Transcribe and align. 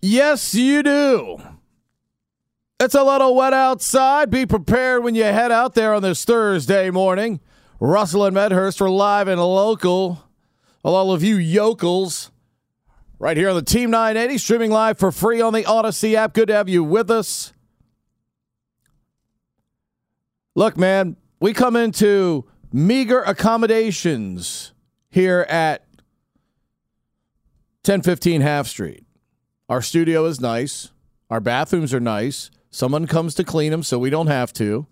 Yes, 0.00 0.54
you 0.54 0.82
do. 0.82 1.42
It's 2.80 2.94
a 2.94 3.02
little 3.02 3.34
wet 3.34 3.52
outside. 3.52 4.30
Be 4.30 4.46
prepared 4.46 5.02
when 5.02 5.16
you 5.16 5.24
head 5.24 5.50
out 5.50 5.74
there 5.74 5.94
on 5.94 6.02
this 6.02 6.24
Thursday 6.24 6.90
morning. 6.90 7.40
Russell 7.80 8.24
and 8.24 8.34
Medhurst 8.34 8.80
are 8.80 8.88
live 8.88 9.26
and 9.26 9.40
local. 9.40 10.24
All 10.84 11.12
of 11.12 11.24
you 11.24 11.36
yokels, 11.36 12.30
right 13.18 13.36
here 13.36 13.50
on 13.50 13.56
the 13.56 13.62
Team 13.62 13.90
980, 13.90 14.38
streaming 14.38 14.70
live 14.70 14.98
for 14.98 15.10
free 15.10 15.40
on 15.40 15.52
the 15.52 15.64
Audacy 15.64 16.14
app. 16.14 16.34
Good 16.34 16.48
to 16.48 16.54
have 16.54 16.68
you 16.68 16.84
with 16.84 17.10
us. 17.10 17.52
Look, 20.54 20.76
man, 20.76 21.16
we 21.40 21.52
come 21.52 21.74
into 21.74 22.44
meager 22.72 23.22
accommodations 23.22 24.72
here 25.10 25.46
at 25.48 25.80
1015 27.84 28.40
Half 28.40 28.68
Street. 28.68 29.07
Our 29.68 29.82
studio 29.82 30.24
is 30.24 30.40
nice. 30.40 30.90
Our 31.30 31.40
bathrooms 31.40 31.92
are 31.92 32.00
nice. 32.00 32.50
Someone 32.70 33.06
comes 33.06 33.34
to 33.34 33.44
clean 33.44 33.70
them 33.70 33.82
so 33.82 33.98
we 33.98 34.10
don't 34.10 34.26
have 34.28 34.52
to. 34.54 34.86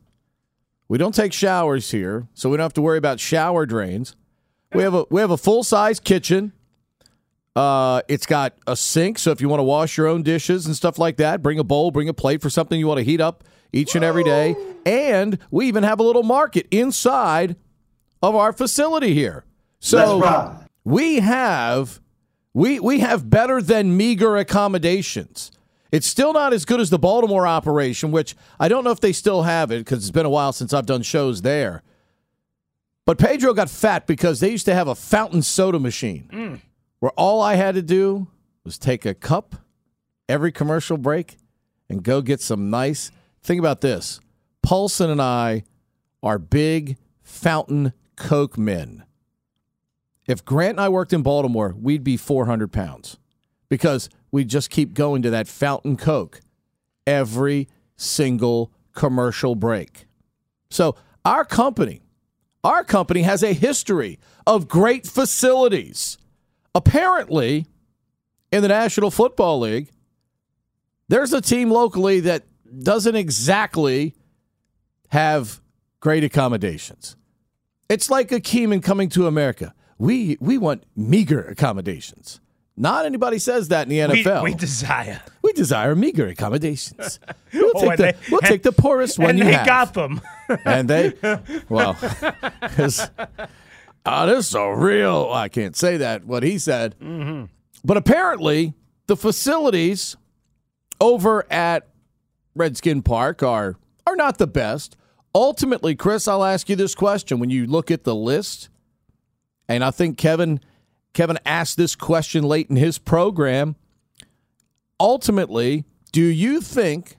We 0.89 0.99
don't 0.99 1.15
take 1.15 1.33
showers 1.33 1.91
here, 1.91 2.29
so 2.35 2.49
we 2.51 2.57
don't 2.57 2.65
have 2.65 2.75
to 2.75 2.83
worry 2.83 2.99
about 2.99 3.19
shower 3.19 3.67
drains. 3.67 4.15
We 4.73 4.83
have 4.83 4.95
a 4.95 5.05
we 5.11 5.21
have 5.21 5.31
a 5.31 5.37
full 5.37 5.65
size 5.65 5.99
kitchen. 5.99 6.53
Uh, 7.55 8.03
it's 8.07 8.27
got 8.27 8.55
a 8.67 8.77
sink, 8.77 9.19
so 9.19 9.31
if 9.31 9.41
you 9.41 9.49
want 9.49 9.61
to 9.61 9.65
wash 9.65 9.97
your 9.97 10.07
own 10.07 10.23
dishes 10.23 10.67
and 10.67 10.77
stuff 10.77 10.99
like 10.99 11.17
that, 11.17 11.43
bring 11.43 11.59
a 11.59 11.65
bowl, 11.65 11.91
bring 11.91 12.09
a 12.09 12.15
plate 12.15 12.43
for 12.43 12.51
something 12.51 12.79
you 12.79 12.87
want 12.87 12.99
to 12.99 13.05
heat 13.05 13.21
up 13.21 13.45
each 13.73 13.95
and 13.95 14.05
every 14.05 14.25
day. 14.25 14.55
And 14.85 15.39
we 15.51 15.67
even 15.67 15.83
have 15.83 15.99
a 15.99 16.03
little 16.03 16.23
market 16.23 16.67
inside 16.71 17.57
of 18.23 18.35
our 18.35 18.53
facility 18.53 19.15
here. 19.15 19.45
So 19.81 20.59
we 20.85 21.21
have 21.21 22.01
we 22.57 22.81
we 22.81 23.01
have 23.01 23.29
better 23.29 23.61
than 23.61 23.99
meager 23.99 24.39
accommodations. 24.39 25.53
It's 25.93 26.07
still 26.07 26.33
not 26.33 26.55
as 26.55 26.65
good 26.65 26.81
as 26.81 26.89
the 26.89 26.98
Baltimore 26.98 27.47
operation, 27.47 28.13
which 28.13 28.35
I 28.59 28.69
don't 28.69 28.83
know 28.83 28.93
if 28.93 29.01
they 29.01 29.13
still 29.13 29.43
have 29.43 29.71
it 29.71 29.81
because 29.81 29.98
it's 29.98 30.11
been 30.11 30.25
a 30.25 30.31
while 30.31 30.55
since 30.55 30.73
I've 30.73 30.87
done 30.87 31.03
shows 31.03 31.43
there. 31.43 31.83
But 33.05 33.19
Pedro 33.19 33.53
got 33.53 33.69
fat 33.69 34.07
because 34.07 34.41
they 34.41 34.51
used 34.51 34.64
to 34.64 34.75
have 34.75 34.89
a 34.89 34.95
fountain 34.95 35.42
soda 35.42 35.79
machine 35.79 36.30
mm. 36.33 36.61
where 37.01 37.13
all 37.13 37.42
I 37.42 37.57
had 37.57 37.75
to 37.75 37.83
do 37.83 38.29
was 38.64 38.79
take 38.79 39.05
a 39.05 39.13
cup 39.13 39.57
every 40.27 40.51
commercial 40.51 40.97
break 40.97 41.36
and 41.91 42.03
go 42.03 42.23
get 42.23 42.41
some 42.41 42.70
nice. 42.70 43.11
Think 43.42 43.59
about 43.59 43.83
this 43.83 44.19
Paulson 44.63 45.11
and 45.11 45.20
I 45.20 45.64
are 46.23 46.39
big 46.39 46.97
fountain 47.23 47.92
Coke 48.17 48.57
men. 48.57 49.05
If 50.27 50.45
Grant 50.45 50.73
and 50.73 50.81
I 50.81 50.89
worked 50.89 51.13
in 51.13 51.23
Baltimore, 51.23 51.75
we'd 51.81 52.05
be 52.05 52.17
400 52.17 52.73
pounds 52.73 53.19
because 53.69 54.09
we 54.31 54.45
just 54.45 54.70
keep 54.70 54.95
going 54.95 55.23
to 55.23 55.31
that 55.31 55.48
fountain 55.48 55.97
Coke 55.97 56.41
every 57.07 57.69
single 57.97 58.73
commercial 58.95 59.55
break. 59.55 60.07
So, 60.70 60.97
our 61.25 61.45
company, 61.45 62.03
our 62.65 62.85
company 62.85 63.23
has 63.23 63.42
a 63.42 63.53
history 63.53 64.19
of 64.47 64.69
great 64.69 65.07
facilities. 65.07 66.19
Apparently, 66.75 67.67
in 68.53 68.63
the 68.63 68.69
National 68.69 69.11
Football 69.11 69.61
League, 69.61 69.91
there's 71.09 71.33
a 71.33 71.41
team 71.41 71.70
locally 71.70 72.20
that 72.20 72.45
doesn't 72.83 73.17
exactly 73.17 74.15
have 75.09 75.61
great 76.01 76.25
accommodations. 76.25 77.17
It's 77.89 78.11
like 78.11 78.33
a 78.33 78.41
Keeman 78.41 78.81
coming 78.83 79.09
to 79.11 79.27
America. 79.27 79.75
We 79.98 80.36
we 80.40 80.58
want 80.58 80.84
meager 80.95 81.42
accommodations. 81.42 82.40
Not 82.79 83.07
anybody 83.07 83.39
says 83.39 83.68
that 83.68 83.84
in 83.84 83.89
the 83.89 83.98
NFL. 84.23 84.42
we 84.42 84.52
desire. 84.55 85.23
We 85.42 85.52
desire 85.55 85.95
meager 85.95 86.27
accommodations. 86.27 87.18
We'll 87.55 87.73
Oh, 87.74 87.80
take, 87.89 87.96
the, 87.96 88.02
they- 88.02 88.14
we'll 88.30 88.40
take 88.40 88.62
the 88.62 88.73
poorest 88.73 89.18
one 89.18 89.30
and 89.30 89.39
you 89.39 89.45
they 89.46 89.52
have. 89.55 89.67
got 89.67 89.95
them. 89.95 90.20
and 90.67 90.90
they, 90.90 91.14
well, 91.70 91.96
oh, 94.06 94.27
this 94.27 94.48
is 94.48 94.55
a 94.55 94.74
real, 94.77 95.30
I 95.33 95.48
can't 95.48 95.74
say 95.77 95.96
that, 95.98 96.24
what 96.27 96.42
he 96.42 96.58
said. 96.58 96.96
Mm-hmm. 97.01 97.45
But 97.85 97.96
apparently, 97.96 98.74
the 99.06 99.17
facilities 99.17 100.17
over 101.01 101.51
at 101.51 101.89
Redskin 102.55 103.02
Park 103.02 103.42
are, 103.42 103.77
are 104.06 104.17
not 104.17 104.36
the 104.39 104.46
best. 104.46 104.96
Ultimately, 105.35 105.95
Chris, 105.95 106.29
I'll 106.29 106.45
ask 106.45 106.68
you 106.68 106.77
this 106.77 106.95
question. 106.95 107.39
When 107.39 107.48
you 107.51 107.67
look 107.67 107.90
at 107.90 108.05
the 108.05 108.14
list, 108.14 108.68
and 109.69 109.85
I 109.85 109.91
think 109.91 110.19
Kevin 110.19 110.61
Kevin 111.13 111.39
asked 111.47 111.77
this 111.77 111.97
question 111.97 112.45
late 112.45 112.69
in 112.69 112.77
his 112.77 112.99
program. 112.99 113.77
Ultimately, 115.01 115.85
do 116.13 116.23
you 116.23 116.61
think 116.61 117.17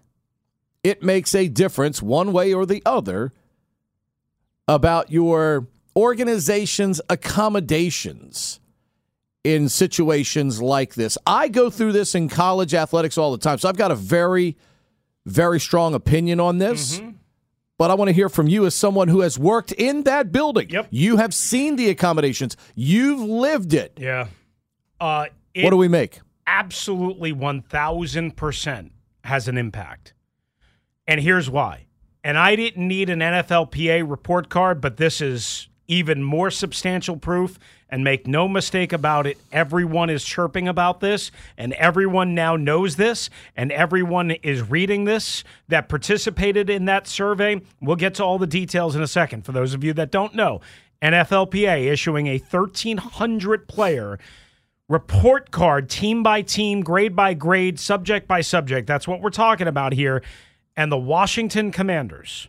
it 0.84 1.02
makes 1.02 1.34
a 1.34 1.47
difference 1.47 2.02
one 2.02 2.31
way 2.31 2.53
or 2.53 2.66
the 2.66 2.84
other 2.85 3.34
about 4.68 5.12
your 5.12 5.68
organization's 5.96 7.02
accommodations 7.09 8.59
in 9.44 9.68
situations 9.68 10.62
like 10.62 10.94
this? 10.94 11.18
I 11.25 11.47
go 11.47 11.69
through 11.72 11.94
this 11.94 12.14
in 12.14 12.29
college 12.29 12.75
athletics 12.75 13.18
all 13.18 13.31
the 13.31 13.38
time, 13.40 13.58
so 13.58 13.68
I've 13.68 13.78
got 13.78 13.91
a 13.91 13.96
very, 13.96 14.58
very 15.25 15.59
strong 15.59 15.96
opinion 15.96 16.40
on 16.40 16.59
this. 16.59 17.00
Mm-hmm. 17.00 17.16
But 17.77 17.91
I 17.91 17.93
want 17.93 18.09
to 18.09 18.13
hear 18.13 18.29
from 18.29 18.47
you 18.47 18.65
as 18.65 18.73
someone 18.73 19.07
who 19.07 19.21
has 19.21 19.38
worked 19.38 19.71
in 19.71 20.03
that 20.03 20.31
building. 20.31 20.69
Yep. 20.69 20.88
You 20.89 21.17
have 21.17 21.33
seen 21.33 21.75
the 21.75 21.89
accommodations. 21.89 22.57
You've 22.75 23.21
lived 23.21 23.73
it. 23.73 23.93
Yeah. 23.97 24.27
Uh, 24.99 25.25
it 25.53 25.63
what 25.63 25.69
do 25.69 25.77
we 25.77 25.87
make? 25.87 26.19
absolutely 26.47 27.33
1000% 27.33 28.91
has 29.25 29.47
an 29.47 29.57
impact. 29.57 30.13
And 31.05 31.19
here's 31.19 31.49
why. 31.49 31.85
And 32.23 32.37
I 32.37 32.55
didn't 32.55 32.87
need 32.87 33.09
an 33.09 33.19
NFLPA 33.19 34.09
report 34.09 34.49
card, 34.49 34.81
but 34.81 34.97
this 34.97 35.21
is 35.21 35.67
even 35.87 36.23
more 36.23 36.49
substantial 36.49 37.17
proof. 37.17 37.59
And 37.89 38.03
make 38.03 38.27
no 38.27 38.49
mistake 38.49 38.91
about 38.91 39.25
it, 39.27 39.37
everyone 39.49 40.09
is 40.09 40.25
chirping 40.25 40.67
about 40.67 40.99
this, 40.99 41.31
and 41.57 41.71
everyone 41.73 42.35
now 42.35 42.57
knows 42.57 42.97
this, 42.97 43.29
and 43.55 43.72
everyone 43.72 44.31
is 44.31 44.61
reading 44.61 45.05
this 45.05 45.45
that 45.69 45.87
participated 45.87 46.69
in 46.69 46.84
that 46.85 47.07
survey. 47.07 47.61
We'll 47.81 47.95
get 47.95 48.16
to 48.16 48.25
all 48.25 48.39
the 48.39 48.45
details 48.47 48.95
in 48.95 49.01
a 49.01 49.07
second. 49.07 49.45
For 49.45 49.53
those 49.53 49.73
of 49.73 49.85
you 49.85 49.93
that 49.93 50.11
don't 50.11 50.35
know, 50.35 50.59
NFLPA 51.01 51.85
issuing 51.85 52.28
a 52.28 52.39
1,300 52.39 53.67
player 53.69 54.19
report 54.90 55.51
card, 55.51 55.90
team 55.90 56.23
by 56.23 56.41
team, 56.41 56.81
grade 56.81 57.16
by 57.16 57.33
grade, 57.33 57.79
subject 57.79 58.28
by 58.28 58.41
subject. 58.41 58.87
That's 58.87 59.07
what 59.07 59.22
we're 59.22 59.29
talking 59.29 59.67
about 59.67 59.93
here. 59.93 60.23
And 60.75 60.91
the 60.91 60.97
Washington 60.97 61.72
Commanders, 61.72 62.47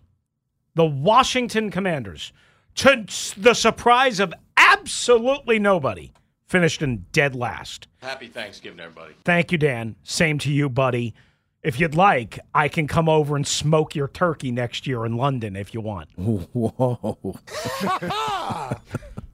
the 0.74 0.84
Washington 0.84 1.70
Commanders, 1.70 2.32
to 2.76 3.04
the 3.36 3.54
surprise 3.54 4.20
of 4.20 4.32
absolutely 4.72 5.58
nobody, 5.58 6.12
finished 6.46 6.82
in 6.82 7.06
dead 7.12 7.34
last. 7.34 7.88
Happy 7.98 8.26
Thanksgiving, 8.28 8.80
everybody. 8.80 9.14
Thank 9.24 9.52
you, 9.52 9.58
Dan. 9.58 9.96
Same 10.02 10.38
to 10.40 10.52
you, 10.52 10.68
buddy. 10.68 11.14
If 11.62 11.80
you'd 11.80 11.94
like, 11.96 12.38
I 12.54 12.68
can 12.68 12.86
come 12.86 13.08
over 13.08 13.34
and 13.34 13.46
smoke 13.46 13.94
your 13.94 14.08
turkey 14.08 14.52
next 14.52 14.86
year 14.86 15.04
in 15.04 15.16
London 15.16 15.56
if 15.56 15.74
you 15.74 15.80
want. 15.80 16.08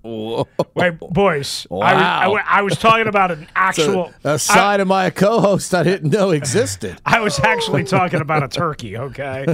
Whoa. 0.03 0.49
Wait, 0.75 0.99
boys. 1.01 1.67
I, 1.71 1.75
was, 1.75 1.83
Wow. 1.83 2.35
I, 2.35 2.43
I 2.59 2.63
was 2.63 2.79
talking 2.79 3.07
about 3.09 3.31
an 3.31 3.47
actual. 3.57 4.13
a 4.23 4.39
side 4.39 4.81
of 4.81 4.89
my 4.89 5.11
co-host 5.11 5.75
I 5.75 5.83
didn't 5.83 6.11
know 6.11 6.31
existed. 6.31 7.01
I 7.07 7.21
was 7.21 7.39
actually 7.41 7.85
talking 7.85 8.21
about 8.21 8.43
a 8.43 8.49
turkey. 8.49 8.99
Okay, 8.99 9.47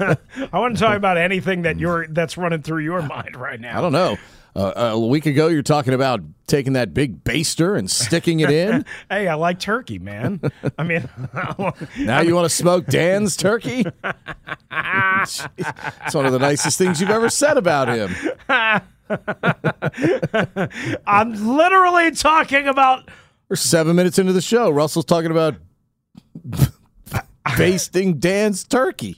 I 0.00 0.16
wasn't 0.52 0.78
talking 0.78 0.96
about 0.96 1.18
anything 1.18 1.62
that 1.62 1.78
you're 1.78 2.06
that's 2.08 2.38
running 2.38 2.62
through 2.62 2.84
your 2.84 3.02
mind 3.02 3.36
right 3.36 3.60
now. 3.60 3.78
I 3.78 3.80
don't 3.82 3.92
know. 3.92 4.16
Uh, 4.58 4.90
a 4.94 4.98
week 4.98 5.24
ago, 5.24 5.46
you're 5.46 5.62
talking 5.62 5.94
about 5.94 6.20
taking 6.48 6.72
that 6.72 6.92
big 6.92 7.22
baster 7.22 7.78
and 7.78 7.88
sticking 7.88 8.40
it 8.40 8.50
in. 8.50 8.84
Hey, 9.08 9.28
I 9.28 9.34
like 9.34 9.60
turkey, 9.60 10.00
man. 10.00 10.40
I 10.76 10.82
mean, 10.82 11.08
Now 11.98 12.20
you 12.20 12.34
want 12.34 12.44
to 12.44 12.54
smoke 12.54 12.86
Dan's 12.86 13.36
turkey? 13.36 13.84
Jeez. 14.72 15.48
it's 16.06 16.14
one 16.14 16.26
of 16.26 16.32
the 16.32 16.40
nicest 16.40 16.76
things 16.76 17.00
you've 17.00 17.10
ever 17.10 17.30
said 17.30 17.56
about 17.56 17.88
him. 17.88 18.14
I'm 21.06 21.56
literally 21.56 22.10
talking 22.10 22.66
about. 22.66 23.08
We're 23.48 23.56
seven 23.56 23.94
minutes 23.94 24.18
into 24.18 24.32
the 24.32 24.42
show. 24.42 24.70
Russell's 24.70 25.04
talking 25.04 25.30
about 25.30 25.54
basting 27.56 28.18
Dan's 28.18 28.64
turkey. 28.64 29.16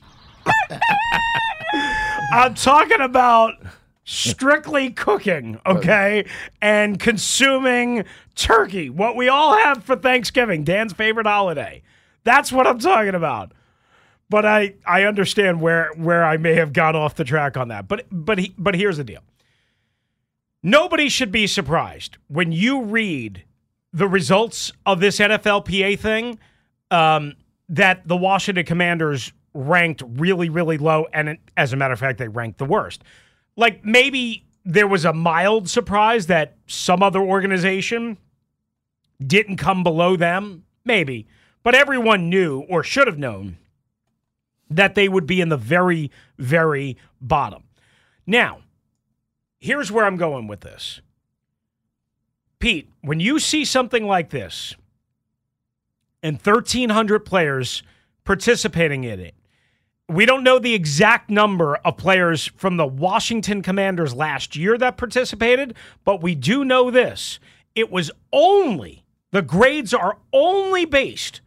I'm 2.31 2.53
talking 2.53 3.01
about 3.01 3.55
strictly 4.03 4.89
cooking, 4.91 5.59
okay, 5.65 6.25
and 6.61 6.99
consuming 6.99 8.05
turkey. 8.35 8.89
What 8.89 9.15
we 9.15 9.29
all 9.29 9.57
have 9.57 9.83
for 9.83 9.95
Thanksgiving, 9.95 10.63
Dan's 10.63 10.93
favorite 10.93 11.27
holiday. 11.27 11.83
That's 12.23 12.51
what 12.51 12.67
I'm 12.67 12.79
talking 12.79 13.15
about. 13.15 13.51
But 14.29 14.45
I 14.45 14.75
I 14.85 15.03
understand 15.03 15.61
where 15.61 15.91
where 15.95 16.23
I 16.23 16.37
may 16.37 16.55
have 16.55 16.73
gone 16.73 16.95
off 16.95 17.15
the 17.15 17.23
track 17.25 17.57
on 17.57 17.67
that. 17.67 17.87
But 17.87 18.05
but 18.11 18.39
he, 18.39 18.55
but 18.57 18.75
here's 18.75 18.97
the 18.97 19.03
deal. 19.03 19.21
Nobody 20.63 21.09
should 21.09 21.31
be 21.31 21.47
surprised 21.47 22.17
when 22.27 22.51
you 22.51 22.83
read 22.83 23.43
the 23.93 24.07
results 24.07 24.71
of 24.85 24.99
this 24.99 25.19
NFLPA 25.19 25.99
thing 25.99 26.39
um, 26.91 27.33
that 27.67 28.07
the 28.07 28.15
Washington 28.15 28.65
Commanders 28.65 29.33
ranked 29.53 30.03
really, 30.05 30.49
really 30.49 30.77
low. 30.77 31.07
And 31.13 31.37
as 31.57 31.73
a 31.73 31.75
matter 31.75 31.93
of 31.93 31.99
fact, 31.99 32.19
they 32.19 32.27
ranked 32.27 32.57
the 32.57 32.65
worst. 32.65 33.03
Like 33.55 33.85
maybe 33.85 34.45
there 34.63 34.87
was 34.87 35.05
a 35.05 35.13
mild 35.13 35.69
surprise 35.69 36.27
that 36.27 36.55
some 36.67 37.03
other 37.03 37.19
organization 37.19 38.17
didn't 39.25 39.57
come 39.57 39.83
below 39.83 40.15
them. 40.15 40.63
Maybe. 40.83 41.27
But 41.63 41.75
everyone 41.75 42.29
knew 42.29 42.61
or 42.61 42.83
should 42.83 43.07
have 43.07 43.19
known 43.19 43.57
that 44.69 44.95
they 44.95 45.07
would 45.07 45.27
be 45.27 45.41
in 45.41 45.49
the 45.49 45.57
very, 45.57 46.09
very 46.37 46.97
bottom. 47.19 47.63
Now, 48.25 48.61
here's 49.59 49.91
where 49.91 50.05
I'm 50.05 50.17
going 50.17 50.47
with 50.47 50.61
this. 50.61 51.01
Pete, 52.59 52.89
when 53.01 53.19
you 53.19 53.39
see 53.39 53.65
something 53.65 54.05
like 54.05 54.29
this 54.29 54.75
and 56.23 56.35
1,300 56.35 57.19
players 57.25 57.83
participating 58.23 59.03
in 59.03 59.19
it, 59.19 59.35
we 60.11 60.25
don't 60.25 60.43
know 60.43 60.59
the 60.59 60.73
exact 60.73 61.29
number 61.29 61.75
of 61.77 61.95
players 61.95 62.47
from 62.57 62.75
the 62.75 62.85
Washington 62.85 63.61
Commanders 63.61 64.13
last 64.13 64.55
year 64.55 64.77
that 64.77 64.97
participated, 64.97 65.73
but 66.03 66.21
we 66.21 66.35
do 66.35 66.65
know 66.65 66.91
this. 66.91 67.39
It 67.75 67.89
was 67.89 68.11
only, 68.33 69.05
the 69.31 69.41
grades 69.41 69.93
are 69.93 70.17
only 70.33 70.83
based 70.83 71.39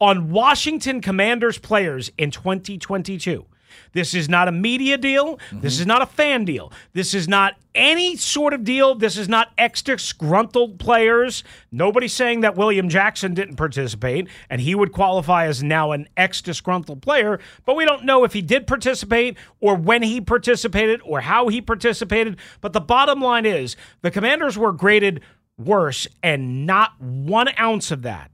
on 0.00 0.30
Washington 0.30 1.00
Commanders 1.00 1.58
players 1.58 2.10
in 2.18 2.32
2022. 2.32 3.46
This 3.92 4.14
is 4.14 4.28
not 4.28 4.48
a 4.48 4.52
media 4.52 4.96
deal. 4.98 5.38
This 5.52 5.78
is 5.78 5.86
not 5.86 6.02
a 6.02 6.06
fan 6.06 6.44
deal. 6.44 6.72
This 6.92 7.14
is 7.14 7.28
not 7.28 7.56
any 7.74 8.16
sort 8.16 8.52
of 8.52 8.64
deal. 8.64 8.94
This 8.94 9.16
is 9.16 9.28
not 9.28 9.52
ex 9.58 9.82
disgruntled 9.82 10.78
players. 10.78 11.44
Nobody's 11.70 12.12
saying 12.12 12.40
that 12.40 12.56
William 12.56 12.88
Jackson 12.88 13.34
didn't 13.34 13.56
participate 13.56 14.28
and 14.50 14.60
he 14.60 14.74
would 14.74 14.92
qualify 14.92 15.46
as 15.46 15.62
now 15.62 15.92
an 15.92 16.08
ex 16.16 16.42
disgruntled 16.42 17.02
player, 17.02 17.40
but 17.64 17.76
we 17.76 17.84
don't 17.84 18.04
know 18.04 18.24
if 18.24 18.32
he 18.32 18.42
did 18.42 18.66
participate 18.66 19.36
or 19.60 19.74
when 19.74 20.02
he 20.02 20.20
participated 20.20 21.00
or 21.04 21.20
how 21.20 21.48
he 21.48 21.60
participated. 21.60 22.36
But 22.60 22.72
the 22.72 22.80
bottom 22.80 23.20
line 23.20 23.46
is 23.46 23.76
the 24.02 24.10
Commanders 24.10 24.58
were 24.58 24.72
graded 24.72 25.20
worse, 25.58 26.08
and 26.22 26.66
not 26.66 27.00
one 27.00 27.48
ounce 27.58 27.90
of 27.90 28.02
that 28.02 28.30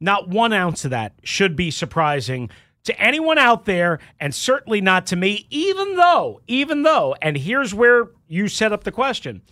not 0.00 0.28
one 0.28 0.52
ounce 0.52 0.84
of 0.84 0.90
that 0.90 1.14
should 1.22 1.56
be 1.56 1.70
surprising 1.70 2.50
to 2.86 3.00
anyone 3.00 3.38
out 3.38 3.64
there, 3.64 3.98
and 4.18 4.34
certainly 4.34 4.80
not 4.80 5.06
to 5.06 5.16
me, 5.16 5.46
even 5.50 5.96
though, 5.96 6.40
even 6.46 6.82
though, 6.82 7.14
and 7.20 7.36
here's 7.36 7.74
where 7.74 8.08
you 8.26 8.48
set 8.48 8.72
up 8.72 8.84
the 8.84 8.92
question 8.92 9.42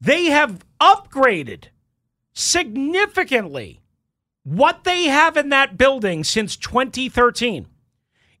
they 0.00 0.26
have 0.26 0.64
upgraded 0.80 1.64
significantly 2.32 3.80
what 4.42 4.84
they 4.84 5.04
have 5.04 5.36
in 5.36 5.50
that 5.50 5.76
building 5.76 6.24
since 6.24 6.56
2013. 6.56 7.66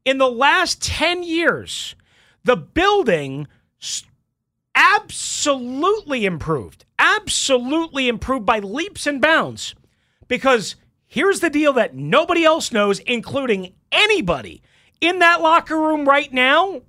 In 0.04 0.18
the 0.18 0.30
last 0.30 0.82
10 0.82 1.22
years, 1.22 1.94
the 2.44 2.56
building 2.56 3.46
absolutely 4.74 6.24
improved, 6.24 6.86
absolutely 6.98 8.08
improved 8.08 8.46
by 8.46 8.60
leaps 8.60 9.06
and 9.06 9.20
bounds. 9.20 9.74
Because 10.26 10.76
here's 11.10 11.40
the 11.40 11.50
deal 11.50 11.74
that 11.74 11.94
nobody 11.94 12.44
else 12.44 12.72
knows, 12.72 13.00
including 13.00 13.74
anybody 13.92 14.62
in 15.00 15.18
that 15.18 15.42
locker 15.42 15.76
room 15.76 16.08
right 16.08 16.32
now, 16.32 16.82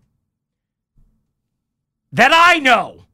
that 2.13 2.31
I 2.33 2.59
know 2.59 3.05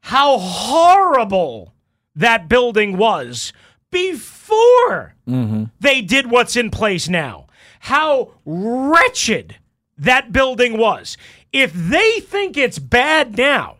how 0.00 0.38
horrible 0.38 1.74
that 2.14 2.48
building 2.48 2.96
was 2.96 3.52
before 3.90 5.14
mm-hmm. 5.26 5.64
they 5.80 6.00
did 6.00 6.30
what's 6.30 6.56
in 6.56 6.70
place 6.70 7.08
now. 7.08 7.46
How 7.80 8.34
wretched 8.44 9.56
that 9.98 10.32
building 10.32 10.78
was. 10.78 11.16
If 11.52 11.72
they 11.72 12.20
think 12.20 12.56
it's 12.56 12.78
bad 12.78 13.36
now, 13.36 13.78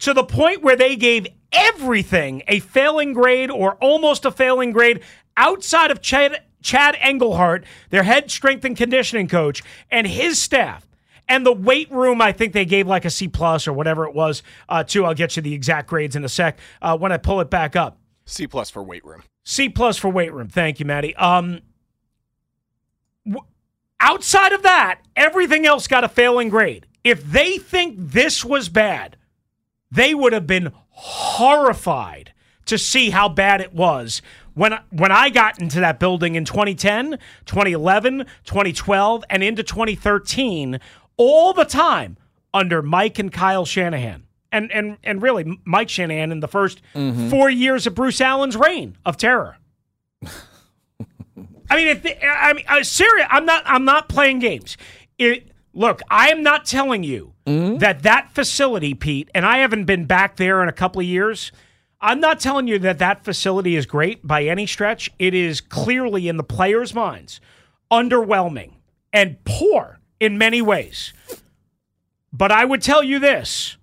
to 0.00 0.14
the 0.14 0.24
point 0.24 0.62
where 0.62 0.76
they 0.76 0.96
gave 0.96 1.26
everything 1.52 2.42
a 2.48 2.60
failing 2.60 3.12
grade 3.12 3.50
or 3.50 3.74
almost 3.76 4.24
a 4.24 4.30
failing 4.30 4.72
grade 4.72 5.00
outside 5.36 5.90
of 5.90 6.00
Chad, 6.00 6.42
Chad 6.62 6.96
Englehart, 7.02 7.64
their 7.90 8.02
head 8.02 8.30
strength 8.30 8.64
and 8.64 8.76
conditioning 8.76 9.28
coach, 9.28 9.62
and 9.90 10.06
his 10.06 10.40
staff. 10.40 10.86
And 11.28 11.44
the 11.44 11.52
weight 11.52 11.90
room, 11.90 12.22
I 12.22 12.32
think 12.32 12.52
they 12.52 12.64
gave 12.64 12.86
like 12.86 13.04
a 13.04 13.10
C 13.10 13.26
plus 13.28 13.66
or 13.66 13.72
whatever 13.72 14.06
it 14.06 14.14
was. 14.14 14.42
Uh, 14.68 14.84
too, 14.84 15.04
I'll 15.04 15.14
get 15.14 15.36
you 15.36 15.42
the 15.42 15.54
exact 15.54 15.88
grades 15.88 16.14
in 16.14 16.24
a 16.24 16.28
sec 16.28 16.58
uh, 16.80 16.96
when 16.96 17.10
I 17.12 17.16
pull 17.16 17.40
it 17.40 17.50
back 17.50 17.74
up. 17.74 17.98
C 18.24 18.46
plus 18.46 18.70
for 18.70 18.82
weight 18.82 19.04
room. 19.04 19.22
C 19.44 19.68
plus 19.68 19.96
for 19.96 20.08
weight 20.08 20.32
room. 20.32 20.48
Thank 20.48 20.80
you, 20.80 20.86
Maddie. 20.86 21.14
Um, 21.16 21.60
w- 23.24 23.44
outside 24.00 24.52
of 24.52 24.62
that, 24.62 25.00
everything 25.16 25.66
else 25.66 25.86
got 25.86 26.04
a 26.04 26.08
failing 26.08 26.48
grade. 26.48 26.86
If 27.02 27.24
they 27.24 27.58
think 27.58 27.96
this 27.98 28.44
was 28.44 28.68
bad, 28.68 29.16
they 29.90 30.14
would 30.14 30.32
have 30.32 30.46
been 30.46 30.72
horrified 30.90 32.32
to 32.66 32.78
see 32.78 33.10
how 33.10 33.28
bad 33.28 33.60
it 33.60 33.72
was 33.72 34.22
when 34.56 34.78
when 34.90 35.12
I 35.12 35.28
got 35.28 35.60
into 35.60 35.80
that 35.80 36.00
building 36.00 36.34
in 36.34 36.46
2010, 36.46 37.18
2011, 37.44 38.26
2012 38.44 39.24
and 39.28 39.42
into 39.42 39.62
2013 39.62 40.80
all 41.18 41.52
the 41.52 41.66
time 41.66 42.16
under 42.54 42.80
Mike 42.82 43.18
and 43.18 43.30
Kyle 43.30 43.66
Shanahan. 43.66 44.24
And 44.50 44.72
and 44.72 44.96
and 45.04 45.20
really 45.20 45.60
Mike 45.64 45.90
Shanahan 45.90 46.32
in 46.32 46.40
the 46.40 46.48
1st 46.48 47.30
4 47.30 47.50
years 47.50 47.86
of 47.86 47.94
Bruce 47.94 48.20
Allen's 48.20 48.56
reign 48.56 48.96
of 49.04 49.18
terror. 49.18 49.58
I 51.68 51.76
mean, 51.76 51.88
if 51.88 52.02
the, 52.02 52.24
I 52.24 52.52
mean, 52.54 52.64
uh, 52.68 52.82
serious, 52.82 53.26
I'm 53.28 53.44
not. 53.44 53.62
I'm 53.66 53.84
not 53.84 54.08
playing 54.08 54.38
games. 54.38 54.76
It, 55.18 55.48
look, 55.74 56.00
I 56.08 56.28
am 56.28 56.42
not 56.42 56.64
telling 56.64 57.02
you 57.02 57.32
that 57.78 58.02
that 58.04 58.30
facility, 58.32 58.94
Pete, 58.94 59.28
and 59.34 59.44
I 59.44 59.58
haven't 59.58 59.84
been 59.84 60.04
back 60.06 60.36
there 60.36 60.62
in 60.62 60.68
a 60.68 60.72
couple 60.72 61.00
of 61.00 61.06
years. 61.06 61.52
I'm 62.06 62.20
not 62.20 62.38
telling 62.38 62.68
you 62.68 62.78
that 62.78 63.00
that 63.00 63.24
facility 63.24 63.74
is 63.74 63.84
great 63.84 64.24
by 64.24 64.44
any 64.44 64.64
stretch. 64.64 65.10
It 65.18 65.34
is 65.34 65.60
clearly 65.60 66.28
in 66.28 66.36
the 66.36 66.44
players' 66.44 66.94
minds 66.94 67.40
underwhelming 67.90 68.74
and 69.12 69.42
poor 69.44 69.98
in 70.20 70.38
many 70.38 70.62
ways. 70.62 71.12
But 72.32 72.52
I 72.52 72.64
would 72.64 72.80
tell 72.80 73.02
you 73.02 73.18
this: 73.18 73.76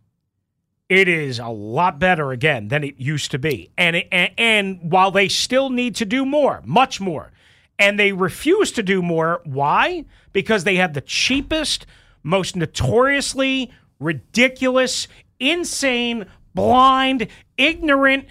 it 0.87 1.09
is 1.09 1.37
a 1.37 1.49
lot 1.49 1.99
better 1.99 2.31
again 2.31 2.69
than 2.69 2.85
it 2.85 2.95
used 2.97 3.29
to 3.31 3.39
be. 3.39 3.71
And, 3.77 3.97
it, 3.97 4.07
and 4.09 4.31
and 4.37 4.79
while 4.89 5.11
they 5.11 5.27
still 5.27 5.69
need 5.69 5.93
to 5.95 6.05
do 6.05 6.25
more, 6.25 6.61
much 6.63 7.01
more, 7.01 7.33
and 7.77 7.99
they 7.99 8.13
refuse 8.13 8.71
to 8.71 8.83
do 8.83 9.01
more, 9.01 9.41
why? 9.43 10.05
Because 10.31 10.63
they 10.63 10.77
have 10.77 10.93
the 10.93 11.01
cheapest, 11.01 11.85
most 12.23 12.55
notoriously 12.55 13.69
ridiculous, 13.99 15.09
insane, 15.41 16.25
blind, 16.53 17.27
ignorant, 17.57 18.25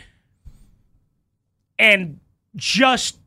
and 1.78 2.20
just 2.54 3.18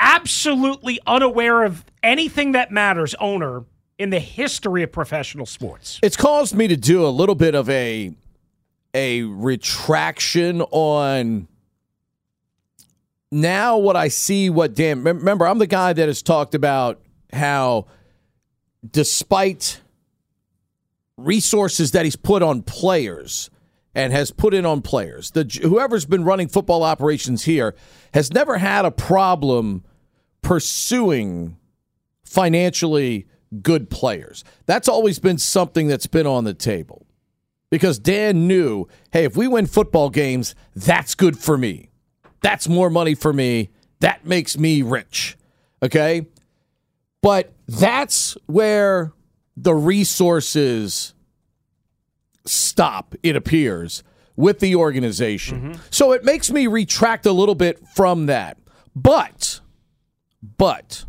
absolutely 0.00 0.98
unaware 1.06 1.62
of 1.62 1.84
anything 2.02 2.52
that 2.52 2.70
matters 2.70 3.14
owner 3.20 3.64
in 3.98 4.10
the 4.10 4.18
history 4.18 4.82
of 4.82 4.90
professional 4.90 5.46
sports. 5.46 6.00
It's 6.02 6.16
caused 6.16 6.54
me 6.54 6.66
to 6.66 6.76
do 6.76 7.06
a 7.06 7.08
little 7.08 7.36
bit 7.36 7.54
of 7.54 7.70
a 7.70 8.12
a 8.94 9.22
retraction 9.22 10.60
on 10.70 11.48
now 13.30 13.78
what 13.78 13.96
I 13.96 14.08
see 14.08 14.50
what 14.50 14.74
Dan 14.74 15.02
remember 15.02 15.46
I'm 15.46 15.58
the 15.58 15.66
guy 15.66 15.92
that 15.94 16.08
has 16.08 16.20
talked 16.20 16.54
about 16.54 17.00
how 17.32 17.86
despite 18.90 19.80
resources 21.16 21.92
that 21.92 22.04
he's 22.04 22.16
put 22.16 22.42
on 22.42 22.62
players 22.62 23.48
and 23.94 24.12
has 24.12 24.30
put 24.30 24.54
in 24.54 24.64
on 24.64 24.82
players 24.82 25.30
the 25.32 25.60
whoever's 25.62 26.04
been 26.04 26.24
running 26.24 26.48
football 26.48 26.82
operations 26.82 27.44
here 27.44 27.74
has 28.14 28.32
never 28.32 28.58
had 28.58 28.84
a 28.84 28.90
problem 28.90 29.84
pursuing 30.40 31.56
financially 32.24 33.26
good 33.62 33.90
players 33.90 34.44
that's 34.66 34.88
always 34.88 35.18
been 35.18 35.38
something 35.38 35.88
that's 35.88 36.06
been 36.06 36.26
on 36.26 36.44
the 36.44 36.54
table 36.54 37.06
because 37.70 37.98
Dan 37.98 38.46
knew 38.46 38.86
hey 39.12 39.24
if 39.24 39.36
we 39.36 39.46
win 39.46 39.66
football 39.66 40.10
games 40.10 40.54
that's 40.74 41.14
good 41.14 41.38
for 41.38 41.58
me 41.58 41.90
that's 42.42 42.68
more 42.68 42.90
money 42.90 43.14
for 43.14 43.32
me. 43.32 43.70
That 44.00 44.26
makes 44.26 44.58
me 44.58 44.82
rich. 44.82 45.38
Okay. 45.82 46.26
But 47.22 47.52
that's 47.66 48.36
where 48.46 49.12
the 49.56 49.74
resources 49.74 51.14
stop, 52.44 53.14
it 53.22 53.36
appears, 53.36 54.02
with 54.36 54.60
the 54.60 54.74
organization. 54.76 55.60
Mm-hmm. 55.60 55.80
So 55.90 56.12
it 56.12 56.24
makes 56.24 56.50
me 56.50 56.66
retract 56.66 57.26
a 57.26 57.32
little 57.32 57.54
bit 57.54 57.86
from 57.94 58.26
that. 58.26 58.58
But, 58.94 59.60
but, 60.58 61.04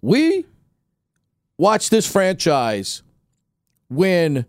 we 0.00 0.46
watch 1.58 1.90
this 1.90 2.10
franchise 2.10 3.02
win 3.88 4.46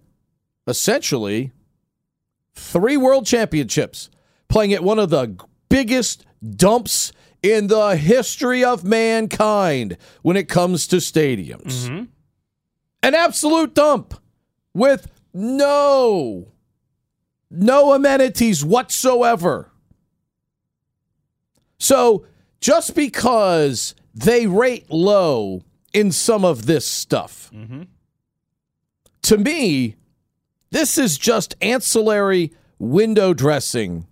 essentially 0.68 1.52
three 2.54 2.98
world 2.98 3.26
championships, 3.26 4.10
playing 4.48 4.74
at 4.74 4.84
one 4.84 5.00
of 5.00 5.10
the 5.10 5.36
biggest 5.70 6.26
dumps 6.56 7.12
in 7.42 7.68
the 7.68 7.96
history 7.96 8.64
of 8.64 8.84
mankind 8.84 9.98
when 10.22 10.38
it 10.38 10.48
comes 10.48 10.86
to 10.88 10.98
stadiums. 10.98 11.88
Mm-hmm. 11.88 12.04
An 13.04 13.16
absolute 13.16 13.74
dump 13.74 14.14
with 14.74 15.08
no 15.34 16.52
no 17.52 17.94
amenities 17.94 18.64
whatsoever. 18.64 19.72
So, 21.78 22.26
just 22.62 22.96
because 22.96 23.94
they 24.14 24.48
rate 24.48 24.90
low 24.90 25.64
in 25.94 26.12
some 26.12 26.46
of 26.46 26.66
this 26.66 26.88
stuff, 26.88 27.52
mm-hmm. 27.54 27.84
to 29.24 29.38
me, 29.38 29.96
this 30.70 30.98
is 30.98 31.18
just 31.18 31.56
ancillary 31.62 32.54
window 32.80 33.34
dressing 33.34 34.08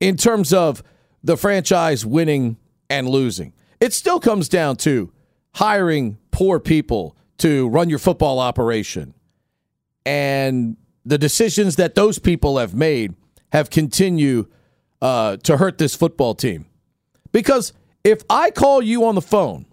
in 0.00 0.16
terms 0.16 0.52
of 0.52 0.82
the 1.22 1.36
franchise 1.36 2.04
winning 2.04 2.56
and 2.90 3.08
losing. 3.08 3.52
It 3.78 3.92
still 3.92 4.18
comes 4.18 4.48
down 4.48 4.76
to 4.78 5.12
hiring 5.54 6.18
poor 6.30 6.58
people 6.58 7.16
to 7.38 7.68
run 7.68 7.88
your 7.88 7.98
football 7.98 8.38
operation. 8.38 9.14
And 10.04 10.76
the 11.04 11.18
decisions 11.18 11.76
that 11.76 11.94
those 11.94 12.18
people 12.18 12.58
have 12.58 12.74
made 12.74 13.14
have 13.52 13.70
continued 13.70 14.46
uh, 15.00 15.36
to 15.38 15.56
hurt 15.56 15.78
this 15.78 15.94
football 15.94 16.34
team. 16.34 16.66
Because 17.32 17.72
if 18.04 18.22
I 18.30 18.50
call 18.50 18.82
you 18.82 19.04
on 19.04 19.14
the 19.14 19.22
phone 19.22 19.66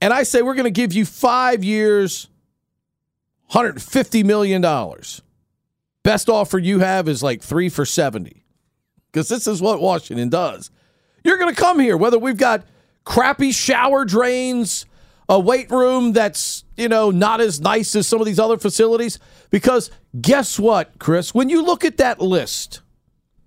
and 0.00 0.12
I 0.12 0.22
say 0.24 0.42
we're 0.42 0.54
going 0.54 0.64
to 0.64 0.70
give 0.70 0.92
you 0.92 1.04
five 1.04 1.64
years, 1.64 2.28
$150 3.50 4.24
million, 4.24 4.62
best 6.02 6.28
offer 6.28 6.58
you 6.58 6.80
have 6.80 7.08
is 7.08 7.22
like 7.22 7.42
three 7.42 7.68
for 7.68 7.84
70 7.84 8.44
because 9.10 9.28
this 9.28 9.46
is 9.46 9.60
what 9.60 9.80
Washington 9.80 10.28
does. 10.28 10.70
You're 11.24 11.38
going 11.38 11.54
to 11.54 11.60
come 11.60 11.78
here, 11.78 11.96
whether 11.96 12.18
we've 12.18 12.36
got 12.36 12.64
crappy 13.04 13.52
shower 13.52 14.04
drains, 14.04 14.86
a 15.32 15.40
weight 15.40 15.70
room 15.70 16.12
that's, 16.12 16.64
you 16.76 16.88
know, 16.88 17.10
not 17.10 17.40
as 17.40 17.58
nice 17.58 17.96
as 17.96 18.06
some 18.06 18.20
of 18.20 18.26
these 18.26 18.38
other 18.38 18.58
facilities. 18.58 19.18
Because 19.50 19.90
guess 20.20 20.58
what, 20.58 20.98
Chris? 20.98 21.32
When 21.34 21.48
you 21.48 21.64
look 21.64 21.84
at 21.84 21.96
that 21.96 22.20
list, 22.20 22.82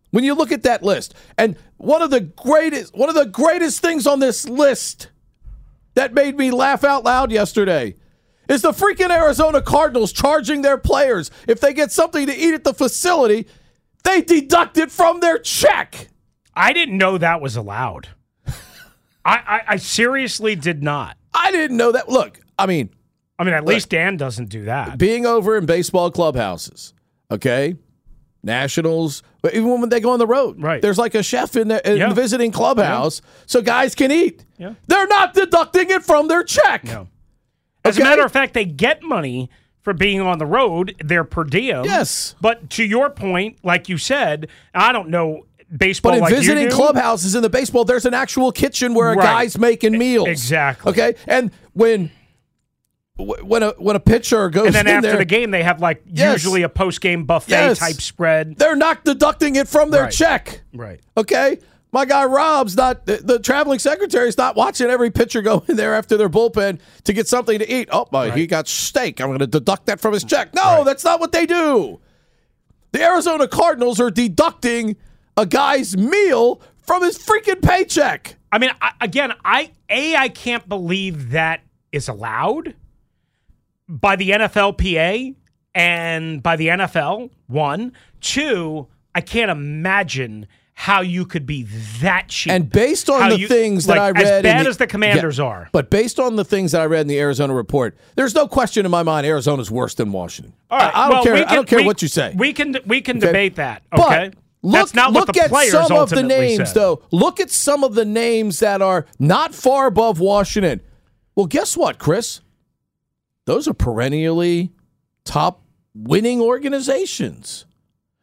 when 0.10 0.24
you 0.24 0.34
look 0.34 0.52
at 0.52 0.64
that 0.64 0.82
list, 0.82 1.14
and 1.38 1.56
one 1.78 2.02
of 2.02 2.10
the 2.10 2.22
greatest 2.22 2.96
one 2.96 3.10
of 3.10 3.16
the 3.16 3.26
greatest 3.26 3.82
things 3.82 4.08
on 4.08 4.20
this 4.20 4.50
list 4.50 5.10
that 5.94 6.14
made 6.14 6.38
me 6.38 6.50
laugh 6.50 6.84
out 6.84 7.04
loud 7.04 7.32
yesterday 7.32 7.96
is 8.50 8.64
the 8.64 8.72
freaking 8.72 9.12
Arizona 9.12 9.62
Cardinals 9.62 10.12
charging 10.12 10.64
their 10.64 10.78
players 10.78 11.30
if 11.48 11.60
they 11.60 11.74
get 11.74 11.92
something 11.92 12.26
to 12.26 12.36
eat 12.36 12.54
at 12.54 12.64
the 12.64 12.74
facility 12.74 13.46
they 14.06 14.22
deduct 14.22 14.78
it 14.78 14.92
from 14.92 15.20
their 15.20 15.40
check. 15.40 16.10
I 16.56 16.74
didn't 16.74 16.98
know 16.98 17.18
that 17.18 17.42
was 17.42 17.56
allowed. 17.56 18.10
I, 18.48 18.54
I, 19.26 19.62
I 19.68 19.76
seriously 19.78 20.56
did 20.56 20.84
not. 20.84 21.18
I 21.36 21.52
didn't 21.52 21.78
know 21.78 21.92
that. 21.92 22.10
Look, 22.10 22.40
I 22.58 22.66
mean, 22.66 22.90
I 23.38 23.44
mean, 23.44 23.54
at 23.54 23.66
look, 23.66 23.74
least 23.74 23.90
Dan 23.90 24.18
doesn't 24.18 24.50
do 24.50 24.66
that. 24.66 24.98
Being 24.98 25.26
over 25.26 25.58
in 25.58 25.66
baseball 25.66 26.10
clubhouses, 26.10 26.94
okay, 27.30 27.76
Nationals, 28.42 29.22
but 29.42 29.54
even 29.54 29.82
when 29.82 29.90
they 29.90 30.00
go 30.00 30.12
on 30.12 30.20
the 30.20 30.28
road, 30.28 30.62
right? 30.62 30.82
There's 30.82 30.98
like 30.98 31.16
a 31.16 31.24
chef 31.24 31.56
in 31.56 31.68
the, 31.68 31.92
in 31.92 31.98
yeah. 31.98 32.10
the 32.10 32.16
visiting 32.16 32.52
clubhouse, 32.52 33.22
yeah. 33.24 33.30
so 33.48 33.62
guys 33.62 33.94
can 33.96 34.12
eat. 34.12 34.46
Yeah. 34.58 34.76
They're 34.88 35.08
not 35.08 35.34
deducting 35.34 35.90
it 35.90 36.04
from 36.04 36.28
their 36.28 36.44
check. 36.44 36.86
No. 36.86 37.10
As 37.84 37.98
okay? 37.98 38.04
a 38.04 38.10
matter 38.10 38.24
of 38.24 38.32
fact, 38.32 38.54
they 38.54 38.66
get 38.66 39.04
money 39.04 39.50
for 39.82 39.94
being 39.94 40.20
on 40.20 40.40
the 40.40 40.46
road, 40.48 40.96
They're 41.04 41.24
per 41.24 41.44
diem. 41.44 41.86
Yes. 41.86 42.36
But 42.42 42.72
to 42.72 42.84
your 42.84 43.12
point, 43.12 43.60
like 43.64 43.88
you 43.88 44.00
said, 44.00 44.48
I 44.74 44.92
don't 44.92 45.10
know 45.10 45.46
baseball. 45.76 46.12
But 46.12 46.16
in 46.18 46.22
like 46.24 46.34
visiting 46.34 46.70
clubhouses 46.70 47.36
in 47.36 47.42
the 47.42 47.50
baseball, 47.50 47.86
there's 47.86 48.06
an 48.06 48.14
actual 48.14 48.52
kitchen 48.52 48.94
where 48.94 49.12
a 49.12 49.16
right. 49.16 49.24
guy's 49.24 49.58
making 49.58 49.98
meals. 49.98 50.28
Exactly. 50.28 50.92
Okay. 50.92 51.16
And 51.28 51.52
when 51.74 52.12
when 53.18 53.64
a 53.64 53.72
when 53.78 53.96
a 53.96 54.00
pitcher 54.00 54.50
goes 54.50 54.68
and 54.68 54.76
then 54.76 54.88
after 54.88 55.10
there, 55.10 55.18
the 55.18 55.26
game 55.26 55.52
they 55.52 55.64
have 55.64 55.82
like 55.82 56.04
yes. 56.06 56.34
usually 56.34 56.64
a 56.64 56.70
post 56.70 57.00
game 57.00 57.26
buffet 57.26 57.52
yes. 57.52 57.80
type 57.80 58.02
spread. 58.02 58.58
They're 58.58 58.76
not 58.76 59.06
deducting 59.06 59.56
it 59.56 59.68
from 59.68 59.92
their 59.92 60.04
right. 60.04 60.14
check. 60.14 60.62
Right. 60.74 61.00
Okay. 61.16 61.60
My 61.96 62.04
guy 62.04 62.26
Rob's 62.26 62.76
not 62.76 63.06
the, 63.06 63.18
the 63.24 63.40
traveling 63.40 63.80
secretary 63.80 64.28
is 64.28 64.38
not 64.38 64.58
watching 64.58 64.90
every 64.90 65.12
pitcher 65.12 65.42
go 65.42 65.64
in 65.70 65.78
there 65.78 65.96
after 65.96 66.18
their 66.18 66.28
bullpen 66.28 66.80
to 67.06 67.14
get 67.14 67.26
something 67.26 67.58
to 67.58 67.74
eat. 67.74 67.88
Oh, 67.90 68.06
my, 68.12 68.28
right. 68.28 68.38
he 68.38 68.48
got 68.48 68.68
steak. 68.68 69.22
I'm 69.22 69.28
going 69.28 69.40
to 69.40 69.48
deduct 69.48 69.86
that 69.86 70.02
from 70.02 70.12
his 70.12 70.26
check. 70.26 70.54
No, 70.54 70.62
right. 70.62 70.84
that's 70.84 71.06
not 71.06 71.22
what 71.22 71.32
they 71.32 71.46
do. 71.46 72.02
The 72.92 73.02
Arizona 73.02 73.48
Cardinals 73.48 74.02
are 74.02 74.12
deducting 74.12 74.98
a 75.38 75.46
guy's 75.46 75.98
meal 75.98 76.62
from 76.78 77.04
his 77.04 77.18
freaking 77.18 77.62
paycheck. 77.62 78.38
I 78.52 78.58
mean, 78.58 78.72
I, 78.82 78.92
again, 79.02 79.34
I 79.44 79.72
a 79.90 80.16
I 80.16 80.30
can't 80.30 80.68
believe 80.68 81.32
that 81.32 81.62
is 81.92 82.08
allowed 82.08 82.76
by 83.88 84.16
the 84.16 84.32
NFLPA 84.32 85.36
and 85.74 86.42
by 86.42 86.56
the 86.56 86.68
NFL. 86.68 87.32
One, 87.48 87.94
two, 88.22 88.88
I 89.14 89.22
can't 89.22 89.52
imagine 89.52 90.48
how 90.78 91.02
you 91.02 91.26
could 91.26 91.46
be 91.46 91.64
that 92.02 92.28
cheap. 92.28 92.52
And 92.52 92.70
based 92.70 93.10
on 93.10 93.30
the 93.30 93.40
you, 93.40 93.48
things 93.48 93.88
like, 93.88 93.96
that 93.96 94.02
I 94.02 94.12
read, 94.12 94.24
as 94.24 94.44
bad 94.44 94.66
the, 94.66 94.70
as 94.70 94.78
the 94.78 94.88
Commanders 94.88 95.38
yeah, 95.38 95.46
are, 95.46 95.70
but 95.72 95.90
based 95.90 96.20
on 96.20 96.36
the 96.36 96.44
things 96.44 96.74
that 96.74 96.82
I 96.82 96.86
read 96.86 97.02
in 97.02 97.08
the 97.08 97.20
Arizona 97.20 97.54
report, 97.54 97.98
there's 98.16 98.36
no 98.36 98.48
question 98.48 98.86
in 98.86 98.92
my 98.92 99.02
mind 99.02 99.26
Arizona's 99.26 99.72
worse 99.72 99.94
than 99.94 100.12
Washington. 100.12 100.54
All 100.70 100.80
right, 100.80 100.94
I, 100.94 101.06
I 101.06 101.10
don't 101.10 101.14
well, 101.14 101.24
care. 101.24 101.36
Can, 101.36 101.44
I 101.46 101.56
don't 101.56 101.68
care 101.68 101.80
we, 101.80 101.86
what 101.86 102.02
you 102.02 102.10
say. 102.10 102.34
We 102.38 102.52
can 102.52 102.78
we 102.86 103.02
can 103.02 103.18
okay? 103.18 103.28
debate 103.28 103.56
that. 103.56 103.84
Okay. 103.98 104.32
But 104.32 104.45
Look, 104.66 104.96
look 104.96 105.38
at 105.38 105.52
some 105.70 105.92
of 105.92 106.10
the 106.10 106.24
names, 106.24 106.70
said. 106.70 106.76
though. 106.76 107.04
Look 107.12 107.40
at 107.40 107.52
some 107.52 107.84
of 107.84 107.94
the 107.94 108.06
names 108.06 108.60
that 108.60 108.82
are 108.82 109.06
not 109.20 109.54
far 109.54 109.86
above 109.86 110.20
Washington. 110.20 110.82
Well, 111.36 111.46
guess 111.46 111.78
what, 111.78 112.00
Chris? 112.00 112.42
Those 113.46 113.68
are 113.68 113.74
perennially 113.74 114.72
top 115.24 115.62
winning 115.94 116.42
organizations. 116.42 117.66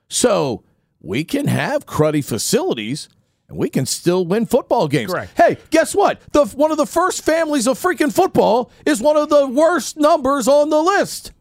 So 0.09 0.65
we 1.01 1.23
can 1.25 1.47
have 1.47 1.87
cruddy 1.87 2.25
facilities 2.25 3.09
and 3.49 3.57
we 3.57 3.69
can 3.69 3.87
still 3.87 4.27
win 4.27 4.47
football 4.47 4.89
games. 4.89 5.13
Correct. 5.13 5.37
Hey, 5.37 5.59
guess 5.71 5.95
what? 5.95 6.21
The 6.33 6.47
one 6.47 6.71
of 6.71 6.77
the 6.77 6.87
first 6.87 7.25
families 7.25 7.69
of 7.69 7.79
freaking 7.79 8.13
football 8.13 8.71
is 8.85 9.01
one 9.01 9.17
of 9.17 9.29
the 9.29 9.47
worst 9.47 9.97
numbers 9.97 10.49
on 10.49 10.71
the 10.71 10.83
list. 10.83 11.33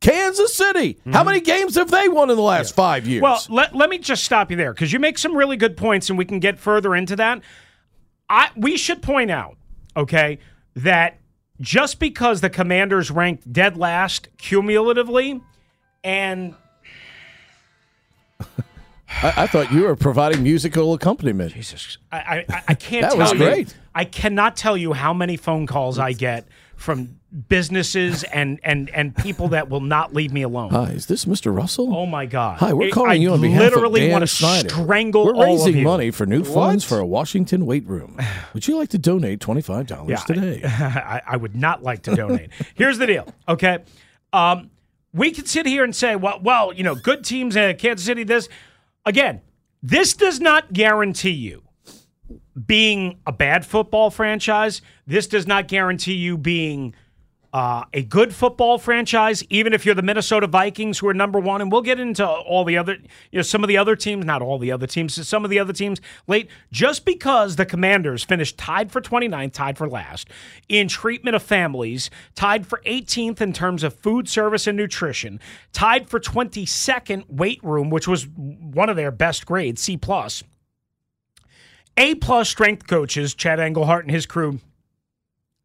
Kansas 0.00 0.54
City. 0.54 0.94
Mm-hmm. 0.94 1.12
How 1.12 1.24
many 1.24 1.40
games 1.40 1.74
have 1.74 1.90
they 1.90 2.08
won 2.08 2.30
in 2.30 2.36
the 2.36 2.42
last 2.42 2.70
yeah. 2.72 2.76
five 2.76 3.06
years? 3.06 3.22
Well, 3.22 3.42
let, 3.48 3.74
let 3.74 3.90
me 3.90 3.98
just 3.98 4.24
stop 4.24 4.50
you 4.50 4.56
there 4.56 4.72
because 4.72 4.92
you 4.92 5.00
make 5.00 5.18
some 5.18 5.36
really 5.36 5.56
good 5.56 5.76
points 5.76 6.08
and 6.08 6.18
we 6.18 6.24
can 6.24 6.38
get 6.38 6.58
further 6.58 6.94
into 6.94 7.16
that. 7.16 7.42
I 8.28 8.50
we 8.56 8.76
should 8.76 9.02
point 9.02 9.30
out, 9.30 9.56
okay, 9.96 10.38
that 10.76 11.18
just 11.60 11.98
because 11.98 12.40
the 12.40 12.50
commanders 12.50 13.10
ranked 13.10 13.52
dead 13.52 13.76
last 13.76 14.28
cumulatively 14.36 15.40
and 16.04 16.54
I, 18.40 18.46
I 19.36 19.46
thought 19.46 19.72
you 19.72 19.82
were 19.82 19.96
providing 19.96 20.42
musical 20.42 20.92
accompaniment. 20.94 21.54
Jesus, 21.54 21.98
I 22.12 22.44
I, 22.48 22.62
I 22.68 22.74
can't. 22.74 23.02
That 23.02 23.18
was 23.18 23.32
you- 23.32 23.38
great. 23.38 23.76
I 23.98 24.04
cannot 24.04 24.56
tell 24.56 24.76
you 24.76 24.92
how 24.92 25.12
many 25.12 25.36
phone 25.36 25.66
calls 25.66 25.98
I 25.98 26.12
get 26.12 26.46
from 26.76 27.18
businesses 27.48 28.22
and 28.32 28.60
and 28.62 28.88
and 28.90 29.14
people 29.16 29.48
that 29.48 29.68
will 29.68 29.80
not 29.80 30.14
leave 30.14 30.32
me 30.32 30.42
alone. 30.42 30.70
Hi, 30.70 30.90
is 30.90 31.06
this 31.06 31.24
Mr. 31.24 31.54
Russell? 31.54 31.92
Oh 31.92 32.06
my 32.06 32.24
God! 32.24 32.58
Hi, 32.58 32.72
we're 32.72 32.92
calling 32.92 33.10
I 33.10 33.14
you 33.14 33.32
on 33.32 33.40
behalf 33.40 33.60
literally 33.60 34.02
of 34.02 34.06
Dan 34.06 34.12
want 34.12 34.22
to 34.22 34.28
Snyder. 34.28 34.68
strangle 34.68 35.24
We're 35.24 35.44
raising 35.44 35.82
money 35.82 36.12
for 36.12 36.26
new 36.26 36.44
funds 36.44 36.84
for 36.84 37.00
a 37.00 37.06
Washington 37.06 37.66
weight 37.66 37.84
room. 37.88 38.16
Would 38.54 38.68
you 38.68 38.76
like 38.76 38.90
to 38.90 38.98
donate 38.98 39.40
twenty 39.40 39.62
five 39.62 39.88
dollars 39.88 40.10
Yeah, 40.10 40.16
today? 40.18 40.60
I, 40.64 41.20
I 41.26 41.36
would 41.36 41.56
not 41.56 41.82
like 41.82 42.02
to 42.04 42.14
donate. 42.14 42.50
Here's 42.76 42.98
the 42.98 43.06
deal, 43.08 43.26
okay? 43.48 43.78
Um, 44.32 44.70
we 45.12 45.32
can 45.32 45.44
sit 45.44 45.66
here 45.66 45.82
and 45.82 45.96
say, 45.96 46.14
well, 46.14 46.38
well, 46.40 46.72
you 46.72 46.84
know, 46.84 46.94
good 46.94 47.24
teams 47.24 47.56
in 47.56 47.76
Kansas 47.78 48.06
City. 48.06 48.22
This 48.22 48.48
again, 49.04 49.40
this 49.82 50.14
does 50.14 50.38
not 50.38 50.72
guarantee 50.72 51.30
you 51.30 51.64
being 52.66 53.18
a 53.26 53.32
bad 53.32 53.64
football 53.64 54.10
franchise. 54.10 54.82
This 55.06 55.26
does 55.26 55.46
not 55.46 55.68
guarantee 55.68 56.14
you 56.14 56.38
being 56.38 56.94
uh, 57.52 57.84
a 57.94 58.02
good 58.02 58.34
football 58.34 58.76
franchise, 58.76 59.42
even 59.48 59.72
if 59.72 59.86
you're 59.86 59.94
the 59.94 60.02
Minnesota 60.02 60.46
Vikings, 60.46 60.98
who 60.98 61.08
are 61.08 61.14
number 61.14 61.40
one. 61.40 61.62
And 61.62 61.72
we'll 61.72 61.82
get 61.82 61.98
into 61.98 62.26
all 62.26 62.64
the 62.64 62.76
other, 62.76 62.94
you 63.32 63.38
know, 63.38 63.42
some 63.42 63.64
of 63.64 63.68
the 63.68 63.78
other 63.78 63.96
teams, 63.96 64.24
not 64.24 64.42
all 64.42 64.58
the 64.58 64.70
other 64.70 64.86
teams, 64.86 65.26
some 65.26 65.44
of 65.44 65.50
the 65.50 65.58
other 65.58 65.72
teams 65.72 66.00
late. 66.26 66.50
Just 66.70 67.04
because 67.04 67.56
the 67.56 67.64
Commanders 67.64 68.22
finished 68.22 68.58
tied 68.58 68.92
for 68.92 69.00
29th, 69.00 69.52
tied 69.52 69.78
for 69.78 69.88
last 69.88 70.28
in 70.68 70.88
treatment 70.88 71.36
of 71.36 71.42
families, 71.42 72.10
tied 72.34 72.66
for 72.66 72.82
18th 72.86 73.40
in 73.40 73.52
terms 73.52 73.82
of 73.82 73.94
food 73.94 74.28
service 74.28 74.66
and 74.66 74.76
nutrition, 74.76 75.40
tied 75.72 76.08
for 76.08 76.20
22nd 76.20 77.24
weight 77.28 77.62
room, 77.64 77.88
which 77.88 78.06
was 78.06 78.26
one 78.28 78.90
of 78.90 78.96
their 78.96 79.10
best 79.10 79.46
grades, 79.46 79.80
C 79.80 79.96
plus. 79.96 80.44
A 81.98 82.14
plus 82.14 82.48
strength 82.48 82.86
coaches, 82.86 83.34
Chad 83.34 83.58
Englehart 83.58 84.04
and 84.04 84.10
his 84.12 84.24
crew, 84.24 84.60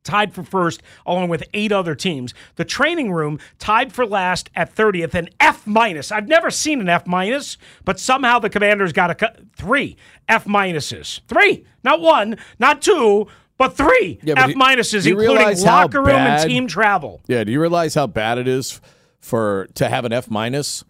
tied 0.03 0.33
for 0.33 0.43
first 0.43 0.81
along 1.05 1.29
with 1.29 1.43
eight 1.53 1.71
other 1.71 1.95
teams. 1.95 2.33
The 2.55 2.65
training 2.65 3.11
room 3.11 3.39
tied 3.59 3.93
for 3.93 4.05
last 4.05 4.49
at 4.55 4.75
30th, 4.75 5.13
an 5.13 5.29
F 5.39 5.65
minus. 5.67 6.11
I've 6.11 6.27
never 6.27 6.49
seen 6.49 6.81
an 6.81 6.89
F 6.89 7.05
minus, 7.05 7.57
but 7.85 7.99
somehow 7.99 8.39
the 8.39 8.49
Commanders 8.49 8.91
got 8.91 9.11
a 9.11 9.15
cu- 9.15 9.43
three 9.55 9.95
F 10.27 10.45
minuses. 10.45 11.21
Three, 11.27 11.65
not 11.83 12.01
one, 12.01 12.37
not 12.57 12.81
two, 12.81 13.27
but 13.57 13.77
three 13.77 14.19
Yeah, 14.23 14.33
but 14.33 14.49
F 14.49 14.55
minuses, 14.55 15.07
including 15.07 15.59
locker 15.63 16.01
room 16.01 16.15
and 16.15 16.49
team 16.49 16.67
travel. 16.67 17.21
Yeah, 17.27 17.43
do 17.43 17.51
you 17.51 17.61
realize 17.61 17.93
how 17.93 18.07
bad 18.07 18.39
it 18.39 18.47
is 18.47 18.81
for 19.19 19.67
to 19.75 19.87
have 19.87 20.03
an 20.03 20.11
F 20.11 20.29
minus? 20.31 20.83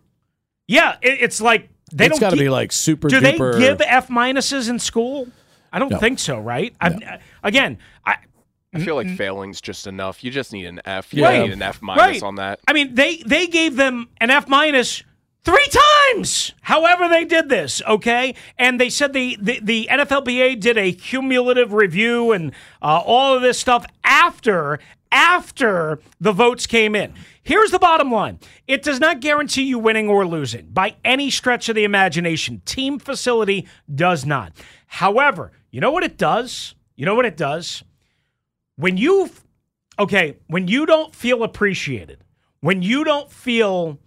Yeah, 0.68 0.96
it, 1.02 1.18
it's 1.22 1.42
like 1.42 1.70
they 1.94 2.06
it's 2.06 2.14
don't. 2.14 2.20
got 2.20 2.30
to 2.32 2.38
be 2.38 2.50
like 2.50 2.72
super 2.72 3.08
Do 3.08 3.20
they 3.20 3.38
give 3.38 3.82
F 3.82 4.08
minuses 4.10 4.70
in 4.70 4.80
school? 4.80 5.28
I 5.72 5.80
don't 5.80 5.92
No. 5.92 5.98
think 6.00 6.20
so, 6.20 6.40
right? 6.40 6.76
I've, 6.80 6.98
Again, 7.44 7.78
I, 8.06 8.16
I 8.76 8.80
feel 8.80 8.96
like 8.96 9.10
failing's 9.10 9.60
just 9.62 9.88
enough. 9.88 10.24
You 10.24 10.32
just 10.32 10.54
need 10.54 10.66
an 10.66 10.82
F. 10.86 11.14
You 11.14 11.24
Yeah. 11.24 11.32
don't 11.32 11.48
need 11.48 11.54
an 11.54 11.62
F 11.62 11.82
minus 11.82 12.02
Right. 12.02 12.24
on 12.24 12.36
that. 12.36 12.60
I 12.68 12.74
mean, 12.74 12.96
they 12.96 13.18
they 13.26 13.48
gave 13.48 13.76
them 13.76 14.10
an 14.20 14.30
F 14.30 14.48
minus 14.48 15.04
three 15.44 15.68
times. 16.14 16.54
However, 16.62 17.08
they 17.10 17.26
did 17.26 17.50
this, 17.50 17.82
okay? 17.88 18.34
And 18.58 18.80
they 18.80 18.90
said 18.90 19.14
the 19.14 19.38
the, 19.42 19.60
the 19.62 19.88
NFLPA 19.92 20.60
did 20.60 20.78
a 20.78 20.92
cumulative 20.94 21.74
review 21.74 22.32
and 22.32 22.52
uh, 22.82 23.02
all 23.06 23.36
of 23.36 23.42
this 23.42 23.60
stuff 23.60 23.86
after 24.04 24.80
after 25.14 26.00
the 26.20 26.34
votes 26.34 26.66
came 26.66 26.96
in. 26.96 27.14
Here's 27.44 27.72
the 27.72 27.80
bottom 27.80 28.12
line. 28.12 28.40
It 28.68 28.84
does 28.84 29.00
not 29.00 29.22
guarantee 29.22 29.64
you 29.64 29.80
winning 29.80 30.10
or 30.10 30.26
losing 30.26 30.66
by 30.68 30.96
any 31.06 31.30
stretch 31.30 31.70
of 31.70 31.76
the 31.76 31.84
imagination. 31.84 32.62
Team 32.66 33.00
facility 33.00 33.68
does 33.94 34.26
not. 34.26 34.54
However, 34.88 35.52
you 35.72 35.80
know 35.80 35.92
what 35.92 36.04
it 36.04 36.18
does? 36.18 36.76
You 36.96 37.06
know 37.06 37.16
what 37.16 37.26
it 37.26 37.38
does? 37.38 37.84
When 38.76 38.98
you 38.98 39.30
okay, 40.00 40.38
when 40.48 40.68
you 40.68 40.86
don't 40.86 41.14
feel 41.16 41.44
appreciated, 41.44 42.24
when 42.62 42.82
you 42.82 43.04
don't 43.04 43.32
feel 43.32 44.00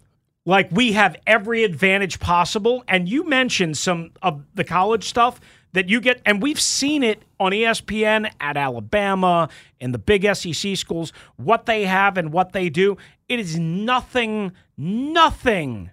like 0.45 0.69
we 0.71 0.93
have 0.93 1.15
every 1.27 1.63
advantage 1.63 2.19
possible, 2.19 2.83
and 2.87 3.07
you 3.07 3.27
mentioned 3.27 3.77
some 3.77 4.11
of 4.21 4.43
the 4.55 4.63
college 4.63 5.03
stuff 5.03 5.39
that 5.77 5.89
you 5.89 6.01
get, 6.01 6.19
and 6.25 6.41
we've 6.41 6.59
seen 6.59 7.03
it 7.03 7.21
on 7.39 7.51
ESPN 7.51 8.31
at 8.41 8.57
Alabama 8.57 9.47
and 9.79 9.93
the 9.93 9.99
big 9.99 10.25
SEC 10.35 10.75
schools, 10.75 11.13
what 11.35 11.67
they 11.67 11.85
have 11.85 12.17
and 12.17 12.33
what 12.33 12.51
they 12.51 12.67
do. 12.69 12.97
It 13.29 13.39
is 13.39 13.57
nothing, 13.59 14.51
nothing 14.75 15.91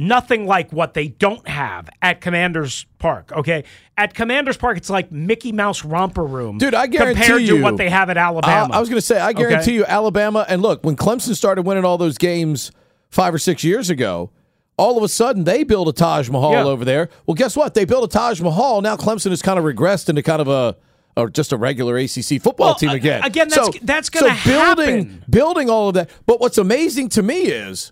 nothing 0.00 0.46
like 0.46 0.70
what 0.72 0.94
they 0.94 1.08
don't 1.08 1.48
have 1.48 1.90
at 2.00 2.20
Commanders 2.20 2.86
Park. 2.98 3.32
Okay, 3.32 3.64
at 3.96 4.14
Commanders 4.14 4.56
Park, 4.56 4.76
it's 4.76 4.88
like 4.88 5.10
Mickey 5.10 5.50
Mouse 5.50 5.84
romper 5.84 6.24
room, 6.24 6.56
Dude, 6.58 6.72
I 6.72 6.86
guarantee 6.86 7.20
compared 7.22 7.42
you- 7.42 7.56
to 7.56 7.62
what 7.64 7.76
they 7.78 7.90
have 7.90 8.08
at 8.08 8.16
Alabama. 8.16 8.72
Uh, 8.72 8.76
I 8.76 8.80
was 8.80 8.88
going 8.88 9.00
to 9.00 9.04
say, 9.04 9.18
I 9.18 9.32
guarantee 9.32 9.56
Okay. 9.56 9.72
you, 9.74 9.84
Alabama. 9.84 10.46
And 10.48 10.62
look, 10.62 10.84
when 10.84 10.94
Clemson 10.94 11.34
started 11.34 11.62
winning 11.62 11.84
all 11.84 11.98
those 11.98 12.16
games 12.16 12.70
five 13.10 13.34
or 13.34 13.38
six 13.38 13.64
years 13.64 13.90
ago, 13.90 14.30
all 14.78 14.96
of 14.96 15.02
a 15.02 15.08
sudden 15.08 15.44
they 15.44 15.64
build 15.64 15.88
a 15.88 15.92
Taj 15.92 16.30
Mahal 16.30 16.52
Yeah. 16.52 16.64
over 16.64 16.84
there. 16.84 17.10
Well, 17.26 17.34
guess 17.34 17.56
what? 17.56 17.74
They 17.74 17.84
built 17.84 18.04
a 18.04 18.08
Taj 18.08 18.40
Mahal. 18.40 18.80
Now 18.80 18.96
Clemson 18.96 19.30
has 19.30 19.42
kind 19.42 19.58
of 19.58 19.64
regressed 19.64 20.08
into 20.08 20.22
kind 20.22 20.40
of 20.40 20.48
a. 20.48 20.76
Or 21.16 21.28
just 21.28 21.50
a 21.52 21.56
regular 21.56 21.98
ACC 21.98 22.38
football 22.40 22.68
Well, 22.68 22.74
team 22.76 22.90
again. 22.90 23.24
again, 23.24 23.48
that's- 23.48 23.74
that's 23.82 24.08
gonna 24.08 24.36
so 24.38 24.48
building, 24.48 24.96
happen. 25.08 25.24
building 25.28 25.68
all 25.68 25.88
of 25.88 25.94
that. 25.94 26.08
But 26.26 26.40
what's 26.40 26.58
amazing 26.58 27.08
to 27.08 27.24
me 27.24 27.46
is 27.46 27.90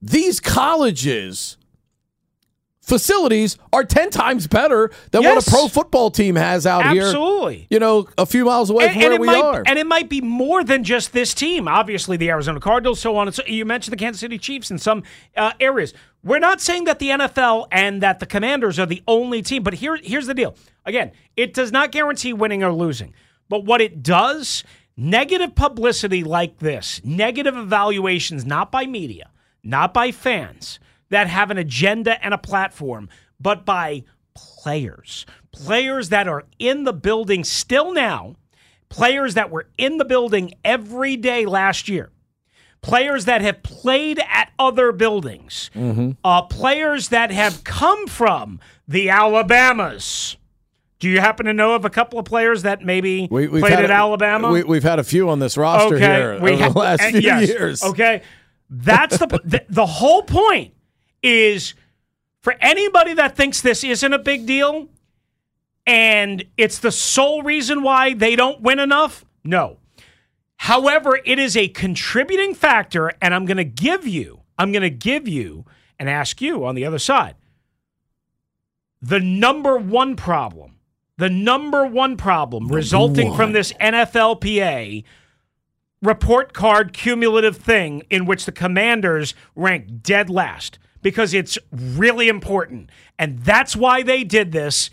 these 0.00 0.38
colleges 0.38 1.56
facilities 2.82 3.56
are 3.72 3.84
ten 3.84 4.10
times 4.10 4.46
better 4.46 4.90
than 5.12 5.22
what 5.22 5.46
a 5.46 5.50
pro 5.50 5.68
football 5.68 6.10
team 6.10 6.36
has 6.36 6.66
out 6.66 6.90
here. 6.90 7.04
Absolutely. 7.04 7.66
You 7.70 7.78
know, 7.78 8.08
a 8.18 8.26
few 8.26 8.44
miles 8.44 8.68
away 8.68 8.86
and, 8.86 8.92
from 8.92 9.02
where 9.02 9.20
we 9.20 9.26
might, 9.26 9.42
are. 9.42 9.62
And 9.64 9.78
it 9.78 9.86
might 9.86 10.08
be 10.08 10.20
more 10.20 10.62
than 10.62 10.84
just 10.84 11.12
this 11.12 11.32
team. 11.32 11.68
Obviously, 11.68 12.16
the 12.16 12.28
Arizona 12.28 12.60
Cardinals, 12.60 13.00
so 13.00 13.16
on 13.16 13.28
and 13.28 13.34
so. 13.34 13.42
You 13.46 13.64
mentioned 13.64 13.92
the 13.92 13.96
Kansas 13.96 14.20
City 14.20 14.36
Chiefs 14.36 14.70
in 14.70 14.78
some 14.78 15.04
uh, 15.36 15.52
areas. 15.60 15.94
We're 16.24 16.40
not 16.40 16.60
saying 16.60 16.84
that 16.84 16.98
the 16.98 17.08
NFL 17.08 17.66
and 17.72 18.02
that 18.02 18.20
the 18.20 18.26
Commanders 18.26 18.78
are 18.78 18.86
the 18.86 19.02
only 19.08 19.42
team, 19.42 19.62
but 19.62 19.74
here, 19.74 19.96
here's 19.96 20.26
the 20.26 20.34
deal. 20.34 20.54
Again, 20.84 21.12
it 21.36 21.54
does 21.54 21.72
not 21.72 21.90
guarantee 21.90 22.32
winning 22.32 22.62
or 22.62 22.72
losing, 22.72 23.14
but 23.48 23.64
what 23.64 23.80
it 23.80 24.02
does, 24.02 24.62
negative 24.96 25.54
publicity 25.56 26.22
like 26.22 26.58
this, 26.58 27.00
negative 27.02 27.56
evaluations, 27.56 28.44
not 28.44 28.70
by 28.70 28.86
media, 28.86 29.30
not 29.64 29.92
by 29.92 30.12
fans 30.12 30.78
that 31.12 31.28
have 31.28 31.50
an 31.50 31.58
agenda 31.58 32.22
and 32.24 32.34
a 32.34 32.38
platform, 32.38 33.08
but 33.38 33.64
by 33.64 34.02
players, 34.34 35.26
players 35.52 36.08
that 36.08 36.26
are 36.26 36.44
in 36.58 36.84
the 36.84 36.92
building 36.92 37.44
still 37.44 37.92
now, 37.92 38.34
players 38.88 39.34
that 39.34 39.50
were 39.50 39.68
in 39.76 39.98
the 39.98 40.04
building 40.04 40.52
every 40.64 41.16
day 41.16 41.44
last 41.44 41.86
year, 41.88 42.10
players 42.80 43.26
that 43.26 43.42
have 43.42 43.62
played 43.62 44.20
at 44.26 44.52
other 44.58 44.90
buildings, 44.90 45.70
uh, 46.24 46.42
players 46.42 47.08
that 47.08 47.30
have 47.30 47.62
come 47.62 48.06
from 48.06 48.58
the 48.88 49.10
Alabamas. 49.10 50.38
Do 50.98 51.10
you 51.10 51.20
happen 51.20 51.44
to 51.46 51.52
know 51.52 51.74
of 51.74 51.84
a 51.84 51.90
couple 51.90 52.18
of 52.20 52.24
players 52.24 52.62
that 52.62 52.82
maybe 52.84 53.28
We, 53.30 53.48
played 53.48 53.72
at 53.72 53.90
a- 53.90 53.92
Alabama? 53.92 54.50
We, 54.50 54.62
we've 54.62 54.82
had 54.82 54.98
a 54.98 55.04
few 55.04 55.28
on 55.28 55.40
this 55.40 55.58
roster 55.58 55.98
here 55.98 56.38
over 56.40 56.56
ha- 56.56 56.68
the 56.70 56.78
last 56.78 57.02
few 57.02 57.20
yes, 57.20 57.48
years. 57.48 57.82
Okay, 57.82 58.22
that's 58.70 59.18
the, 59.18 59.26
the 59.44 59.64
the 59.68 59.84
whole 59.84 60.22
point 60.22 60.72
is 61.22 61.74
for 62.40 62.54
anybody 62.60 63.14
that 63.14 63.36
thinks 63.36 63.60
this 63.60 63.84
isn't 63.84 64.12
a 64.12 64.18
big 64.18 64.46
deal 64.46 64.88
and 65.86 66.44
it's 66.56 66.78
the 66.78 66.92
sole 66.92 67.42
reason 67.42 67.82
why 67.82 68.14
they 68.14 68.36
don't 68.36 68.60
win 68.60 68.78
enough. 68.78 69.24
No. 69.44 69.78
However, 70.56 71.18
it 71.24 71.38
is 71.38 71.56
a 71.56 71.66
contributing 71.68 72.54
factor, 72.54 73.10
and 73.20 73.34
I'm 73.34 73.46
going 73.46 73.56
to 73.56 73.64
give 73.64 74.06
you, 74.06 74.42
I'm 74.58 74.70
going 74.70 74.82
to 74.82 74.90
give 74.90 75.26
you 75.26 75.64
and 75.98 76.08
ask 76.08 76.40
you 76.40 76.64
on 76.64 76.74
the 76.74 76.84
other 76.84 76.98
side 76.98 77.34
the 79.00 79.18
number 79.18 79.76
one 79.76 80.14
problem, 80.14 80.76
the 81.16 81.28
number 81.28 81.84
one 81.84 82.16
problem 82.16 82.68
resulting 82.68 83.34
from 83.34 83.52
this 83.52 83.72
NFLPA 83.74 85.02
report 86.00 86.52
card 86.52 86.92
cumulative 86.92 87.56
thing 87.56 88.02
in 88.10 88.24
which 88.24 88.44
the 88.44 88.52
commanders 88.52 89.34
rank 89.56 90.02
dead 90.02 90.30
last 90.30 90.78
because 91.02 91.34
it's 91.34 91.58
really 91.70 92.28
important. 92.28 92.90
And 93.18 93.40
that's 93.40 93.76
why 93.76 94.02
they 94.02 94.24
did 94.24 94.52
this. 94.52 94.90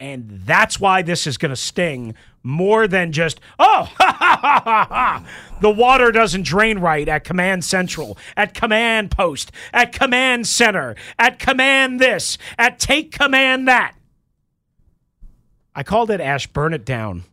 And 0.00 0.28
that's 0.44 0.78
why 0.78 1.02
this 1.02 1.26
is 1.26 1.36
going 1.36 1.50
to 1.50 1.56
sting 1.56 2.14
more 2.44 2.86
than 2.86 3.10
just, 3.10 3.40
oh, 3.58 3.90
ha, 3.98 4.16
ha, 4.18 4.38
ha, 4.40 4.60
ha, 4.64 4.86
ha. 4.88 5.26
the 5.60 5.70
water 5.70 6.12
doesn't 6.12 6.42
drain 6.42 6.78
right 6.78 7.08
at 7.08 7.24
Command 7.24 7.64
Central, 7.64 8.16
at 8.36 8.54
Command 8.54 9.10
Post, 9.10 9.50
at 9.72 9.92
Command 9.92 10.46
Center, 10.46 10.94
at 11.18 11.38
Command 11.38 11.98
this, 11.98 12.38
at 12.56 12.78
Take 12.78 13.10
Command 13.10 13.66
that. 13.66 13.94
I 15.74 15.82
called 15.82 16.10
it 16.10 16.20
Ash 16.20 16.46
Burn 16.46 16.72
It 16.74 16.84
Down 16.84 17.24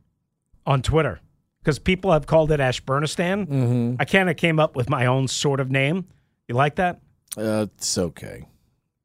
on 0.65 0.81
Twitter 0.81 1.19
because 1.65 1.79
people 1.79 2.11
have 2.11 2.27
called 2.27 2.51
it 2.51 2.59
Ashburnistan. 2.59 3.47
Mm-hmm. 3.47 3.95
I 3.99 4.05
kind 4.05 4.29
of 4.29 4.38
came 4.38 4.59
up 4.59 4.75
with 4.75 4.88
my 4.88 5.07
own 5.07 5.27
sort 5.27 5.59
of 5.59 5.71
name. 5.71 6.05
You 6.47 6.53
like 6.53 6.75
that? 6.75 7.01
Uh, 7.37 7.67
it's 7.75 7.97
okay. 7.97 8.45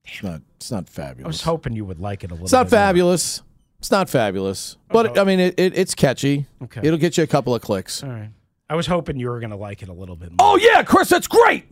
It's 0.04 0.22
not. 0.22 0.40
It's 0.56 0.70
not 0.70 0.88
I 0.98 1.14
was 1.26 1.42
hoping 1.42 1.74
you 1.74 1.84
would 1.84 2.00
like 2.00 2.24
it 2.24 2.30
a 2.30 2.34
little. 2.34 2.44
Bit. 2.44 2.44
It's 2.44 2.52
not 2.52 2.66
bit 2.66 2.76
more. 2.76 2.80
fabulous. 2.80 3.42
It's 3.78 3.90
not 3.90 4.10
fabulous. 4.10 4.76
But 4.88 5.18
I 5.18 5.24
mean, 5.24 5.40
it, 5.40 5.54
it, 5.58 5.76
it's 5.76 5.94
catchy. 5.94 6.46
Okay. 6.62 6.82
It'll 6.84 6.98
get 6.98 7.16
you 7.16 7.24
a 7.24 7.26
couple 7.26 7.54
of 7.54 7.62
clicks. 7.62 8.02
All 8.02 8.10
right. 8.10 8.30
I 8.68 8.74
was 8.74 8.86
hoping 8.86 9.18
you 9.18 9.28
were 9.28 9.40
going 9.40 9.50
to 9.50 9.56
like 9.56 9.82
it 9.82 9.88
a 9.88 9.92
little 9.92 10.16
bit 10.16 10.30
more. 10.30 10.36
Oh 10.38 10.56
yeah, 10.56 10.82
Chris, 10.82 11.08
that's 11.08 11.26
great. 11.26 11.64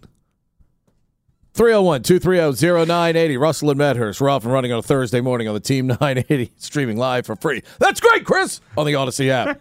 301-230-0980. 1.54 3.38
Russell 3.38 3.70
and 3.70 3.78
Medhurst. 3.78 4.20
We're 4.20 4.30
off 4.30 4.44
and 4.44 4.52
running 4.52 4.72
on 4.72 4.78
a 4.78 4.82
Thursday 4.82 5.20
morning 5.20 5.48
on 5.48 5.54
the 5.54 5.60
Team 5.60 5.86
980, 5.88 6.52
streaming 6.56 6.96
live 6.96 7.26
for 7.26 7.36
free. 7.36 7.62
That's 7.78 8.00
great, 8.00 8.24
Chris, 8.24 8.60
on 8.76 8.86
the 8.86 8.92
Audacy 8.92 9.28
app. 9.28 9.60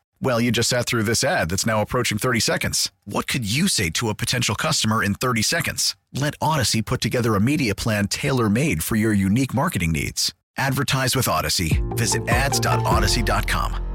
Well, 0.23 0.39
you 0.39 0.51
just 0.51 0.69
sat 0.69 0.85
through 0.85 1.03
this 1.03 1.23
ad 1.23 1.49
that's 1.49 1.65
now 1.65 1.81
approaching 1.81 2.19
30 2.19 2.39
seconds. 2.39 2.91
What 3.05 3.27
could 3.27 3.43
you 3.43 3.67
say 3.67 3.89
to 3.91 4.09
a 4.09 4.15
potential 4.15 4.53
customer 4.53 5.03
in 5.03 5.15
30 5.15 5.41
seconds? 5.41 5.95
Let 6.13 6.37
Audacy 6.39 6.85
put 6.85 7.01
together 7.01 7.35
a 7.35 7.41
media 7.41 7.73
plan 7.73 8.07
tailor 8.07 8.47
made 8.47 8.83
for 8.83 8.95
your 8.95 9.13
unique 9.13 9.53
marketing 9.53 9.91
needs. 9.91 10.31
Advertise 10.57 11.15
with 11.15 11.25
Audacy. 11.25 11.81
Visit 11.97 12.27
ads.audacy.com. 12.29 13.87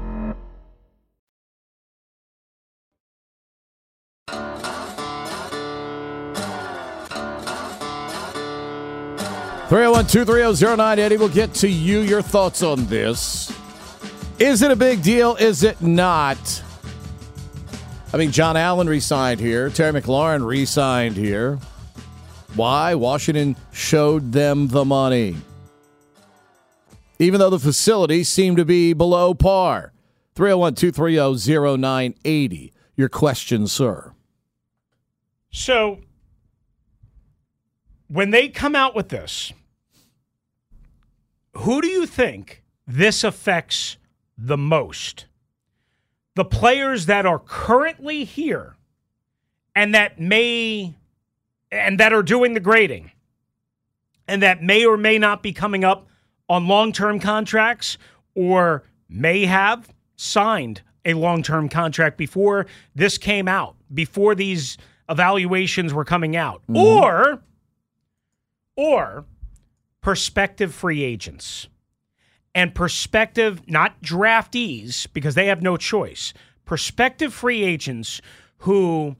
Three 9.69 9.79
zero 9.79 9.91
one 9.91 10.07
two 10.07 10.23
three 10.23 10.39
zero 10.39 10.53
zero 10.53 10.75
nine 10.75 10.97
eighty. 10.97 11.17
We'll 11.17 11.27
get 11.27 11.53
to 11.55 11.67
you. 11.69 11.99
Your 11.99 12.21
thoughts 12.21 12.63
on 12.63 12.85
this? 12.85 13.53
Is 14.39 14.61
it 14.61 14.69
a 14.69 14.75
big 14.75 15.01
deal? 15.01 15.35
Is 15.35 15.63
it 15.63 15.81
not? 15.81 16.63
I 18.13 18.17
mean, 18.17 18.31
John 18.31 18.55
Allen 18.55 18.87
resigned 18.87 19.39
here. 19.39 19.69
Terry 19.71 19.99
McLaurin 19.99 20.45
resigned 20.45 21.15
here. 21.15 21.57
Why? 22.55 22.93
Washington 22.93 23.55
showed 23.71 24.31
them 24.31 24.67
the 24.67 24.85
money. 24.85 25.37
Even 27.17 27.39
though 27.39 27.49
the 27.49 27.59
facilities 27.59 28.29
seem 28.29 28.55
to 28.55 28.65
be 28.65 28.93
below 28.93 29.33
par. 29.33 29.91
301 30.35 30.75
230 30.75 31.77
0980. 31.81 32.73
Your 32.95 33.09
question, 33.09 33.65
sir. 33.65 34.13
So 35.49 35.99
when 38.07 38.29
they 38.29 38.49
come 38.49 38.75
out 38.75 38.93
with 38.93 39.09
this, 39.09 39.51
who 41.53 41.81
do 41.81 41.87
you 41.87 42.05
think 42.05 42.61
this 42.85 43.23
affects 43.23 43.97
the 44.37 44.57
most? 44.57 45.25
The 46.35 46.45
players 46.45 47.07
that 47.07 47.25
are 47.25 47.39
currently 47.39 48.23
here 48.23 48.75
and 49.75 49.93
that 49.95 50.19
may 50.19 50.95
and 51.71 51.99
that 51.99 52.13
are 52.13 52.23
doing 52.23 52.53
the 52.53 52.59
grading 52.59 53.11
and 54.27 54.41
that 54.41 54.61
may 54.61 54.85
or 54.85 54.97
may 54.97 55.17
not 55.17 55.41
be 55.41 55.53
coming 55.53 55.83
up 55.83 56.07
on 56.49 56.67
long-term 56.67 57.19
contracts 57.19 57.97
or 58.35 58.83
may 59.09 59.45
have 59.45 59.93
signed 60.15 60.81
a 61.05 61.13
long-term 61.13 61.69
contract 61.69 62.17
before 62.17 62.67
this 62.93 63.17
came 63.17 63.47
out, 63.47 63.75
before 63.93 64.35
these 64.35 64.77
evaluations 65.09 65.93
were 65.93 66.05
coming 66.05 66.35
out. 66.35 66.61
Mm-hmm. 66.63 66.77
Or 66.77 67.41
or 68.75 69.25
prospective 70.01 70.73
free 70.73 71.03
agents 71.03 71.67
and 72.57 72.73
prospective, 72.73 73.61
not 73.69 74.01
draftees, 74.01 75.05
because 75.13 75.35
they 75.35 75.45
have 75.45 75.61
no 75.61 75.77
choice, 75.77 76.33
prospective 76.65 77.31
free 77.31 77.63
agents 77.63 78.19
who 78.57 79.15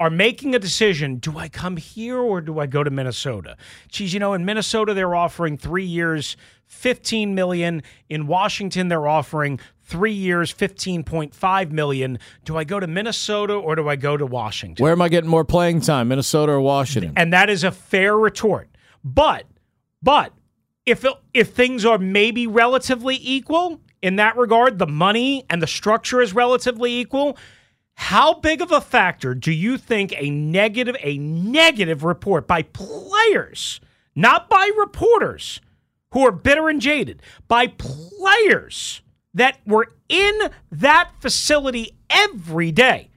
are 0.00 0.10
making 0.10 0.56
a 0.56 0.58
decision 0.58 1.18
do 1.18 1.38
I 1.38 1.48
come 1.48 1.76
here 1.76 2.18
or 2.18 2.40
do 2.40 2.58
I 2.58 2.66
go 2.66 2.82
to 2.82 2.90
Minnesota? 2.90 3.56
Geez, 3.88 4.12
you 4.12 4.18
know, 4.18 4.32
in 4.32 4.44
Minnesota, 4.44 4.92
they're 4.92 5.14
offering 5.14 5.56
three 5.56 5.84
years, 5.84 6.36
15 6.66 7.32
million. 7.32 7.80
In 8.08 8.26
Washington, 8.26 8.88
they're 8.88 9.06
offering 9.06 9.60
three 9.84 10.12
years, 10.12 10.52
15.5 10.52 11.70
million. 11.70 12.18
Do 12.44 12.56
I 12.56 12.64
go 12.64 12.80
to 12.80 12.88
Minnesota 12.88 13.54
or 13.54 13.76
do 13.76 13.88
I 13.88 13.94
go 13.94 14.16
to 14.16 14.26
Washington? 14.26 14.82
Where 14.82 14.92
am 14.92 15.00
I 15.00 15.08
getting 15.08 15.30
more 15.30 15.44
playing 15.44 15.82
time, 15.82 16.08
Minnesota 16.08 16.50
or 16.50 16.60
Washington? 16.60 17.12
and 17.16 17.32
that 17.32 17.48
is 17.48 17.62
a 17.62 17.70
fair 17.70 18.18
retort. 18.18 18.68
But 19.04 19.46
but 20.02 20.32
if 20.86 21.04
it, 21.04 21.12
if 21.32 21.50
things 21.50 21.84
are 21.84 21.98
maybe 21.98 22.46
relatively 22.46 23.18
equal 23.20 23.80
in 24.02 24.16
that 24.16 24.36
regard, 24.36 24.78
the 24.78 24.86
money 24.86 25.44
and 25.48 25.62
the 25.62 25.66
structure 25.66 26.20
is 26.20 26.34
relatively 26.34 26.98
equal. 26.98 27.38
How 27.94 28.34
big 28.34 28.60
of 28.60 28.72
a 28.72 28.80
factor 28.80 29.34
do 29.34 29.52
you 29.52 29.78
think 29.78 30.12
a 30.16 30.28
negative 30.28 30.96
a 31.00 31.16
negative 31.18 32.04
report 32.04 32.46
by 32.46 32.62
players, 32.62 33.80
not 34.14 34.48
by 34.50 34.70
reporters 34.76 35.60
who 36.10 36.26
are 36.26 36.32
bitter 36.32 36.68
and 36.68 36.80
jaded, 36.80 37.22
by 37.48 37.68
players 37.68 39.00
that 39.32 39.58
were 39.66 39.92
in 40.08 40.38
that 40.72 41.10
facility 41.20 41.96
every 42.10 42.72
day? 42.72 43.10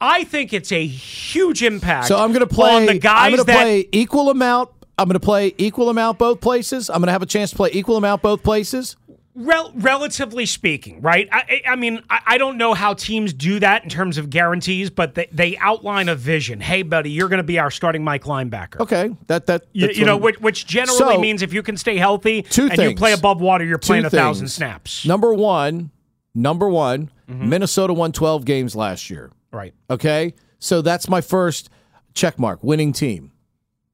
I 0.00 0.24
think 0.24 0.52
it's 0.52 0.70
a 0.72 0.86
huge 0.86 1.62
impact. 1.62 2.08
So 2.08 2.18
I'm 2.18 2.32
going 2.32 2.46
to 2.46 2.54
play. 2.54 2.74
on 2.74 2.86
the 2.86 2.98
guys 2.98 3.26
I'm 3.26 3.36
going 3.36 3.46
to 3.46 3.52
play 3.52 3.88
equal 3.92 4.30
amount. 4.30 4.70
I'm 4.98 5.06
going 5.08 5.14
to 5.14 5.20
play 5.20 5.54
equal 5.58 5.88
amount 5.90 6.18
both 6.18 6.40
places. 6.40 6.90
I'm 6.90 6.96
going 6.96 7.06
to 7.06 7.12
have 7.12 7.22
a 7.22 7.26
chance 7.26 7.50
to 7.50 7.56
play 7.56 7.70
equal 7.72 7.96
amount 7.96 8.20
both 8.22 8.42
places. 8.42 8.96
Rel- 9.34 9.72
relatively 9.76 10.46
speaking, 10.46 11.00
right? 11.00 11.28
I, 11.30 11.62
I 11.68 11.76
mean, 11.76 12.02
I, 12.10 12.20
I 12.26 12.38
don't 12.38 12.58
know 12.58 12.74
how 12.74 12.94
teams 12.94 13.32
do 13.32 13.60
that 13.60 13.84
in 13.84 13.88
terms 13.88 14.18
of 14.18 14.30
guarantees, 14.30 14.90
but 14.90 15.14
they, 15.14 15.28
they 15.30 15.56
outline 15.58 16.08
a 16.08 16.16
vision. 16.16 16.60
Hey, 16.60 16.82
buddy, 16.82 17.12
you're 17.12 17.28
going 17.28 17.36
to 17.38 17.44
be 17.44 17.56
our 17.60 17.70
starting 17.70 18.02
Mike 18.02 18.24
linebacker. 18.24 18.80
Okay, 18.80 19.10
that 19.28 19.46
that 19.46 19.66
You, 19.72 19.90
you 19.94 20.04
know, 20.04 20.16
which, 20.16 20.40
which 20.40 20.66
generally 20.66 20.98
So, 20.98 21.20
means 21.20 21.42
if 21.42 21.52
you 21.52 21.62
can 21.62 21.76
stay 21.76 21.98
healthy 21.98 22.42
two 22.42 22.68
and 22.68 22.82
you 22.82 22.96
play 22.96 23.12
above 23.12 23.40
water, 23.40 23.64
you're 23.64 23.78
Two 23.78 23.86
playing 23.86 24.06
a 24.06 24.10
thousand 24.10 24.46
things. 24.46 24.54
snaps. 24.54 25.06
Number 25.06 25.32
one, 25.32 25.90
number 26.34 26.68
one, 26.68 27.10
Mm-hmm. 27.28 27.48
Minnesota 27.50 27.92
won 27.92 28.10
12 28.10 28.46
games 28.46 28.74
last 28.74 29.10
year. 29.10 29.30
Right. 29.52 29.74
Okay, 29.90 30.32
so 30.58 30.80
that's 30.80 31.10
my 31.10 31.20
first 31.20 31.68
check 32.14 32.38
mark. 32.38 32.64
Winning 32.64 32.94
team. 32.94 33.32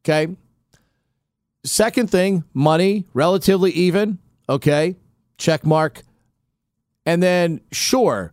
Okay. 0.05 0.37
Second 1.64 2.11
thing, 2.11 2.44
money 2.53 3.07
relatively 3.14 3.70
even. 3.72 4.18
Okay, 4.48 4.96
check 5.38 5.64
mark. 5.64 6.03
And 7.07 7.22
then 7.22 7.61
sure, 7.72 8.33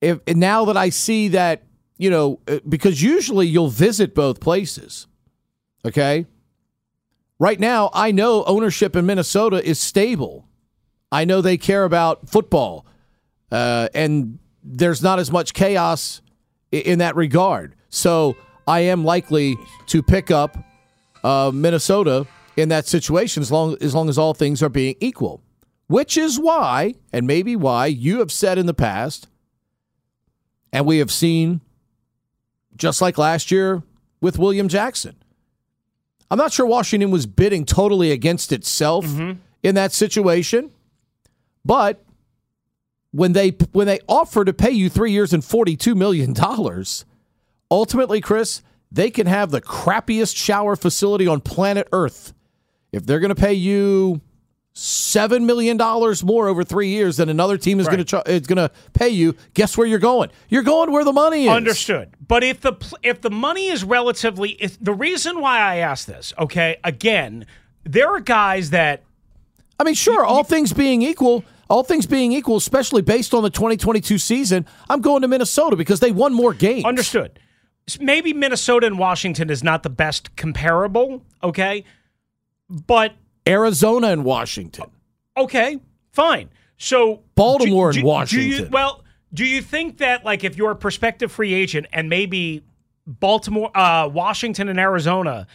if 0.00 0.20
now 0.26 0.64
that 0.66 0.76
I 0.76 0.88
see 0.90 1.28
that 1.28 1.62
you 1.96 2.10
know 2.10 2.40
uh, 2.48 2.58
because 2.68 3.00
usually 3.02 3.46
you'll 3.46 3.68
visit 3.68 4.14
both 4.14 4.40
places. 4.40 5.06
Okay. 5.84 6.26
Right 7.38 7.60
now, 7.60 7.90
I 7.92 8.12
know 8.12 8.44
ownership 8.44 8.96
in 8.96 9.04
Minnesota 9.04 9.62
is 9.64 9.78
stable. 9.78 10.48
I 11.12 11.26
know 11.26 11.42
they 11.42 11.58
care 11.58 11.84
about 11.84 12.28
football, 12.28 12.86
uh, 13.52 13.88
and 13.94 14.38
there's 14.64 15.02
not 15.02 15.18
as 15.18 15.30
much 15.30 15.52
chaos 15.52 16.22
in 16.72 16.98
that 16.98 17.14
regard. 17.14 17.76
So 17.90 18.36
I 18.66 18.80
am 18.80 19.04
likely 19.04 19.56
to 19.88 20.02
pick 20.02 20.30
up 20.30 20.56
uh, 21.22 21.50
Minnesota 21.54 22.26
in 22.56 22.68
that 22.70 22.86
situation 22.86 23.42
as 23.42 23.52
long 23.52 23.76
as 23.80 23.94
long 23.94 24.08
as 24.08 24.18
all 24.18 24.34
things 24.34 24.62
are 24.62 24.68
being 24.68 24.96
equal. 25.00 25.42
Which 25.88 26.16
is 26.16 26.38
why, 26.40 26.94
and 27.12 27.26
maybe 27.26 27.54
why, 27.54 27.86
you 27.86 28.18
have 28.18 28.32
said 28.32 28.58
in 28.58 28.66
the 28.66 28.74
past, 28.74 29.28
and 30.72 30.84
we 30.84 30.98
have 30.98 31.12
seen, 31.12 31.60
just 32.76 33.00
like 33.00 33.18
last 33.18 33.50
year 33.52 33.82
with 34.20 34.38
William 34.38 34.66
Jackson. 34.68 35.14
I'm 36.28 36.38
not 36.38 36.52
sure 36.52 36.66
Washington 36.66 37.12
was 37.12 37.26
bidding 37.26 37.64
totally 37.64 38.10
against 38.10 38.50
itself 38.50 39.06
mm-hmm. 39.06 39.38
in 39.62 39.76
that 39.76 39.92
situation, 39.92 40.72
But 41.66 42.04
when 43.10 43.32
they 43.32 43.50
when 43.72 43.88
they 43.88 43.98
offer 44.08 44.44
to 44.44 44.52
pay 44.52 44.70
you 44.70 44.88
three 44.88 45.10
years 45.10 45.32
and 45.32 45.44
forty 45.44 45.76
two 45.76 45.96
million 45.96 46.32
dollars, 46.32 47.04
ultimately, 47.70 48.20
Chris, 48.20 48.62
they 48.92 49.10
can 49.10 49.26
have 49.26 49.50
the 49.50 49.60
crappiest 49.60 50.36
shower 50.36 50.76
facility 50.76 51.26
on 51.26 51.40
planet 51.40 51.88
Earth. 51.92 52.32
If 52.96 53.04
they're 53.06 53.20
going 53.20 53.34
to 53.34 53.40
pay 53.40 53.52
you 53.52 54.20
seven 54.72 55.46
million 55.46 55.76
dollars 55.76 56.22
more 56.24 56.48
over 56.48 56.62
three 56.64 56.88
years 56.88 57.16
than 57.16 57.28
another 57.28 57.56
team 57.56 57.80
is 57.80 57.86
Right. 57.86 57.96
going 57.96 58.04
to 58.06 58.22
ch- 58.22 58.28
is 58.28 58.46
going 58.46 58.56
to 58.58 58.70
pay 58.92 59.08
you, 59.08 59.34
guess 59.54 59.76
where 59.76 59.86
you're 59.86 59.98
going? 59.98 60.30
You're 60.48 60.62
going 60.62 60.92
where 60.92 61.04
the 61.04 61.12
money 61.12 61.44
is. 61.44 61.50
Understood. 61.50 62.10
But 62.26 62.42
if 62.44 62.60
the 62.60 62.72
if 63.02 63.20
the 63.20 63.30
money 63.30 63.68
is 63.68 63.84
relatively, 63.84 64.50
if 64.52 64.78
the 64.82 64.92
reason 64.92 65.40
why 65.40 65.58
I 65.60 65.76
ask 65.76 66.06
this, 66.06 66.32
okay, 66.38 66.76
again, 66.84 67.46
there 67.84 68.08
are 68.08 68.20
guys 68.20 68.70
that 68.70 69.02
I 69.78 69.84
mean, 69.84 69.94
sure, 69.94 70.24
all 70.24 70.42
things 70.44 70.72
being 70.72 71.02
equal, 71.02 71.44
all 71.68 71.82
things 71.82 72.06
being 72.06 72.32
equal, 72.32 72.56
especially 72.56 73.02
based 73.02 73.34
on 73.34 73.42
the 73.42 73.50
2022 73.50 74.16
season, 74.18 74.64
I'm 74.88 75.02
going 75.02 75.20
to 75.22 75.28
Minnesota 75.28 75.76
because 75.76 76.00
they 76.00 76.12
won 76.12 76.32
more 76.32 76.54
games. 76.54 76.84
Understood. 76.86 77.38
Maybe 78.00 78.32
Minnesota 78.32 78.86
and 78.86 78.98
Washington 78.98 79.48
is 79.48 79.62
not 79.62 79.82
the 79.84 79.90
best 79.90 80.34
comparable, 80.34 81.22
okay? 81.42 81.84
But 82.68 83.14
Arizona 83.46 84.08
and 84.08 84.24
Washington. 84.24 84.86
okay, 85.36 85.78
fine. 86.12 86.48
So 86.78 87.22
Baltimore 87.34 87.92
do- 87.92 87.98
and 88.00 88.28
do- 88.28 88.36
Do 88.36 88.40
you, 88.40 88.52
Washington. 88.52 88.70
well, 88.72 89.04
do 89.32 89.44
you 89.44 89.62
think 89.62 89.98
that 89.98 90.24
like 90.24 90.44
if 90.44 90.56
you're 90.56 90.70
a 90.72 90.76
prospective 90.76 91.30
free 91.32 91.54
agent 91.54 91.86
and 91.92 92.08
maybe 92.08 92.62
Baltimore, 93.06 93.70
uh, 93.76 94.08
Washington, 94.08 94.68
and 94.68 94.78
Arizona 94.80 95.46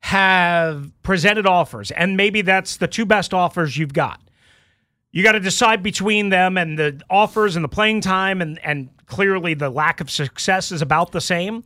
have 0.00 0.90
presented 1.02 1.46
offers, 1.46 1.90
and 1.92 2.16
maybe 2.16 2.42
that's 2.42 2.76
the 2.76 2.88
two 2.88 3.04
best 3.06 3.32
offers 3.34 3.76
you've 3.76 3.92
got. 3.92 4.20
You 5.12 5.22
got 5.22 5.32
to 5.32 5.40
decide 5.40 5.82
between 5.82 6.30
them 6.30 6.56
and 6.56 6.78
the 6.78 7.00
offers 7.10 7.54
and 7.56 7.64
the 7.64 7.68
playing 7.68 8.00
time, 8.00 8.40
and, 8.40 8.58
and 8.64 8.88
clearly 9.06 9.54
the 9.54 9.68
lack 9.68 10.00
of 10.00 10.10
success 10.10 10.72
is 10.72 10.80
about 10.82 11.12
the 11.12 11.20
same. 11.20 11.64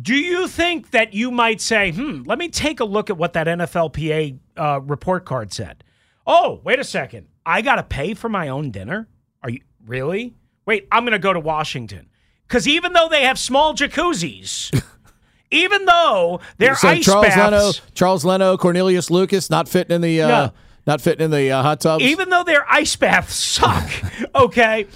Do 0.00 0.14
you 0.14 0.46
think 0.46 0.90
that 0.92 1.12
you 1.14 1.30
might 1.30 1.60
say, 1.60 1.90
hmm, 1.92 2.22
let 2.24 2.38
me 2.38 2.48
take 2.48 2.80
a 2.80 2.84
look 2.84 3.10
at 3.10 3.16
what 3.16 3.32
that 3.32 3.46
NFLPA 3.46 4.38
uh, 4.56 4.80
report 4.82 5.24
card 5.24 5.52
said? 5.52 5.82
Oh, 6.26 6.60
wait 6.62 6.78
a 6.78 6.84
second. 6.84 7.26
I 7.44 7.62
got 7.62 7.76
to 7.76 7.82
pay 7.82 8.14
for 8.14 8.28
my 8.28 8.48
own 8.48 8.70
dinner? 8.70 9.08
Are 9.42 9.50
you 9.50 9.60
really? 9.86 10.34
Wait, 10.66 10.86
I'm 10.92 11.02
going 11.04 11.12
to 11.12 11.18
go 11.18 11.32
to 11.32 11.40
Washington. 11.40 12.08
Because 12.46 12.68
even 12.68 12.92
though 12.92 13.08
they 13.08 13.24
have 13.24 13.38
small 13.38 13.74
jacuzzis, 13.74 14.70
even 15.50 15.84
though 15.86 16.40
they're 16.58 16.76
So 16.76 16.88
ice 16.88 17.04
Charles 17.04 17.26
baths, 17.26 17.36
Leno, 17.52 17.72
Charles 17.94 18.24
Leno, 18.24 18.56
Cornelius 18.56 19.10
Lucas, 19.10 19.50
not 19.50 19.68
fitting 19.68 19.94
in 19.96 20.00
the 20.02 20.22
uh, 20.22 20.28
No. 20.28 20.52
not 20.86 21.00
fitting 21.00 21.24
in 21.24 21.30
the 21.30 21.50
uh, 21.50 21.62
hot 21.62 21.80
tubs. 21.80 22.04
even 22.04 22.28
though 22.30 22.44
their 22.44 22.70
ice 22.70 22.94
baths 22.96 23.34
suck, 23.34 23.90
okay, 24.34 24.86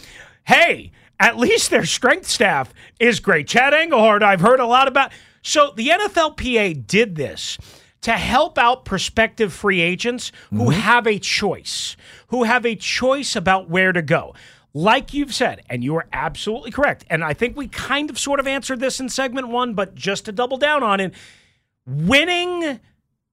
hey, 0.45 0.93
at 1.23 1.39
least 1.39 1.71
their 1.71 1.87
strength 1.87 2.27
staff 2.27 2.75
is 2.99 3.21
great. 3.21 3.47
Chad 3.47 3.73
Englehart, 3.73 4.25
I've 4.25 4.41
heard 4.41 4.59
a 4.59 4.67
lot 4.67 4.89
about. 4.89 5.13
So 5.41 5.73
the 5.75 5.89
NFLPA 5.89 6.87
did 6.87 7.15
this 7.15 7.59
to 8.03 8.13
help 8.13 8.59
out 8.59 8.85
prospective 8.85 9.53
free 9.53 9.81
agents 9.81 10.33
who 10.51 10.57
mm-hmm. 10.57 10.81
have 10.81 11.07
a 11.07 11.21
choice, 11.21 11.97
who 12.29 12.43
have 12.43 12.67
a 12.67 12.75
choice 12.75 13.37
about 13.37 13.71
where 13.71 13.93
to 13.93 14.03
go. 14.03 14.35
Like 14.75 15.15
you've 15.15 15.33
said, 15.33 15.63
and 15.71 15.85
you 15.85 15.95
are 15.95 16.09
absolutely 16.13 16.73
correct. 16.73 17.05
And 17.09 17.23
I 17.23 17.35
think 17.35 17.57
we 17.57 17.69
kind 17.69 18.11
of 18.11 18.19
sort 18.19 18.41
of 18.41 18.49
answered 18.49 18.81
this 18.81 18.99
in 18.99 19.09
segment 19.09 19.49
one, 19.49 19.75
but 19.75 19.95
just 19.95 20.25
to 20.25 20.33
double 20.33 20.57
down 20.57 20.83
on 20.83 20.99
it, 20.99 21.15
winning 21.87 22.81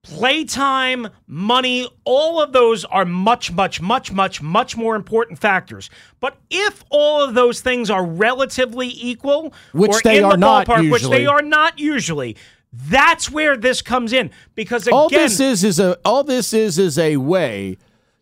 playtime, 0.04 1.08
money, 1.28 1.88
all 2.04 2.42
of 2.42 2.52
those 2.52 2.86
are 2.86 3.06
much, 3.06 3.52
much, 3.52 3.82
much, 3.82 4.12
much, 4.12 4.42
much 4.42 4.78
more 4.78 4.96
important 4.96 5.40
factors. 5.40 5.90
But 6.20 6.38
if 6.50 6.84
all 6.90 7.22
of 7.24 7.34
those 7.34 7.62
things 7.62 7.90
are 7.90 8.06
relatively 8.06 8.88
equal, 8.88 9.54
Which 9.74 9.92
or 9.92 10.02
they 10.04 10.18
in 10.20 10.24
are 10.26 10.32
the 10.32 10.38
not 10.38 10.68
ballpark, 10.68 10.90
which 10.92 11.02
usually. 11.04 11.18
they 11.20 11.26
are 11.26 11.42
not 11.42 11.80
usually, 11.80 12.38
that's 12.74 13.30
where 13.30 13.58
this 13.58 13.82
comes 13.82 14.14
in. 14.14 14.32
Because 14.56 14.88
again, 14.88 14.98
all 14.98 15.10
this 15.10 15.40
is 15.40 15.64
is 15.64 15.80
a 15.80 15.98
all 16.06 16.24
this 16.24 16.54
is 16.54 16.78
is 16.78 16.98
a 17.00 17.18
way 17.18 17.78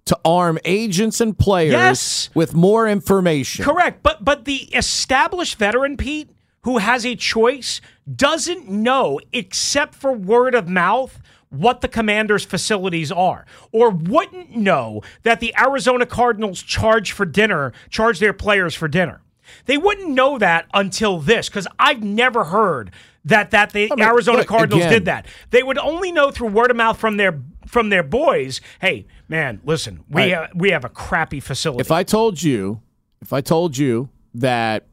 to 0.06 0.18
arm 0.24 0.58
agents 0.64 1.20
and 1.20 1.38
players 1.38 1.74
Yes. 1.74 2.30
with 2.34 2.54
more 2.56 2.88
information. 2.88 3.66
Correct. 3.66 4.02
But 4.04 4.24
but 4.24 4.46
the 4.46 4.70
established 4.74 5.58
veteran, 5.58 5.98
Pete, 5.98 6.30
who 6.62 6.78
has 6.78 7.06
a 7.06 7.16
choice, 7.16 7.82
doesn't 8.14 8.70
know 8.70 9.20
except 9.34 9.96
for 9.96 10.14
word 10.14 10.56
of 10.56 10.70
mouth 10.70 11.20
what 11.50 11.82
the 11.82 11.88
commander's 11.88 12.44
facilities 12.44 13.12
are 13.12 13.46
or 13.72 13.90
wouldn't 13.90 14.56
know 14.56 15.02
that 15.24 15.40
the 15.40 15.54
Arizona 15.58 16.06
Cardinals 16.06 16.62
charge 16.62 17.12
for 17.12 17.26
dinner, 17.26 17.72
charge 17.90 18.20
their 18.20 18.34
players 18.34 18.76
for 18.76 18.88
dinner. 18.88 19.22
They 19.66 19.78
wouldn't 19.78 20.10
know 20.10 20.38
that 20.38 20.66
until 20.74 21.20
this 21.20 21.48
cuz 21.48 21.66
I've 21.80 22.04
never 22.04 22.46
heard 22.46 22.92
that 23.24 23.52
that 23.52 23.72
the 23.72 23.90
mean, 23.90 24.02
Arizona 24.02 24.40
look, 24.40 24.48
Cardinals 24.48 24.82
again- 24.82 24.92
did 24.92 25.06
that. 25.06 25.26
They 25.52 25.64
would 25.64 25.78
only 25.78 26.12
know 26.12 26.32
through 26.32 26.50
word 26.50 26.70
of 26.72 26.78
mouth 26.78 26.98
from 26.98 27.18
their 27.18 27.40
from 27.66 27.90
their 27.90 28.04
boys, 28.04 28.62
"Hey, 28.80 29.06
man, 29.28 29.60
listen, 29.66 30.02
we 30.10 30.22
Right. 30.22 30.34
uh, 30.34 30.48
we 30.56 30.72
have 30.72 30.86
a 30.86 30.90
crappy 30.90 31.40
facility." 31.42 31.82
If 31.82 31.92
I 31.92 32.04
told 32.04 32.42
you, 32.42 32.82
if 33.22 33.32
I 33.34 33.42
told 33.42 33.78
you 33.78 34.10
that 34.34 34.88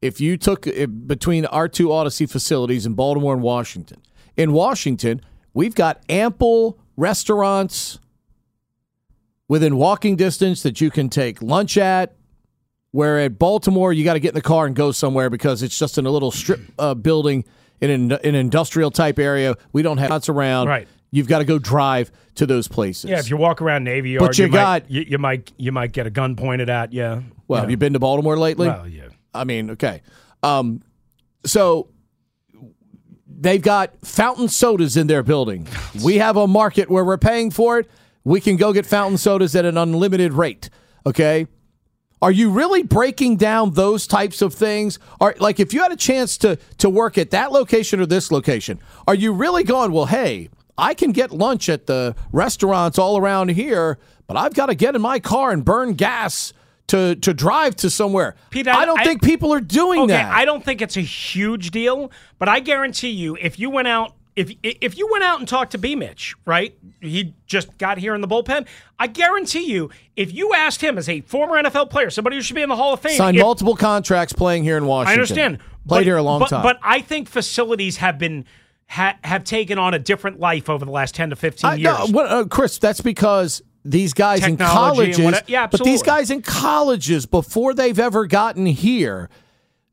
if 0.00 0.20
you 0.20 0.36
took 0.36 0.66
between 1.06 1.44
our 1.46 1.68
two 1.68 1.88
Audacy 1.88 2.28
facilities 2.30 2.86
in 2.86 2.94
Baltimore 2.94 3.34
and 3.34 3.42
Washington, 3.42 3.98
in 4.36 4.52
Washington, 4.52 5.20
we've 5.58 5.74
got 5.74 6.00
ample 6.08 6.78
restaurants 6.96 7.98
within 9.48 9.76
walking 9.76 10.14
distance 10.14 10.62
that 10.62 10.80
you 10.80 10.88
can 10.88 11.08
take 11.08 11.42
lunch 11.42 11.76
at. 11.76 12.14
Where 12.92 13.18
at 13.18 13.40
Baltimore, 13.40 13.92
you 13.92 14.04
got 14.04 14.14
to 14.14 14.20
get 14.20 14.28
in 14.30 14.34
the 14.34 14.40
car 14.40 14.66
and 14.66 14.74
go 14.74 14.92
somewhere 14.92 15.28
because 15.28 15.64
it's 15.64 15.76
just 15.76 15.98
in 15.98 16.06
a 16.06 16.10
little 16.10 16.30
strip 16.30 16.60
uh, 16.78 16.94
building 16.94 17.44
in 17.80 17.90
an, 17.90 18.12
an 18.12 18.34
industrial 18.36 18.92
type 18.92 19.18
area. 19.18 19.56
We 19.72 19.82
don't 19.82 19.98
have 19.98 20.10
lots 20.10 20.28
around. 20.28 20.68
Right. 20.68 20.88
You've 21.10 21.26
got 21.26 21.40
to 21.40 21.44
go 21.44 21.58
drive 21.58 22.12
to 22.36 22.46
those 22.46 22.68
places. 22.68 23.10
Yeah, 23.10 23.18
if 23.18 23.28
you 23.28 23.36
walk 23.36 23.60
around 23.60 23.82
Navy 23.82 24.10
Yard, 24.10 24.28
But 24.28 24.38
you 24.38 24.46
might, 24.46 24.52
got- 24.84 24.90
you, 24.90 25.02
you 25.02 25.18
might 25.18 25.52
you 25.56 25.72
might 25.72 25.92
get 25.92 26.06
a 26.06 26.10
gun 26.10 26.36
pointed 26.36 26.70
at 26.70 26.92
you. 26.92 27.24
well, 27.48 27.60
have 27.60 27.70
you 27.70 27.76
been 27.76 27.94
to 27.94 27.98
Baltimore 27.98 28.38
lately? 28.38 28.68
Well, 28.68 28.86
yeah. 28.86 29.08
I 29.34 29.42
mean, 29.44 29.70
okay. 29.72 30.02
Um, 30.42 30.82
so 31.44 31.88
they've 33.38 33.62
got 33.62 33.94
fountain 34.04 34.48
sodas 34.48 34.96
in 34.96 35.06
their 35.06 35.22
building. 35.22 35.66
We 36.02 36.18
have 36.18 36.36
a 36.36 36.46
market 36.46 36.90
where 36.90 37.04
we're 37.04 37.18
paying 37.18 37.50
for 37.50 37.78
it. 37.78 37.90
We 38.24 38.40
can 38.40 38.56
go 38.56 38.72
get 38.72 38.84
fountain 38.84 39.16
sodas 39.16 39.54
at 39.56 39.64
an 39.64 39.78
unlimited 39.78 40.32
rate. 40.32 40.68
Okay. 41.06 41.46
Are 42.20 42.32
you 42.32 42.50
really 42.50 42.82
breaking 42.82 43.36
down 43.36 43.74
those 43.74 44.06
types 44.08 44.42
of 44.42 44.52
things? 44.52 44.98
Are 45.20 45.36
like 45.38 45.60
if 45.60 45.72
you 45.72 45.80
had 45.80 45.92
a 45.92 45.96
chance 45.96 46.36
to 46.38 46.58
to 46.78 46.90
work 46.90 47.16
at 47.16 47.30
that 47.30 47.52
location 47.52 48.00
or 48.00 48.06
this 48.06 48.32
location, 48.32 48.80
are 49.06 49.14
you 49.14 49.32
really 49.32 49.62
going, 49.62 49.92
well, 49.92 50.06
hey, 50.06 50.50
I 50.76 50.94
can 50.94 51.12
get 51.12 51.30
lunch 51.30 51.68
at 51.68 51.86
the 51.86 52.16
restaurants 52.32 52.98
all 52.98 53.18
around 53.18 53.50
here, 53.50 53.98
but 54.26 54.36
I've 54.36 54.54
got 54.54 54.66
to 54.66 54.74
get 54.74 54.96
in 54.96 55.00
my 55.00 55.20
car 55.20 55.52
and 55.52 55.64
burn 55.64 55.94
gas 55.94 56.52
to 56.88 57.14
to 57.16 57.32
drive 57.32 57.76
to 57.76 57.90
somewhere. 57.90 58.34
Pete, 58.50 58.66
I, 58.68 58.80
I- 58.80 58.84
don't 58.84 59.00
I- 59.00 59.04
think 59.04 59.22
people 59.22 59.52
are 59.52 59.60
doing 59.60 60.00
Okay, 60.02 60.12
that. 60.14 60.32
I 60.32 60.44
don't 60.44 60.64
think 60.64 60.82
it's 60.82 60.96
a 60.96 61.00
huge 61.02 61.70
deal, 61.70 62.10
but 62.38 62.48
I 62.48 62.60
guarantee 62.60 63.10
you, 63.10 63.36
if 63.40 63.58
you 63.58 63.70
went 63.70 63.88
out, 63.88 64.14
if 64.36 64.52
if 64.62 64.96
you 64.98 65.08
went 65.10 65.24
out 65.24 65.38
and 65.38 65.48
talked 65.48 65.72
to 65.72 65.78
B 65.78 65.94
Mitch, 65.94 66.34
right? 66.44 66.76
He 67.00 67.34
just 67.46 67.76
got 67.78 67.98
here 67.98 68.14
in 68.14 68.20
the 68.20 68.28
bullpen. 68.28 68.66
I 68.98 69.06
guarantee 69.06 69.70
you, 69.70 69.90
if 70.16 70.32
you 70.34 70.52
asked 70.54 70.80
him 70.82 70.98
as 70.98 71.08
a 71.08 71.20
former 71.22 71.62
NFL 71.62 71.90
player, 71.90 72.10
somebody 72.10 72.36
who 72.36 72.42
should 72.42 72.56
be 72.56 72.62
in 72.62 72.68
the 72.68 72.76
Hall 72.76 72.92
of 72.94 73.00
Fame, 73.00 73.16
Signed 73.16 73.36
if- 73.36 73.42
multiple 73.42 73.76
contracts 73.76 74.32
playing 74.32 74.64
here 74.64 74.76
in 74.76 74.86
Washington. 74.86 75.10
I 75.10 75.14
understand. 75.14 75.58
Played 75.58 75.98
but, 76.00 76.04
here 76.04 76.16
a 76.18 76.22
long 76.22 76.40
but, 76.40 76.48
time. 76.50 76.62
But 76.62 76.78
I 76.82 77.00
think 77.00 77.28
facilities 77.28 77.96
have 77.98 78.18
been 78.18 78.44
ha, 78.88 79.16
have 79.24 79.42
taken 79.44 79.78
on 79.78 79.94
a 79.94 79.98
different 79.98 80.38
life 80.38 80.68
over 80.68 80.84
the 80.84 80.90
last 80.90 81.14
ten 81.14 81.30
to 81.30 81.36
fifteen 81.36 81.70
I, 81.70 81.74
years. 81.76 81.98
no, 81.98 82.06
what, 82.08 82.26
uh, 82.30 82.44
Chris, 82.44 82.78
that's 82.78 83.00
because 83.00 83.62
these 83.84 84.12
guys 84.12 84.44
in 84.44 84.56
Technology 84.56 85.12
colleges, 85.12 85.20
what- 85.20 85.48
yeah, 85.48 85.66
but 85.66 85.82
these 85.84 86.02
guys 86.02 86.30
in 86.30 86.42
colleges 86.42 87.26
before 87.26 87.74
they've 87.74 87.98
ever 87.98 88.26
gotten 88.26 88.66
here, 88.66 89.28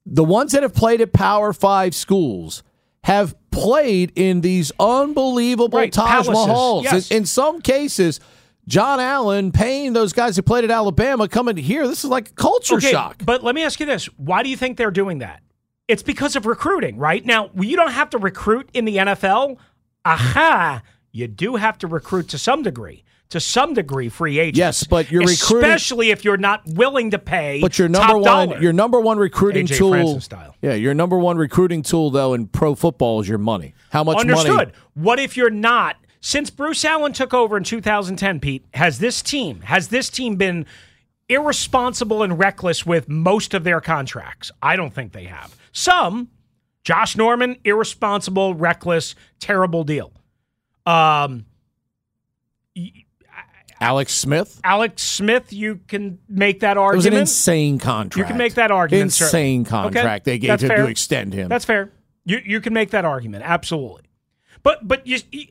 the 0.05 0.23
ones 0.23 0.51
that 0.51 0.63
have 0.63 0.73
played 0.73 1.01
at 1.01 1.13
Power 1.13 1.53
Five 1.53 1.95
schools 1.95 2.63
have 3.03 3.35
played 3.51 4.11
in 4.15 4.41
these 4.41 4.71
unbelievable 4.79 5.77
Right, 5.77 5.93
Taj 5.93 6.25
palaces, 6.25 6.33
Mahals. 6.33 6.83
yes. 6.83 7.11
In, 7.11 7.17
in 7.17 7.25
some 7.25 7.61
cases, 7.61 8.19
John 8.67 8.99
Allen 8.99 9.51
paying 9.51 9.93
those 9.93 10.11
guys 10.11 10.35
who 10.35 10.41
played 10.41 10.63
at 10.63 10.71
Alabama 10.71 11.27
coming 11.27 11.55
here. 11.55 11.87
This 11.87 12.03
is 12.03 12.09
like 12.09 12.31
a 12.31 12.33
culture 12.33 12.75
okay, 12.77 12.91
shock. 12.91 13.21
But 13.23 13.43
let 13.43 13.53
me 13.55 13.63
ask 13.63 13.79
you 13.79 13.85
this: 13.85 14.05
Why 14.17 14.41
do 14.43 14.49
you 14.49 14.57
think 14.57 14.77
they're 14.77 14.91
doing 14.91 15.19
that? 15.19 15.41
It's 15.87 16.01
because 16.01 16.35
of 16.35 16.47
recruiting, 16.47 16.97
right? 16.97 17.23
Now, 17.23 17.51
you 17.55 17.75
don't 17.77 17.91
have 17.91 18.09
to 18.09 18.17
recruit 18.17 18.69
in 18.73 18.85
the 18.85 18.97
NFL. 18.97 19.57
Aha! 20.03 20.81
You 21.11 21.27
do 21.27 21.55
have 21.55 21.77
to 21.79 21.87
recruit 21.87 22.27
to 22.29 22.37
some 22.39 22.63
degree. 22.63 23.03
To 23.29 23.39
some 23.39 23.73
degree, 23.73 24.07
free 24.09 24.39
agents. 24.39 24.57
Yes, 24.57 24.83
but 24.83 25.11
you're 25.11 25.21
recruiting- 25.21 25.65
especially 25.65 26.11
if 26.11 26.23
you're 26.23 26.37
not 26.37 26.61
willing 26.67 27.11
to 27.11 27.19
pay. 27.19 27.59
But 27.59 27.77
your 27.79 27.89
number 27.89 28.13
top 28.13 28.21
one, 28.21 28.23
dollar. 28.49 28.61
your 28.61 28.71
number 28.71 28.99
one 28.99 29.17
recruiting 29.17 29.65
A.J. 29.65 29.77
tool, 29.77 30.21
style. 30.21 30.55
yeah, 30.61 30.73
your 30.75 30.93
number 30.93 31.17
one 31.17 31.37
recruiting 31.37 31.81
tool 31.81 32.11
though 32.11 32.33
in 32.35 32.47
pro 32.47 32.75
football 32.75 33.19
is 33.21 33.27
your 33.27 33.39
money. 33.39 33.73
How 33.89 34.03
much 34.03 34.17
money? 34.17 34.31
Understood. 34.31 34.73
What 34.93 35.19
if 35.19 35.35
you're 35.35 35.49
not 35.49 35.97
Since 36.21 36.49
Bruce 36.49 36.83
Allen 36.85 37.13
took 37.13 37.33
over 37.33 37.57
in 37.57 37.63
2010, 37.63 38.39
Pete, 38.39 38.65
has 38.73 38.99
this 38.99 39.21
team 39.21 39.61
has 39.61 39.87
this 39.89 40.09
team 40.09 40.35
been 40.35 40.65
irresponsible 41.27 42.21
and 42.23 42.37
reckless 42.37 42.85
with 42.85 43.09
most 43.09 43.53
of 43.53 43.63
their 43.63 43.81
contracts? 43.81 44.51
I 44.61 44.75
don't 44.75 44.93
think 44.93 45.11
they 45.13 45.25
have. 45.25 45.55
Some, 45.71 46.29
Josh 46.83 47.15
Norman, 47.17 47.57
irresponsible, 47.63 48.53
reckless, 48.53 49.15
terrible 49.39 49.83
deal. 49.83 50.13
Um, 50.85 51.45
Alex 53.81 54.13
Smith. 54.13 54.59
Alex 54.63 55.03
Smith, 55.03 55.51
you 55.51 55.79
can 55.87 56.19
make 56.29 56.61
that 56.61 56.77
argument. 56.77 57.05
It 57.05 57.09
was 57.09 57.17
an 57.17 57.21
insane 57.21 57.79
contract. 57.79 58.17
You 58.17 58.23
can 58.25 58.37
make 58.37 58.53
that 58.55 58.71
argument. 58.71 59.03
Insane 59.03 59.65
certainly. 59.65 59.93
contract 59.93 60.23
Okay, 60.23 60.31
they 60.31 60.37
gave 60.39 60.47
that's 60.49 60.63
fair. 60.63 60.77
to 60.77 60.87
extend 60.87 61.33
him. 61.33 61.49
That's 61.49 61.65
fair. 61.65 61.91
You 62.23 62.41
you 62.43 62.61
can 62.61 62.73
make 62.73 62.91
that 62.91 63.05
argument 63.05 63.43
absolutely, 63.45 64.03
but 64.63 64.87
but 64.87 65.05
you, 65.05 65.19
you 65.31 65.47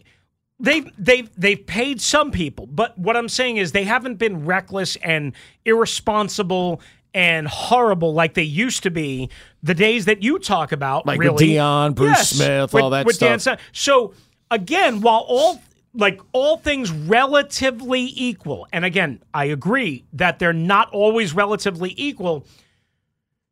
they 0.58 0.80
they 0.98 1.22
they've 1.36 1.64
paid 1.64 2.00
some 2.00 2.30
people. 2.30 2.66
But 2.66 2.98
what 2.98 3.16
I'm 3.16 3.28
saying 3.28 3.58
is 3.58 3.72
they 3.72 3.84
haven't 3.84 4.16
been 4.16 4.44
reckless 4.44 4.96
and 4.96 5.32
irresponsible 5.64 6.80
and 7.12 7.46
horrible 7.46 8.12
like 8.12 8.34
they 8.34 8.42
used 8.42 8.82
to 8.82 8.90
be 8.90 9.30
the 9.62 9.74
days 9.74 10.06
that 10.06 10.22
you 10.22 10.38
talk 10.38 10.72
about. 10.72 11.06
Like 11.06 11.18
with 11.18 11.28
really. 11.28 11.48
Deion, 11.48 11.94
Bruce 11.94 12.30
Smith, 12.30 12.72
with, 12.72 12.82
all 12.82 12.90
that 12.90 13.06
with 13.06 13.16
stuff. 13.16 13.40
Snyder. 13.40 13.60
So 13.72 14.14
again, 14.50 15.00
while 15.00 15.24
all 15.28 15.60
like 15.94 16.20
all 16.32 16.56
things 16.56 16.90
relatively 16.90 18.10
equal, 18.14 18.66
and 18.72 18.84
again, 18.84 19.22
I 19.32 19.44
agree 19.46 20.04
that 20.14 20.38
they're 20.38 20.52
not 20.52 20.90
always 20.92 21.32
relatively 21.34 21.94
equal. 21.96 22.46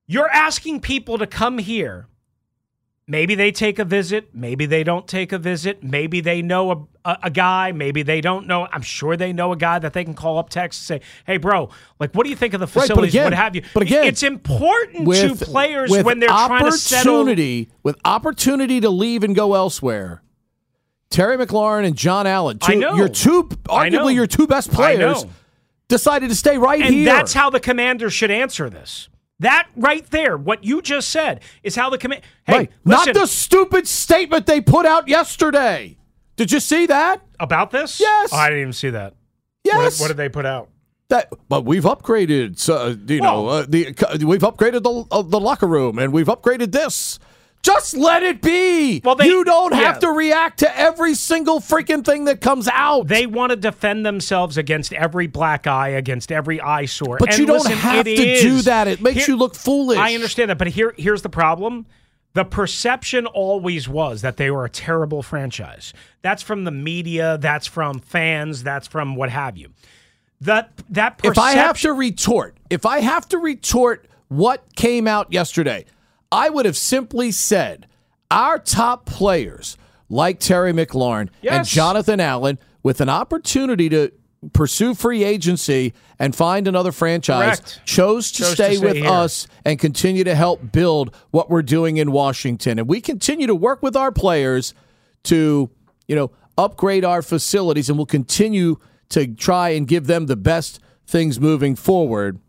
You're 0.06 0.28
asking 0.30 0.80
people 0.80 1.18
to 1.18 1.26
come 1.26 1.58
here. 1.58 2.08
Maybe 3.08 3.34
they 3.34 3.50
take 3.50 3.78
a 3.78 3.84
visit. 3.84 4.34
Maybe 4.34 4.64
they 4.64 4.84
don't 4.84 5.06
take 5.08 5.32
a 5.32 5.38
visit. 5.38 5.82
Maybe 5.82 6.20
they 6.20 6.40
know 6.40 6.70
a, 7.04 7.10
a, 7.10 7.18
a 7.24 7.30
guy. 7.30 7.72
Maybe 7.72 8.02
they 8.02 8.20
don't 8.20 8.46
know. 8.46 8.68
I'm 8.70 8.80
sure 8.82 9.16
they 9.16 9.32
know 9.32 9.52
a 9.52 9.56
guy 9.56 9.78
that 9.80 9.92
they 9.92 10.04
can 10.04 10.14
call 10.14 10.38
up, 10.38 10.50
text, 10.50 10.88
and 10.90 11.02
say, 11.02 11.06
"Hey, 11.26 11.36
bro, 11.36 11.68
like, 11.98 12.12
what 12.14 12.24
do 12.24 12.30
you 12.30 12.36
think 12.36 12.54
of 12.54 12.60
the 12.60 12.66
Right, 12.66 12.72
facilities? 12.82 13.12
again- 13.12 13.24
what 13.24 13.32
have 13.34 13.56
you?" 13.56 13.62
but 13.74 13.82
again, 13.82 14.04
it's 14.04 14.22
important 14.22 15.06
with 15.06 15.38
to 15.40 15.44
players 15.44 15.90
when 15.90 16.20
they're 16.20 16.28
trying 16.28 16.64
to 16.64 16.72
settle. 16.72 17.14
opportunity 17.20 17.70
with 17.82 17.96
opportunity 18.04 18.80
to 18.80 18.88
leave 18.90 19.24
and 19.24 19.34
go 19.34 19.54
elsewhere. 19.54 20.22
Terry 21.12 21.36
McLaurin 21.36 21.86
and 21.86 21.96
John 21.96 22.26
Allen, 22.26 22.58
two, 22.58 22.72
I 22.72 22.74
know. 22.74 22.94
your 22.96 23.08
two 23.08 23.44
arguably 23.68 24.14
your 24.14 24.26
two 24.26 24.46
best 24.46 24.72
players, 24.72 25.24
decided 25.88 26.30
to 26.30 26.34
stay 26.34 26.58
right 26.58 26.80
And 26.80 26.94
here. 26.94 27.04
that's 27.04 27.32
how 27.32 27.50
the 27.50 27.60
commander 27.60 28.10
should 28.10 28.30
answer 28.30 28.68
this. 28.70 29.08
That 29.40 29.68
right 29.76 30.08
there, 30.10 30.36
what 30.36 30.64
you 30.64 30.82
just 30.82 31.08
said, 31.08 31.40
is 31.62 31.74
how 31.74 31.90
the 31.90 31.98
command. 31.98 32.22
Hey, 32.44 32.52
right. 32.56 32.70
Not 32.84 33.12
the 33.12 33.26
stupid 33.26 33.86
statement 33.88 34.46
they 34.46 34.60
put 34.60 34.86
out 34.86 35.08
yesterday. 35.08 35.98
Did 36.36 36.50
you 36.50 36.60
see 36.60 36.86
that? 36.86 37.20
about 37.40 37.70
this. 37.72 37.98
Yes. 38.00 38.30
Oh, 38.32 38.36
I 38.36 38.48
didn't 38.48 38.60
even 38.62 38.72
see 38.72 38.90
that. 38.90 39.14
Yes. 39.64 39.98
What, 39.98 40.04
what 40.04 40.08
did 40.08 40.16
they 40.16 40.28
put 40.28 40.46
out? 40.46 40.68
That, 41.08 41.30
but 41.48 41.64
we've 41.64 41.82
upgraded. 41.82 42.58
So, 42.58 42.76
uh, 42.76 42.94
you 43.06 43.20
know, 43.20 43.48
uh, 43.48 43.66
the 43.68 43.84
we've 44.24 44.40
upgraded 44.40 44.82
the 44.82 45.14
uh, 45.14 45.22
the 45.22 45.40
locker 45.40 45.66
room, 45.66 45.98
and 45.98 46.12
we've 46.12 46.26
upgraded 46.28 46.72
this. 46.72 47.18
Just 47.62 47.96
let 47.96 48.24
it 48.24 48.42
be. 48.42 49.00
Well, 49.04 49.14
they- 49.14 49.26
you 49.26 49.44
don't 49.44 49.72
yeah. 49.72 49.82
have 49.82 50.00
to 50.00 50.10
react 50.10 50.58
to 50.60 50.78
every 50.78 51.14
single 51.14 51.60
freaking 51.60 52.04
thing 52.04 52.24
that 52.24 52.40
comes 52.40 52.66
out. 52.68 53.06
They 53.06 53.24
want 53.26 53.50
to 53.50 53.56
defend 53.56 54.04
themselves 54.04 54.56
against 54.56 54.92
every 54.92 55.28
black 55.28 55.66
eye, 55.68 55.88
against 55.90 56.32
every 56.32 56.60
eyesore. 56.60 57.18
But 57.18 57.30
And 57.30 57.38
you 57.38 57.46
don't 57.46 57.58
listen, 57.58 57.72
have 57.78 58.04
to 58.04 58.14
do 58.16 58.62
that. 58.62 58.88
It 58.88 59.00
makes 59.00 59.28
you 59.28 59.36
look 59.36 59.54
foolish. 59.54 59.98
I 59.98 60.14
understand 60.14 60.50
that, 60.50 60.58
but 60.58 60.66
here, 60.68 60.92
here's 60.96 61.22
the 61.22 61.28
problem. 61.28 61.86
The 62.34 62.44
perception 62.44 63.26
always 63.26 63.88
was 63.88 64.22
that 64.22 64.38
they 64.38 64.50
were 64.50 64.64
a 64.64 64.70
terrible 64.70 65.22
franchise. 65.22 65.92
That's 66.22 66.42
from 66.42 66.64
the 66.64 66.70
media. 66.70 67.38
That's 67.38 67.66
from 67.66 68.00
fans. 68.00 68.62
That's 68.62 68.88
from 68.88 69.14
what 69.16 69.28
have 69.30 69.56
you. 69.56 69.68
That 70.40 70.72
that 70.90 71.20
if 71.22 71.38
I 71.38 71.52
have 71.52 71.78
to 71.82 71.92
retort, 71.92 72.56
if 72.70 72.84
I 72.86 73.00
have 73.00 73.28
to 73.28 73.38
retort 73.38 74.08
what 74.28 74.74
came 74.74 75.06
out 75.06 75.32
yesterday, 75.32 75.84
I 76.32 76.48
would 76.48 76.66
have 76.66 76.76
simply 76.76 77.30
said 77.30 77.86
our 78.30 78.58
top 78.58 79.06
players 79.06 79.76
like 80.08 80.40
Terry 80.40 80.72
McLaurin 80.72 81.28
and 81.48 81.66
Jonathan 81.66 82.18
Allen 82.20 82.58
with 82.82 83.00
an 83.00 83.08
opportunity 83.08 83.88
to 83.90 84.10
pursue 84.52 84.94
free 84.94 85.22
agency 85.22 85.92
and 86.18 86.34
find 86.34 86.66
another 86.66 86.90
franchise 86.90 87.60
Correct. 87.60 87.80
chose 87.84 88.32
to 88.32 88.38
Chose 88.38 88.48
to 88.50 88.54
stay 88.56 88.74
stay 88.76 88.84
with 88.84 88.96
here. 88.96 89.08
us 89.08 89.46
and 89.64 89.78
continue 89.78 90.24
to 90.24 90.34
help 90.34 90.72
build 90.72 91.14
what 91.30 91.48
we're 91.48 91.62
doing 91.62 91.98
in 91.98 92.10
Washington 92.10 92.78
and 92.80 92.88
we 92.88 93.00
continue 93.00 93.46
to 93.46 93.54
work 93.54 93.82
with 93.82 93.94
our 93.94 94.10
players 94.10 94.74
to 95.24 95.70
you 96.08 96.16
know 96.16 96.32
upgrade 96.58 97.04
our 97.04 97.22
facilities 97.22 97.88
and 97.88 97.96
we'll 97.96 98.04
continue 98.06 98.76
to 99.10 99.28
try 99.28 99.68
and 99.68 99.86
give 99.86 100.06
them 100.08 100.26
the 100.26 100.36
best 100.36 100.80
things 101.06 101.38
moving 101.38 101.76
forward 101.76 102.40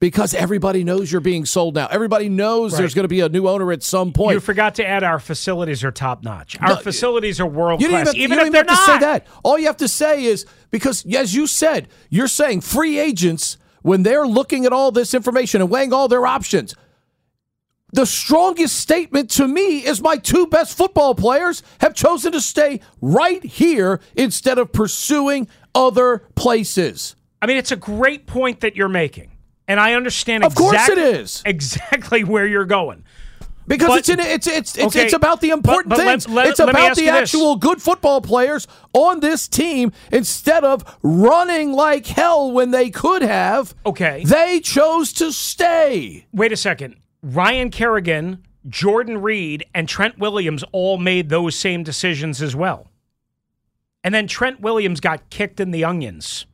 because 0.00 0.32
everybody 0.32 0.84
knows 0.84 1.10
you're 1.10 1.20
being 1.20 1.44
sold 1.44 1.74
now. 1.74 1.88
Everybody 1.88 2.28
knows 2.28 2.76
there's 2.76 2.94
going 2.94 3.04
to 3.04 3.08
be 3.08 3.20
a 3.20 3.28
new 3.28 3.48
owner 3.48 3.72
at 3.72 3.82
some 3.82 4.12
point. 4.12 4.34
You 4.34 4.40
forgot 4.40 4.76
to 4.76 4.86
add 4.86 5.02
our 5.02 5.18
facilities 5.18 5.82
are 5.82 5.90
top 5.90 6.22
notch. 6.22 6.56
Our 6.60 6.68
No, 6.68 6.76
facilities 6.76 7.40
are 7.40 7.46
world 7.46 7.80
class. 7.80 8.14
even, 8.14 8.38
if 8.38 8.52
they're 8.52 8.60
have 8.60 8.66
to 8.68 8.72
not. 8.74 8.86
say 8.86 8.98
that. 9.00 9.26
All 9.42 9.58
you 9.58 9.66
have 9.66 9.76
to 9.78 9.88
say 9.88 10.24
is 10.24 10.46
because, 10.70 11.04
as 11.14 11.34
you 11.34 11.46
said, 11.46 11.88
you're 12.10 12.28
saying 12.28 12.60
free 12.60 12.98
agents 12.98 13.56
when 13.82 14.02
they're 14.04 14.26
looking 14.26 14.66
at 14.66 14.72
all 14.72 14.92
this 14.92 15.14
information 15.14 15.60
and 15.60 15.70
weighing 15.70 15.92
all 15.92 16.06
their 16.08 16.26
options. 16.26 16.74
The 17.92 18.04
strongest 18.06 18.76
statement 18.78 19.30
to 19.30 19.48
me 19.48 19.78
is 19.78 20.02
my 20.02 20.16
two 20.18 20.46
best 20.46 20.76
football 20.76 21.14
players 21.14 21.62
have 21.80 21.94
chosen 21.94 22.32
to 22.32 22.40
stay 22.40 22.80
right 23.00 23.42
here 23.42 24.00
instead 24.14 24.58
of 24.58 24.72
pursuing 24.72 25.48
other 25.74 26.18
places. 26.34 27.16
I 27.40 27.46
mean, 27.46 27.56
it's 27.56 27.72
a 27.72 27.76
great 27.76 28.26
point 28.26 28.60
that 28.60 28.76
you're 28.76 28.90
making, 28.90 29.30
and 29.68 29.78
I 29.78 29.94
understand. 29.94 30.42
Of 30.44 30.54
course 30.54 30.72
exactly, 30.74 31.02
it 31.02 31.16
is. 31.20 31.42
exactly 31.46 32.24
where 32.32 32.46
you're 32.46 32.64
going. 32.64 33.04
Because 33.68 33.88
But- 33.88 33.98
it's, 33.98 34.08
in, 34.08 34.18
it's 34.20 34.46
it's 34.46 34.78
it's 34.78 34.96
Okay, 34.96 35.04
it's 35.04 35.12
about 35.12 35.42
the 35.42 35.50
important 35.50 35.90
but 35.90 35.98
things. 35.98 36.26
let- 36.26 36.34
let- 36.34 36.46
it's 36.48 36.58
let 36.58 36.70
about 36.70 36.96
the 36.96 37.02
you 37.02 37.12
this. 37.12 37.34
actual 37.34 37.56
good 37.56 37.82
football 37.82 38.22
players 38.22 38.66
on 38.94 39.20
this 39.20 39.46
team 39.46 39.92
instead 40.10 40.64
of 40.64 40.82
running 41.02 41.72
like 41.74 42.06
hell 42.06 42.50
when 42.50 42.70
they 42.70 42.88
could 42.88 43.20
have. 43.20 43.74
Okay. 43.84 44.24
They 44.24 44.60
chose 44.60 45.12
to 45.14 45.32
stay. 45.32 46.26
Wait 46.32 46.50
a 46.50 46.56
second. 46.56 46.96
Ryan 47.22 47.70
Kerrigan, 47.70 48.42
Jordan 48.68 49.20
Reed, 49.20 49.66
and 49.74 49.86
Trent 49.86 50.18
Williams 50.18 50.64
all 50.72 50.96
made 50.96 51.28
those 51.28 51.54
same 51.54 51.82
decisions 51.82 52.40
as 52.40 52.56
well. 52.56 52.88
And 54.02 54.14
then 54.14 54.26
Trent 54.28 54.60
Williams 54.60 55.00
got 55.00 55.28
kicked 55.28 55.60
in 55.60 55.72
the 55.72 55.84
onions. 55.84 56.46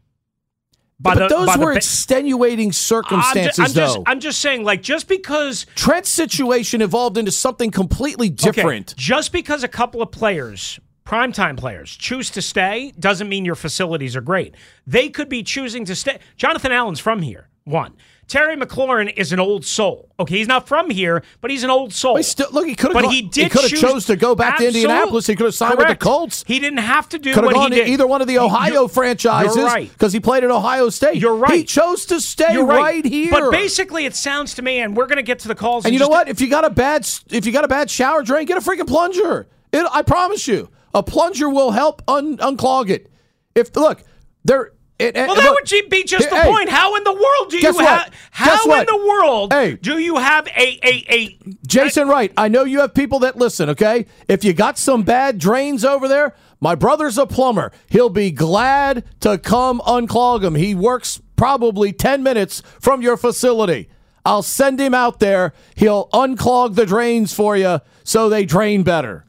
By 1.04 1.14
but 1.14 1.28
the, 1.28 1.36
those 1.36 1.54
the 1.54 1.60
were 1.60 1.72
ba- 1.72 1.76
extenuating 1.76 2.68
I'm, 2.68 2.72
circumstances, 2.72 3.58
I'm 3.58 3.72
just, 3.72 3.94
though. 3.94 4.02
I'm 4.06 4.20
just 4.20 4.40
saying, 4.40 4.64
like, 4.64 4.82
just 4.82 5.06
because 5.06 5.66
Trent's 5.76 6.08
situation 6.08 6.80
evolved 6.82 7.18
into 7.18 7.30
something 7.30 7.70
completely 7.70 8.28
Okay, 8.28 8.50
different. 8.52 8.96
just 8.96 9.30
because 9.30 9.62
a 9.62 9.68
couple 9.68 10.00
of 10.00 10.10
players, 10.10 10.80
primetime 11.04 11.58
players, 11.58 11.94
choose 11.94 12.30
to 12.30 12.40
stay 12.42 12.92
doesn't 12.98 13.28
mean 13.28 13.44
your 13.44 13.54
facilities 13.54 14.16
are 14.16 14.22
great. 14.22 14.54
They 14.86 15.10
could 15.10 15.28
be 15.28 15.42
choosing 15.42 15.84
to 15.84 15.94
stay. 15.94 16.18
Jonathan 16.36 16.72
Allen's 16.72 17.00
from 17.00 17.20
here. 17.22 17.48
One. 17.64 17.92
Terry 18.26 18.56
McLaurin 18.56 19.12
is 19.16 19.32
an 19.32 19.40
old 19.40 19.64
soul. 19.64 20.10
Okay, 20.18 20.38
he's 20.38 20.48
not 20.48 20.66
from 20.66 20.90
here, 20.90 21.22
but 21.40 21.50
he's 21.50 21.62
an 21.64 21.70
old 21.70 21.92
soul. 21.92 22.14
But 22.14 22.18
he 22.20 22.22
still- 22.24 22.48
look, 22.52 22.66
he 22.66 22.74
could 22.74 22.88
have 22.88 22.94
But 22.94 23.02
gone- 23.04 23.12
he 23.12 23.22
did 23.22 23.44
he 23.44 23.48
could 23.50 23.60
have 23.62 23.70
choose- 23.70 23.80
chose 23.80 24.06
to 24.06 24.16
go 24.16 24.34
back 24.34 24.58
to 24.58 24.66
Indianapolis. 24.66 25.26
He 25.26 25.36
could 25.36 25.46
have 25.46 25.54
signed 25.54 25.76
with 25.78 25.88
the 25.88 25.96
Colts. 25.96 26.44
He 26.46 26.58
didn't 26.58 26.78
have 26.78 27.08
to 27.10 27.18
do 27.18 27.32
Could 27.34 27.44
have 27.44 27.52
what 27.52 27.54
gone 27.54 27.72
he 27.72 27.78
to 27.78 27.84
did. 27.84 27.90
either 27.92 28.06
one 28.06 28.20
of 28.22 28.26
the 28.28 28.38
Ohio 28.38 28.88
franchises 28.88 29.56
You're 29.56 29.66
right. 29.66 29.90
because 29.92 30.12
he 30.12 30.20
played 30.20 30.44
at 30.44 30.50
Ohio 30.50 30.88
State. 30.90 31.16
You're 31.16 31.36
right. 31.36 31.54
He 31.54 31.64
chose 31.64 32.06
to 32.06 32.20
stay 32.20 32.52
You're 32.52 32.64
right. 32.64 33.04
here. 33.04 33.30
But 33.30 33.50
basically, 33.50 34.04
it 34.06 34.14
sounds 34.16 34.54
to 34.54 34.62
me, 34.62 34.78
and 34.80 34.96
we're 34.96 35.06
going 35.06 35.16
to 35.16 35.22
get 35.22 35.38
to 35.40 35.48
the 35.48 35.54
calls. 35.54 35.84
And 35.84 35.88
in 35.88 35.94
you 35.94 36.00
know 36.00 36.08
what? 36.08 36.28
If 36.28 36.40
you 36.40 36.48
got 36.48 36.64
a 36.64 36.70
bad 36.70 37.08
if 37.30 37.46
you 37.46 37.52
got 37.52 37.64
a 37.64 37.68
bad 37.68 37.90
shower 37.90 38.22
drain, 38.22 38.46
get 38.46 38.56
a 38.56 38.60
freaking 38.60 38.86
plunger. 38.86 39.46
It, 39.72 39.84
I 39.92 40.02
promise 40.02 40.46
you, 40.46 40.68
a 40.94 41.02
plunger 41.02 41.48
will 41.50 41.72
help 41.72 42.02
un, 42.06 42.36
unclog 42.38 42.88
it. 42.90 43.10
If 43.54 43.74
look, 43.76 44.02
there. 44.44 44.72
It, 45.04 45.14
Well, 45.16 45.34
that 45.34 45.50
would 45.50 45.90
be 45.90 46.04
just 46.04 46.30
the 46.30 46.36
Hey, 46.36 46.50
point. 46.50 46.68
How 46.68 46.94
in 46.96 47.04
the 47.04 47.12
world 47.12 47.50
do 47.50 47.58
you 47.58 47.78
have? 47.78 48.12
How 48.30 48.72
in 48.80 48.86
the 48.86 49.06
world 49.06 49.52
Hey. 49.52 49.74
do 49.74 49.98
you 49.98 50.16
have 50.16 50.46
a 50.48 50.78
a 50.82 51.04
a? 51.08 51.38
Jason 51.66 52.08
Wright, 52.08 52.32
I 52.36 52.48
know 52.48 52.64
you 52.64 52.80
have 52.80 52.94
people 52.94 53.18
that 53.20 53.36
listen, 53.36 53.70
okay? 53.70 54.06
If 54.28 54.44
you 54.44 54.52
got 54.52 54.78
some 54.78 55.02
bad 55.02 55.38
drains 55.38 55.84
over 55.84 56.08
there, 56.08 56.34
my 56.60 56.74
brother's 56.74 57.18
a 57.18 57.26
plumber. 57.26 57.72
He'll 57.88 58.10
be 58.10 58.30
glad 58.30 59.04
to 59.20 59.38
come 59.38 59.80
unclog 59.80 60.42
them. 60.42 60.54
He 60.54 60.74
works 60.74 61.20
probably 61.36 61.92
10 61.92 62.22
minutes 62.22 62.62
from 62.80 63.02
your 63.02 63.16
facility. 63.16 63.88
I'll 64.24 64.42
send 64.42 64.80
him 64.80 64.94
out 64.94 65.20
there. 65.20 65.52
He'll 65.74 66.08
unclog 66.08 66.76
the 66.76 66.86
drains 66.86 67.34
for 67.34 67.56
you 67.56 67.80
so 68.04 68.28
they 68.28 68.46
drain 68.46 68.82
better. 68.82 69.24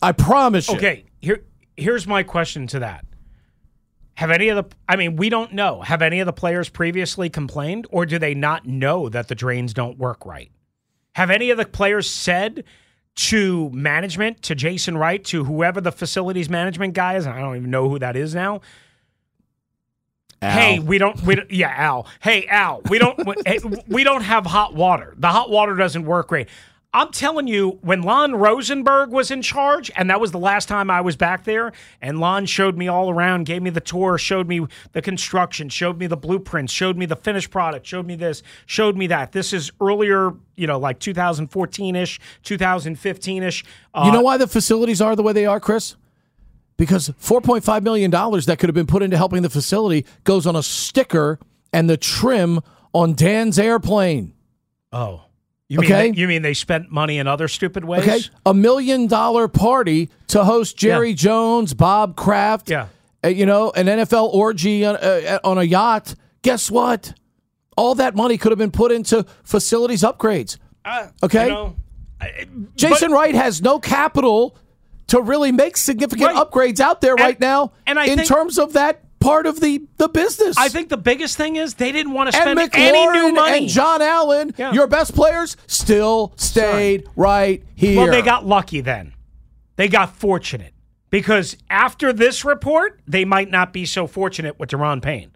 I 0.00 0.12
promise 0.12 0.68
you. 0.68 0.76
Okay, 0.76 1.06
here 1.20 1.42
here's 1.76 2.06
my 2.06 2.22
question 2.22 2.68
to 2.68 2.78
that. 2.78 3.04
Have 4.18 4.32
any 4.32 4.48
of 4.48 4.56
the 4.56 4.76
I 4.88 4.96
mean, 4.96 5.14
we 5.14 5.28
don't 5.28 5.52
know. 5.52 5.80
Have 5.80 6.02
any 6.02 6.18
of 6.18 6.26
the 6.26 6.32
players 6.32 6.68
previously 6.68 7.30
complained 7.30 7.86
or 7.92 8.04
do 8.04 8.18
they 8.18 8.34
not 8.34 8.66
know 8.66 9.08
that 9.08 9.28
the 9.28 9.36
drains 9.36 9.72
don't 9.72 9.96
work 9.96 10.26
right? 10.26 10.50
Have 11.14 11.30
any 11.30 11.50
of 11.50 11.56
the 11.56 11.64
players 11.64 12.10
said 12.10 12.64
to 13.14 13.70
management, 13.70 14.42
to 14.42 14.56
Jason 14.56 14.98
Wright, 14.98 15.22
to 15.26 15.44
whoever 15.44 15.80
the 15.80 15.92
facilities 15.92 16.50
management 16.50 16.94
guy 16.94 17.14
is. 17.14 17.26
and 17.26 17.34
I 17.36 17.38
don't 17.38 17.58
even 17.58 17.70
know 17.70 17.88
who 17.88 18.00
that 18.00 18.16
is 18.16 18.34
now. 18.34 18.60
Hey, 20.40 20.80
we 20.80 20.98
don't. 20.98 21.22
We 21.22 21.36
don't, 21.36 21.50
yeah, 21.52 21.72
Al. 21.76 22.08
Hey, 22.18 22.44
Al. 22.48 22.82
We 22.90 22.98
don't. 22.98 23.24
we, 23.24 23.34
hey, 23.46 23.60
we 23.86 24.02
don't 24.02 24.22
have 24.22 24.46
hot 24.46 24.74
water. 24.74 25.14
The 25.16 25.28
hot 25.28 25.48
water 25.48 25.76
doesn't 25.76 26.04
work 26.04 26.26
great. 26.26 26.48
I'm 26.94 27.10
telling 27.12 27.46
you, 27.46 27.78
when 27.82 28.00
Lon 28.00 28.34
Rosenberg 28.34 29.10
was 29.10 29.30
in 29.30 29.42
charge, 29.42 29.90
and 29.94 30.08
that 30.08 30.20
was 30.20 30.32
the 30.32 30.38
last 30.38 30.68
time 30.68 30.90
I 30.90 31.02
was 31.02 31.16
back 31.16 31.44
there, 31.44 31.72
and 32.00 32.18
Lon 32.18 32.46
showed 32.46 32.78
me 32.78 32.88
all 32.88 33.10
around, 33.10 33.44
gave 33.44 33.60
me 33.60 33.68
the 33.68 33.80
tour, 33.80 34.16
showed 34.16 34.48
me 34.48 34.66
the 34.92 35.02
construction, 35.02 35.68
showed 35.68 35.98
me 35.98 36.06
the 36.06 36.16
blueprints, 36.16 36.72
showed 36.72 36.96
me 36.96 37.04
the 37.04 37.14
finished 37.14 37.50
product, 37.50 37.86
showed 37.86 38.06
me 38.06 38.14
this, 38.16 38.42
showed 38.64 38.96
me 38.96 39.06
that. 39.08 39.32
This 39.32 39.52
is 39.52 39.70
earlier, 39.82 40.32
you 40.56 40.66
know, 40.66 40.78
like 40.78 40.98
2014 40.98 41.94
ish, 41.94 42.20
2015 42.42 43.42
ish. 43.42 43.64
Uh, 43.92 44.04
You 44.06 44.12
know 44.12 44.22
why 44.22 44.38
the 44.38 44.46
facilities 44.48 45.02
are 45.02 45.14
the 45.14 45.22
way 45.22 45.34
they 45.34 45.44
are, 45.44 45.60
Chris? 45.60 45.94
Because 46.78 47.10
$4.5 47.10 47.82
million 47.82 48.10
that 48.10 48.56
could 48.58 48.68
have 48.68 48.74
been 48.74 48.86
put 48.86 49.02
into 49.02 49.18
helping 49.18 49.42
the 49.42 49.50
facility 49.50 50.06
goes 50.24 50.46
on 50.46 50.56
a 50.56 50.62
sticker 50.62 51.38
and 51.70 51.90
the 51.90 51.98
trim 51.98 52.60
on 52.94 53.12
Dan's 53.12 53.58
airplane. 53.58 54.32
Oh. 54.90 55.24
You 55.68 55.80
mean, 55.80 55.92
Okay. 55.92 56.10
they, 56.10 56.16
you 56.18 56.26
mean 56.28 56.40
they 56.42 56.54
spent 56.54 56.90
money 56.90 57.18
in 57.18 57.26
other 57.26 57.46
stupid 57.46 57.84
ways? 57.84 58.00
Okay. 58.02 58.20
A 58.46 58.54
million 58.54 59.06
dollar 59.06 59.48
party 59.48 60.08
to 60.28 60.42
host 60.44 60.76
Jerry 60.78 61.10
Yeah. 61.10 61.14
Jones, 61.16 61.74
Bob 61.74 62.16
Kraft, 62.16 62.70
Yeah. 62.70 62.86
uh, 63.22 63.28
you 63.28 63.44
know, 63.44 63.70
an 63.76 63.86
NFL 63.86 64.32
orgy 64.32 64.86
on, 64.86 64.96
uh, 64.96 65.38
on 65.44 65.58
a 65.58 65.62
yacht. 65.64 66.14
Guess 66.42 66.70
what? 66.70 67.12
All 67.76 67.94
that 67.96 68.16
money 68.16 68.38
could 68.38 68.50
have 68.50 68.58
been 68.58 68.70
put 68.70 68.92
into 68.92 69.26
facilities 69.44 70.02
upgrades. 70.02 70.56
Uh, 70.86 71.08
Okay. 71.22 71.44
You 71.48 71.50
know, 71.52 71.76
I- 72.20 72.46
Jason 72.74 73.10
but- 73.10 73.16
Wright 73.16 73.34
has 73.34 73.60
no 73.60 73.78
capital 73.78 74.56
to 75.08 75.20
really 75.20 75.52
make 75.52 75.76
significant 75.76 76.32
Right. 76.34 76.50
upgrades 76.50 76.80
out 76.80 77.00
there 77.02 77.14
right 77.14 77.38
now 77.38 77.72
and 77.86 77.98
I 77.98 78.06
in 78.06 78.16
think- 78.16 78.28
terms 78.28 78.58
of 78.58 78.72
that 78.72 79.02
part 79.28 79.46
of 79.46 79.60
the, 79.60 79.82
the 79.96 80.08
business. 80.08 80.56
I 80.58 80.68
think 80.68 80.88
the 80.88 80.96
biggest 80.96 81.36
thing 81.36 81.56
is 81.56 81.74
they 81.74 81.92
didn't 81.92 82.12
want 82.12 82.30
to 82.32 82.36
and 82.38 82.58
spend 82.58 82.70
any 82.74 83.06
new 83.06 83.32
money. 83.32 83.58
and 83.58 83.68
John 83.68 84.00
Allen, 84.02 84.54
Yeah. 84.56 84.72
your 84.72 84.86
best 84.86 85.14
players, 85.14 85.56
still 85.66 86.32
stayed 86.36 87.06
right 87.16 87.62
here. 87.74 87.96
Well, 87.98 88.10
they 88.10 88.22
got 88.22 88.46
lucky 88.46 88.80
then. 88.80 89.14
They 89.76 89.88
got 89.88 90.16
fortunate 90.16 90.72
because 91.10 91.56
after 91.70 92.12
this 92.12 92.44
report, 92.44 93.00
they 93.06 93.24
might 93.24 93.50
not 93.50 93.72
be 93.72 93.84
so 93.86 94.06
fortunate 94.06 94.58
with 94.58 94.70
Daron 94.70 95.00
Payne. 95.02 95.30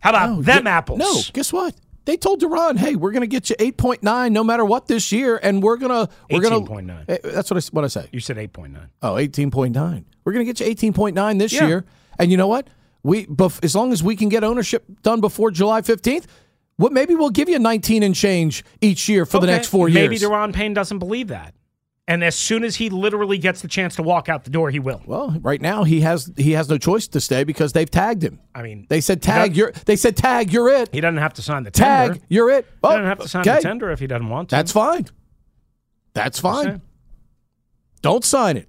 How 0.00 0.10
about 0.10 0.30
No, 0.30 0.42
them 0.42 0.66
apples? 0.66 0.98
No, 0.98 1.20
guess 1.32 1.52
what? 1.52 1.74
They 2.04 2.18
told 2.18 2.42
Daron, 2.42 2.76
"Hey, 2.76 2.96
we're 2.96 3.12
going 3.12 3.22
to 3.22 3.26
get 3.26 3.48
you 3.48 3.56
8.9 3.58 4.30
no 4.32 4.44
matter 4.44 4.62
what 4.64 4.86
this 4.86 5.10
year 5.10 5.40
and 5.42 5.62
we're 5.62 5.78
going 5.78 6.06
to 6.06 6.12
we're 6.30 6.42
going 6.42 6.66
18.9. 6.66 7.06
to 7.06 7.26
eh, 7.26 7.30
That's 7.32 7.50
what 7.50 7.64
I 7.64 7.66
what 7.72 7.84
I 7.84 7.88
say. 7.88 8.08
You 8.12 8.20
said 8.20 8.36
8.9. 8.36 8.76
Oh, 9.00 9.14
18.9. 9.14 10.04
We're 10.24 10.32
going 10.32 10.44
to 10.46 10.52
get 10.52 10.60
you 10.60 10.74
18.9 10.92 11.38
this 11.38 11.54
Yeah. 11.54 11.66
year. 11.66 11.84
And 12.18 12.30
you 12.30 12.36
know 12.36 12.48
what? 12.48 12.68
We 13.02 13.26
bef- 13.26 13.62
as 13.64 13.74
long 13.74 13.92
as 13.92 14.02
we 14.02 14.16
can 14.16 14.28
get 14.28 14.44
ownership 14.44 14.84
done 15.02 15.20
before 15.20 15.50
July 15.50 15.82
15th, 15.82 16.24
what 16.76 16.92
maybe 16.92 17.14
we'll 17.14 17.30
give 17.30 17.48
you 17.48 17.58
19 17.58 18.02
and 18.02 18.14
change 18.14 18.64
each 18.80 19.08
year 19.08 19.26
for 19.26 19.38
the 19.40 19.46
next 19.46 19.68
4 19.68 19.86
Maybe 19.88 20.00
years. 20.00 20.22
Maybe 20.22 20.32
Daron 20.32 20.52
Payne 20.52 20.74
doesn't 20.74 20.98
believe 20.98 21.28
that. 21.28 21.54
And 22.06 22.22
as 22.22 22.34
soon 22.34 22.64
as 22.64 22.76
he 22.76 22.90
literally 22.90 23.38
gets 23.38 23.62
the 23.62 23.68
chance 23.68 23.96
to 23.96 24.02
walk 24.02 24.28
out 24.28 24.44
the 24.44 24.50
door, 24.50 24.70
he 24.70 24.78
will. 24.78 25.00
well, 25.06 25.34
right 25.40 25.60
now 25.62 25.84
he 25.84 26.02
has 26.02 26.30
he 26.36 26.52
has 26.52 26.68
no 26.68 26.76
choice 26.76 27.08
to 27.08 27.20
stay 27.20 27.44
because 27.44 27.72
they've 27.72 27.90
tagged 27.90 28.22
him. 28.22 28.40
I 28.54 28.60
mean, 28.62 28.86
They 28.90 29.00
said 29.00 29.22
tag 29.22 29.56
you're 29.56 29.72
they 29.86 29.96
said 29.96 30.14
tag 30.14 30.52
you're 30.52 30.68
it. 30.68 30.90
He 30.92 31.00
doesn't 31.00 31.16
have 31.16 31.32
to 31.34 31.42
sign 31.42 31.62
the 31.62 31.70
tender. 31.70 31.86
Tag 31.88 32.08
tender. 32.20 32.26
you're 32.28 32.50
it. 32.50 32.66
He 32.66 32.70
Oh, 32.82 32.90
doesn't 32.90 33.04
have 33.06 33.18
to 33.20 33.28
sign 33.28 33.40
okay. 33.40 33.54
the 33.56 33.62
tender 33.62 33.90
if 33.90 34.00
he 34.00 34.06
doesn't 34.06 34.28
want 34.28 34.50
to. 34.50 34.56
That's 34.56 34.70
fine. 34.72 35.06
That's 36.12 36.38
fine. 36.38 36.82
Don't 38.02 38.24
sign 38.24 38.58
it. 38.58 38.68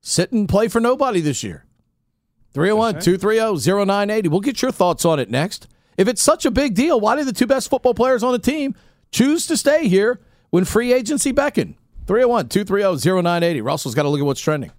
Sit 0.00 0.30
and 0.30 0.48
play 0.48 0.68
for 0.68 0.80
nobody 0.80 1.20
this 1.20 1.42
year. 1.42 1.64
301 2.54 3.00
230 3.00 3.84
0980. 3.84 4.28
We'll 4.28 4.40
get 4.40 4.62
your 4.62 4.72
thoughts 4.72 5.04
on 5.04 5.18
it 5.18 5.30
next. 5.30 5.66
If 5.96 6.08
it's 6.08 6.22
such 6.22 6.46
a 6.46 6.50
big 6.50 6.74
deal, 6.74 7.00
why 7.00 7.16
did 7.16 7.26
the 7.26 7.32
two 7.32 7.46
best 7.46 7.68
football 7.68 7.94
players 7.94 8.22
on 8.22 8.32
the 8.32 8.38
team 8.38 8.74
choose 9.10 9.46
to 9.46 9.56
stay 9.56 9.88
here 9.88 10.20
when 10.50 10.64
free 10.64 10.92
agency 10.92 11.32
beckoned? 11.32 11.74
301 12.06 12.48
230 12.48 13.22
0980. 13.22 13.60
Russell's 13.60 13.94
got 13.94 14.04
to 14.04 14.08
look 14.08 14.20
at 14.20 14.26
what's 14.26 14.40
trending. 14.40 14.72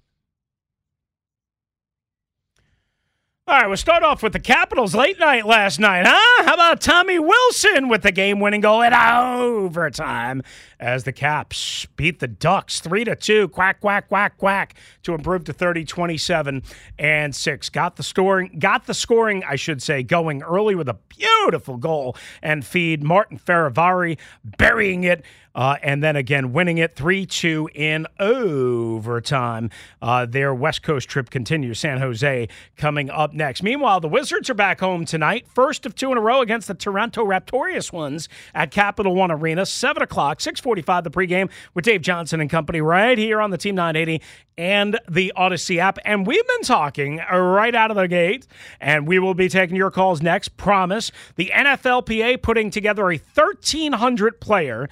All 3.50 3.56
right, 3.56 3.66
we'll 3.66 3.76
start 3.76 4.04
off 4.04 4.22
with 4.22 4.32
the 4.32 4.38
Capitals 4.38 4.94
late 4.94 5.18
night 5.18 5.44
last 5.44 5.80
night, 5.80 6.06
huh? 6.06 6.44
How 6.44 6.54
about 6.54 6.80
Tommy 6.80 7.18
Wilson 7.18 7.88
with 7.88 8.02
the 8.02 8.12
game-winning 8.12 8.60
goal 8.60 8.80
in 8.82 8.94
overtime 8.94 10.44
as 10.78 11.02
the 11.02 11.10
Caps 11.10 11.84
beat 11.96 12.20
the 12.20 12.28
Ducks 12.28 12.78
3 12.78 13.02
to 13.06 13.16
2, 13.16 13.48
quack 13.48 13.80
quack 13.80 14.06
quack 14.06 14.38
quack 14.38 14.76
to 15.02 15.14
improve 15.14 15.42
to 15.44 15.52
30-27 15.52 16.64
and 16.96 17.34
6. 17.34 17.68
Got 17.70 17.96
the 17.96 18.04
scoring 18.04 18.56
got 18.60 18.86
the 18.86 18.94
scoring, 18.94 19.42
I 19.42 19.56
should 19.56 19.82
say, 19.82 20.04
going 20.04 20.44
early 20.44 20.76
with 20.76 20.88
a 20.88 20.98
beautiful 21.08 21.76
goal 21.76 22.16
and 22.42 22.64
feed 22.64 23.02
Martin 23.02 23.36
Fehervary 23.36 24.16
burying 24.44 25.02
it 25.02 25.24
uh, 25.54 25.76
and 25.82 26.02
then 26.02 26.16
again 26.16 26.52
winning 26.52 26.78
it 26.78 26.94
3 26.94 27.26
2 27.26 27.70
in 27.74 28.06
overtime. 28.18 29.70
Uh, 30.00 30.26
their 30.26 30.54
West 30.54 30.82
Coast 30.82 31.08
trip 31.08 31.30
continues. 31.30 31.78
San 31.78 31.98
Jose 31.98 32.48
coming 32.76 33.10
up 33.10 33.32
next. 33.40 33.62
Meanwhile, 33.62 34.00
the 34.00 34.08
Wizards 34.08 34.50
are 34.50 34.54
back 34.54 34.80
home 34.80 35.06
tonight. 35.06 35.48
First 35.48 35.86
of 35.86 35.94
two 35.94 36.12
in 36.12 36.18
a 36.18 36.20
row 36.20 36.42
against 36.42 36.68
the 36.68 36.74
Toronto 36.74 37.24
Raptorious 37.24 37.90
ones 37.90 38.28
at 38.54 38.70
Capital 38.70 39.14
One 39.14 39.30
Arena. 39.30 39.64
7 39.64 40.02
o'clock, 40.02 40.42
645 40.42 41.04
the 41.04 41.10
pregame 41.10 41.50
with 41.72 41.86
Dave 41.86 42.02
Johnson 42.02 42.40
and 42.40 42.50
company 42.50 42.82
right 42.82 43.16
here 43.16 43.40
on 43.40 43.50
the 43.50 43.56
Team 43.56 43.74
980 43.74 44.22
and 44.58 45.00
the 45.08 45.32
Audacy 45.36 45.78
app. 45.78 45.98
And 46.04 46.26
we've 46.26 46.46
been 46.46 46.62
talking 46.62 47.16
right 47.32 47.74
out 47.74 47.90
of 47.90 47.96
the 47.96 48.08
gate, 48.08 48.46
and 48.78 49.08
we 49.08 49.18
will 49.18 49.34
be 49.34 49.48
taking 49.48 49.74
your 49.74 49.90
calls 49.90 50.20
next. 50.20 50.58
Promise. 50.58 51.10
The 51.36 51.50
NFLPA 51.54 52.42
putting 52.42 52.70
together 52.70 53.10
a 53.10 53.16
1,300 53.16 54.38
player 54.38 54.86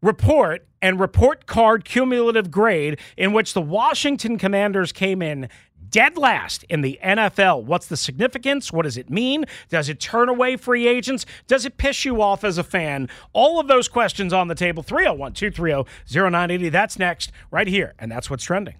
report 0.00 0.64
and 0.80 1.00
report 1.00 1.46
card 1.46 1.84
cumulative 1.84 2.50
grade 2.50 3.00
in 3.16 3.32
which 3.32 3.54
the 3.54 3.60
Washington 3.60 4.38
Commanders 4.38 4.92
came 4.92 5.20
in 5.20 5.48
dead 5.90 6.16
last 6.16 6.64
in 6.64 6.80
the 6.80 6.98
NFL. 7.04 7.64
What's 7.64 7.86
the 7.86 7.96
significance? 7.96 8.72
What 8.72 8.82
does 8.82 8.96
it 8.96 9.10
mean? 9.10 9.44
Does 9.68 9.88
it 9.88 10.00
turn 10.00 10.28
away 10.28 10.56
free 10.56 10.86
agents? 10.86 11.26
Does 11.46 11.64
it 11.64 11.76
piss 11.76 12.04
you 12.04 12.22
off 12.22 12.44
as 12.44 12.58
a 12.58 12.64
fan? 12.64 13.08
All 13.32 13.60
of 13.60 13.68
those 13.68 13.88
questions 13.88 14.32
on 14.32 14.48
the 14.48 14.54
table. 14.54 14.82
301 14.82 15.32
230 15.32 15.88
0980. 16.12 16.68
That's 16.68 16.98
next, 16.98 17.32
right 17.50 17.66
here. 17.66 17.94
And 17.98 18.10
that's 18.10 18.30
what's 18.30 18.44
trending. 18.44 18.74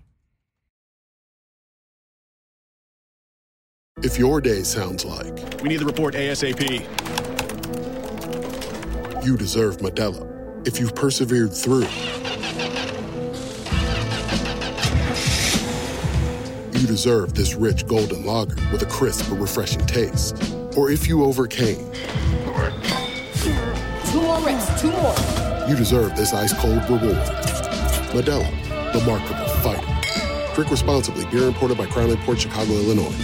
If 4.00 4.16
your 4.16 4.40
day 4.40 4.62
sounds 4.62 5.04
like 5.04 5.60
We 5.60 5.68
need 5.68 5.80
the 5.80 5.84
report 5.86 6.14
ASAP. 6.14 6.86
you 9.24 9.36
deserve 9.36 9.78
Modelo, 9.78 10.66
if 10.66 10.78
you've 10.78 10.94
persevered 10.94 11.52
through, 11.52 11.86
deserve 16.88 17.34
this 17.34 17.54
rich 17.54 17.86
golden 17.86 18.24
lager 18.24 18.56
with 18.72 18.82
a 18.82 18.86
crisp 18.86 19.28
but 19.30 19.36
refreshing 19.36 19.84
taste. 19.86 20.34
Or 20.76 20.90
if 20.90 21.06
you 21.06 21.22
overcame, 21.22 21.84
Two 24.10 24.22
more 24.22 24.40
reps, 24.40 24.80
two 24.80 24.90
more. 24.90 25.14
you 25.68 25.76
deserve 25.76 26.16
this 26.16 26.32
ice 26.32 26.52
cold 26.54 26.82
reward. 26.88 27.16
Modelo, 28.12 28.48
the 28.92 29.00
Markable 29.06 29.48
Fighter. 29.62 30.54
Drink 30.54 30.70
responsibly. 30.70 31.26
Beer 31.26 31.46
imported 31.46 31.76
by 31.76 31.86
Crown 31.86 32.16
Port 32.18 32.40
Chicago, 32.40 32.72
Illinois. 32.72 33.14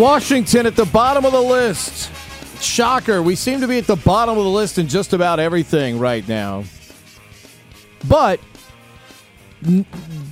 Washington 0.00 0.64
at 0.64 0.76
the 0.76 0.86
bottom 0.86 1.26
of 1.26 1.32
the 1.32 1.40
list. 1.42 2.10
Shocker. 2.62 3.22
We 3.22 3.36
seem 3.36 3.60
to 3.60 3.68
be 3.68 3.78
at 3.78 3.86
the 3.86 3.96
bottom 3.96 4.36
of 4.38 4.44
the 4.44 4.50
list 4.50 4.78
in 4.78 4.88
just 4.88 5.12
about 5.12 5.38
everything 5.38 5.98
right 5.98 6.26
now. 6.26 6.64
But 8.08 8.40
n- 9.66 9.84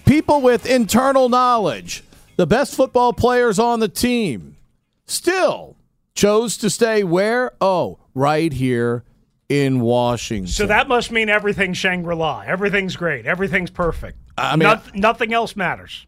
people 0.06 0.40
with 0.40 0.64
internal 0.64 1.28
knowledge, 1.28 2.02
the 2.36 2.46
best 2.46 2.74
football 2.76 3.12
players 3.12 3.58
on 3.58 3.80
the 3.80 3.88
team, 3.88 4.56
still 5.06 5.76
chose 6.14 6.56
to 6.58 6.70
stay 6.70 7.04
where? 7.04 7.52
Oh, 7.60 7.98
right 8.14 8.52
here 8.52 9.04
in 9.50 9.80
Washington. 9.80 10.46
So 10.52 10.66
that 10.66 10.88
must 10.88 11.10
mean 11.12 11.28
everything's 11.28 11.76
Shangri 11.76 12.14
La. 12.16 12.40
Everything's 12.40 12.96
great. 12.96 13.26
Everything's 13.26 13.70
perfect. 13.70 14.18
I 14.38 14.56
mean, 14.56 14.68
Noth- 14.68 14.94
nothing 14.94 15.34
else 15.34 15.56
matters. 15.56 16.06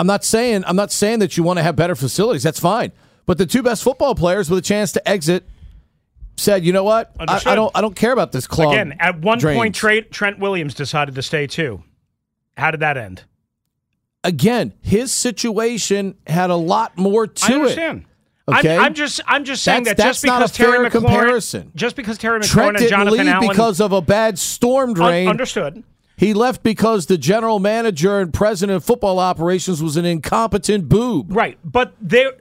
I'm 0.00 0.06
not 0.06 0.24
saying 0.24 0.64
I'm 0.66 0.76
not 0.76 0.90
saying 0.90 1.18
that 1.18 1.36
you 1.36 1.42
want 1.42 1.58
to 1.58 1.62
have 1.62 1.76
better 1.76 1.94
facilities. 1.94 2.42
That's 2.42 2.58
fine. 2.58 2.90
But 3.26 3.36
the 3.36 3.44
two 3.44 3.62
best 3.62 3.82
football 3.84 4.14
players 4.14 4.48
with 4.48 4.58
a 4.58 4.62
chance 4.62 4.92
to 4.92 5.06
exit 5.08 5.46
said, 6.38 6.64
you 6.64 6.72
know 6.72 6.84
what? 6.84 7.12
I, 7.20 7.42
I 7.44 7.54
don't. 7.54 7.70
I 7.74 7.82
don't 7.82 7.94
care 7.94 8.12
about 8.12 8.32
this 8.32 8.46
club. 8.46 8.72
Again, 8.72 8.96
at 8.98 9.20
one 9.20 9.38
drains. 9.38 9.78
point, 9.78 10.10
Trent 10.10 10.38
Williams 10.38 10.72
decided 10.72 11.14
to 11.16 11.22
stay 11.22 11.46
too. 11.46 11.84
How 12.56 12.70
did 12.70 12.80
that 12.80 12.96
end? 12.96 13.24
again, 14.24 14.72
his 14.82 15.12
situation 15.12 16.14
had 16.26 16.50
a 16.50 16.56
lot 16.56 16.96
more 16.98 17.26
to 17.26 17.52
I 17.52 17.54
understand. 17.56 18.04
it. 18.48 18.54
Okay, 18.58 18.76
I'm, 18.76 18.84
I'm 18.86 18.94
just 18.94 19.20
I'm 19.26 19.44
just 19.44 19.62
saying 19.62 19.84
That's- 19.84 19.96
that 19.98 20.08
just 20.10 20.22
that's 20.22 20.26
not 20.28 20.38
because 20.40 20.50
a 20.50 20.54
fair 20.54 20.66
Terry 20.72 20.88
McLaurin, 20.88 20.92
comparison. 20.92 21.72
just 21.74 21.94
because 21.96 22.18
Terry 22.18 22.40
McLaurin 22.40 22.44
Trent 22.48 22.68
and 22.68 22.78
didn't 22.78 22.90
Jonathan 22.90 23.18
leave 23.18 23.28
Allen 23.28 23.48
because 23.48 23.80
of 23.80 23.92
a 23.92 24.00
bad 24.02 24.38
storm 24.38 24.90
Un- 24.90 24.94
drain. 24.94 25.28
understood. 25.28 25.84
He 26.20 26.34
left 26.34 26.62
because 26.62 27.06
the 27.06 27.16
general 27.16 27.58
manager 27.60 28.20
and 28.20 28.30
president 28.30 28.76
of 28.76 28.84
football 28.84 29.18
operations 29.18 29.82
was 29.82 29.96
an 29.96 30.04
incompetent 30.04 30.86
boob 30.86 31.34
Right, 31.34 31.58
but 31.64 31.94
there. 31.98 32.32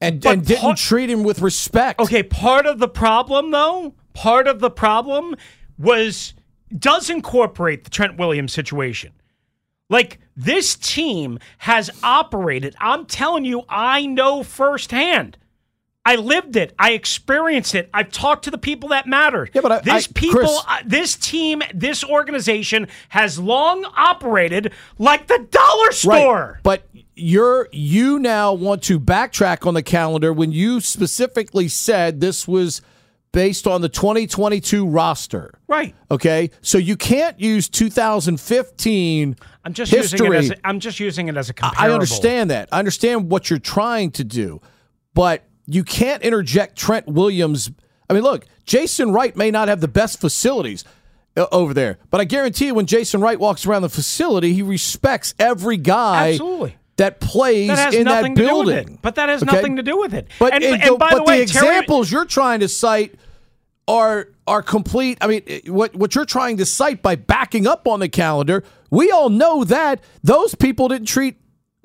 and, 0.00 0.22
But 0.22 0.32
and 0.32 0.46
didn't 0.46 0.62
part- 0.62 0.78
treat 0.78 1.10
him 1.10 1.22
with 1.24 1.42
respect. 1.42 2.00
Okay, 2.00 2.22
part 2.22 2.64
of 2.64 2.78
the 2.78 2.88
problem 2.88 3.50
though, 3.50 3.92
part 4.14 4.46
of 4.48 4.60
the 4.60 4.70
problem 4.70 5.34
was 5.78 6.32
does 6.76 7.10
incorporate 7.10 7.84
the 7.84 7.90
Trent 7.90 8.16
Williams 8.16 8.54
situation. 8.54 9.12
Like 9.90 10.20
this 10.34 10.74
team 10.74 11.38
has 11.58 11.90
operated. 12.02 12.76
I'm 12.80 13.04
telling 13.04 13.44
you, 13.44 13.62
I 13.68 14.06
know 14.06 14.42
firsthand. 14.42 15.36
I 16.08 16.14
lived 16.14 16.56
it. 16.56 16.72
I 16.78 16.92
experienced 16.92 17.74
it. 17.74 17.90
I've 17.92 18.10
talked 18.10 18.44
to 18.44 18.50
the 18.50 18.56
people 18.56 18.88
that 18.88 19.06
matter. 19.06 19.46
Yeah, 19.52 19.60
but 19.60 19.72
I- 19.72 19.80
this 19.80 20.08
I- 20.08 20.12
people, 20.14 20.38
Chris- 20.38 20.62
uh, 20.66 20.78
this 20.86 21.16
team, 21.16 21.60
this 21.74 22.02
organization 22.02 22.88
has 23.10 23.38
long 23.38 23.84
operated 23.94 24.72
like 24.98 25.26
the 25.26 25.46
dollar 25.50 25.92
store. 25.92 26.52
Right. 26.54 26.62
But 26.62 26.88
you're 27.14 27.68
you 27.72 28.18
now 28.18 28.54
want 28.54 28.82
to 28.84 28.98
backtrack 28.98 29.66
on 29.66 29.74
the 29.74 29.82
calendar 29.82 30.32
when 30.32 30.50
you 30.50 30.80
specifically 30.80 31.68
said 31.68 32.22
this 32.22 32.48
was 32.48 32.80
based 33.30 33.66
on 33.66 33.82
the 33.82 33.90
2022 33.90 34.88
roster. 34.88 35.58
Right. 35.66 35.94
Okay, 36.10 36.48
so 36.62 36.78
you 36.78 36.96
can't 36.96 37.38
use 37.38 37.68
2015. 37.68 39.36
I'm 39.62 39.74
just 39.74 39.92
history. 39.92 40.26
using 40.26 40.32
it 40.32 40.38
as 40.38 40.50
a, 40.52 40.66
I'm 40.66 40.80
just 40.80 41.00
using 41.00 41.28
it 41.28 41.36
as 41.36 41.50
a 41.50 41.52
comparable. 41.52 41.92
I 41.92 41.92
understand 41.92 42.50
that. 42.50 42.70
I 42.72 42.78
understand 42.78 43.30
what 43.30 43.50
you're 43.50 43.58
trying 43.58 44.12
to 44.12 44.24
do, 44.24 44.62
but 45.12 45.44
you 45.70 45.84
can't 45.84 46.22
interject 46.22 46.76
Trent 46.76 47.06
Williams. 47.06 47.70
I 48.10 48.14
mean, 48.14 48.22
look, 48.22 48.46
Jason 48.64 49.12
Wright 49.12 49.36
may 49.36 49.50
not 49.50 49.68
have 49.68 49.80
the 49.80 49.88
best 49.88 50.20
facilities 50.20 50.82
uh, 51.36 51.46
over 51.52 51.74
there, 51.74 51.98
but 52.10 52.20
I 52.20 52.24
guarantee 52.24 52.66
you, 52.66 52.74
when 52.74 52.86
Jason 52.86 53.20
Wright 53.20 53.38
walks 53.38 53.66
around 53.66 53.82
the 53.82 53.88
facility, 53.90 54.54
he 54.54 54.62
respects 54.62 55.34
every 55.38 55.76
guy 55.76 56.30
Absolutely. 56.30 56.76
that 56.96 57.20
plays 57.20 57.68
That 57.68 57.78
has 57.78 57.94
in 57.94 58.04
nothing 58.04 58.34
that 58.34 58.40
to 58.40 58.46
do 58.48 58.56
with 58.58 58.66
building. 58.66 58.94
it. 58.94 59.02
But 59.02 59.14
that 59.16 59.28
has 59.28 59.42
Okay? 59.42 59.54
nothing 59.54 59.76
to 59.76 59.82
do 59.82 59.98
with 59.98 60.14
it. 60.14 60.26
But 60.38 60.54
and, 60.54 60.64
it- 60.64 60.80
and 60.80 60.98
by 60.98 61.10
but 61.10 61.16
the 61.18 61.22
way, 61.24 61.44
Terry, 61.46 61.66
examples 61.68 62.10
you're 62.10 62.24
trying 62.24 62.60
to 62.60 62.68
cite 62.68 63.14
are 63.86 64.28
are 64.46 64.62
complete. 64.62 65.18
I 65.20 65.26
mean, 65.26 65.42
what 65.66 65.94
what 65.94 66.14
you're 66.14 66.24
trying 66.24 66.56
to 66.58 66.64
cite 66.66 67.02
by 67.02 67.14
backing 67.16 67.66
up 67.66 67.86
on 67.86 68.00
the 68.00 68.08
calendar, 68.08 68.64
we 68.90 69.10
all 69.10 69.28
know 69.28 69.64
that 69.64 70.00
those 70.22 70.54
people 70.54 70.88
didn't 70.88 71.08
treat. 71.08 71.36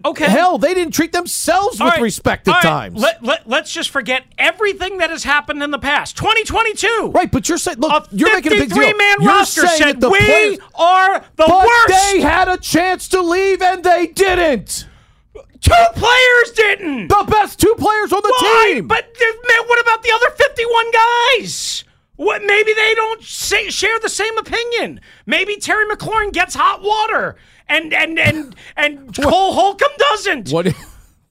Okay. 0.06 0.26
Hell, 0.26 0.58
they 0.58 0.74
didn't 0.74 0.94
treat 0.94 1.14
themselves 1.14 1.80
All 1.80 1.88
with 1.88 1.94
right. 1.96 2.02
respect 2.02 2.48
at 2.48 2.52
All 2.52 2.56
right. 2.56 2.64
times. 2.64 3.00
Let, 3.02 3.24
let, 3.24 3.48
let's 3.48 3.72
just 3.72 3.90
forget 3.90 4.24
everything 4.38 4.98
that 4.98 5.10
has 5.10 5.24
happened 5.24 5.64
in 5.64 5.72
the 5.72 5.80
past. 5.80 6.18
2022. 6.18 7.12
right, 7.14 7.32
but 7.32 7.48
you're 7.48 7.58
saying, 7.58 7.78
look, 7.80 8.08
you're 8.12 8.34
making 8.34 8.52
a 8.54 8.56
big 8.56 8.70
deal. 8.74 8.84
53-man 8.84 9.16
You're 9.22 9.32
roster 9.32 9.66
said 9.68 10.02
we 10.04 10.18
players- 10.20 10.58
are 10.76 11.20
the 11.38 11.46
but 11.48 11.66
worst. 11.66 11.88
they 11.88 12.20
had 12.22 12.50
a 12.50 12.58
chance 12.58 13.08
to 13.10 13.22
leave 13.22 13.62
and 13.62 13.84
they 13.84 14.08
didn't. 14.08 14.88
Two 15.62 15.72
players 15.96 16.52
didn't. 16.54 17.08
The 17.08 17.26
best 17.30 17.58
two 17.62 17.74
players 17.78 18.12
on 18.12 18.22
the 18.22 18.36
Why? 18.42 18.72
team. 18.74 18.88
But 18.90 19.06
man, 19.18 19.68
what 19.68 19.82
about 19.82 20.04
the 20.04 20.12
other 20.14 20.30
51 20.36 20.86
guys? 21.40 21.86
What? 22.18 22.44
Maybe 22.44 22.74
they 22.74 22.94
don't 22.96 23.24
say, 23.24 23.70
share 23.70 23.98
the 24.00 24.10
same 24.10 24.38
opinion. 24.38 25.00
Maybe 25.26 25.56
Terry 25.56 25.86
McLaurin 25.86 26.34
gets 26.34 26.54
hot 26.56 26.82
water, 26.82 27.38
and 27.70 27.94
and 27.94 28.20
and 28.20 28.56
and 28.78 29.16
Cole 29.16 29.54
Holcomb 29.54 29.90
doesn't. 29.98 30.50
what? 30.52 30.68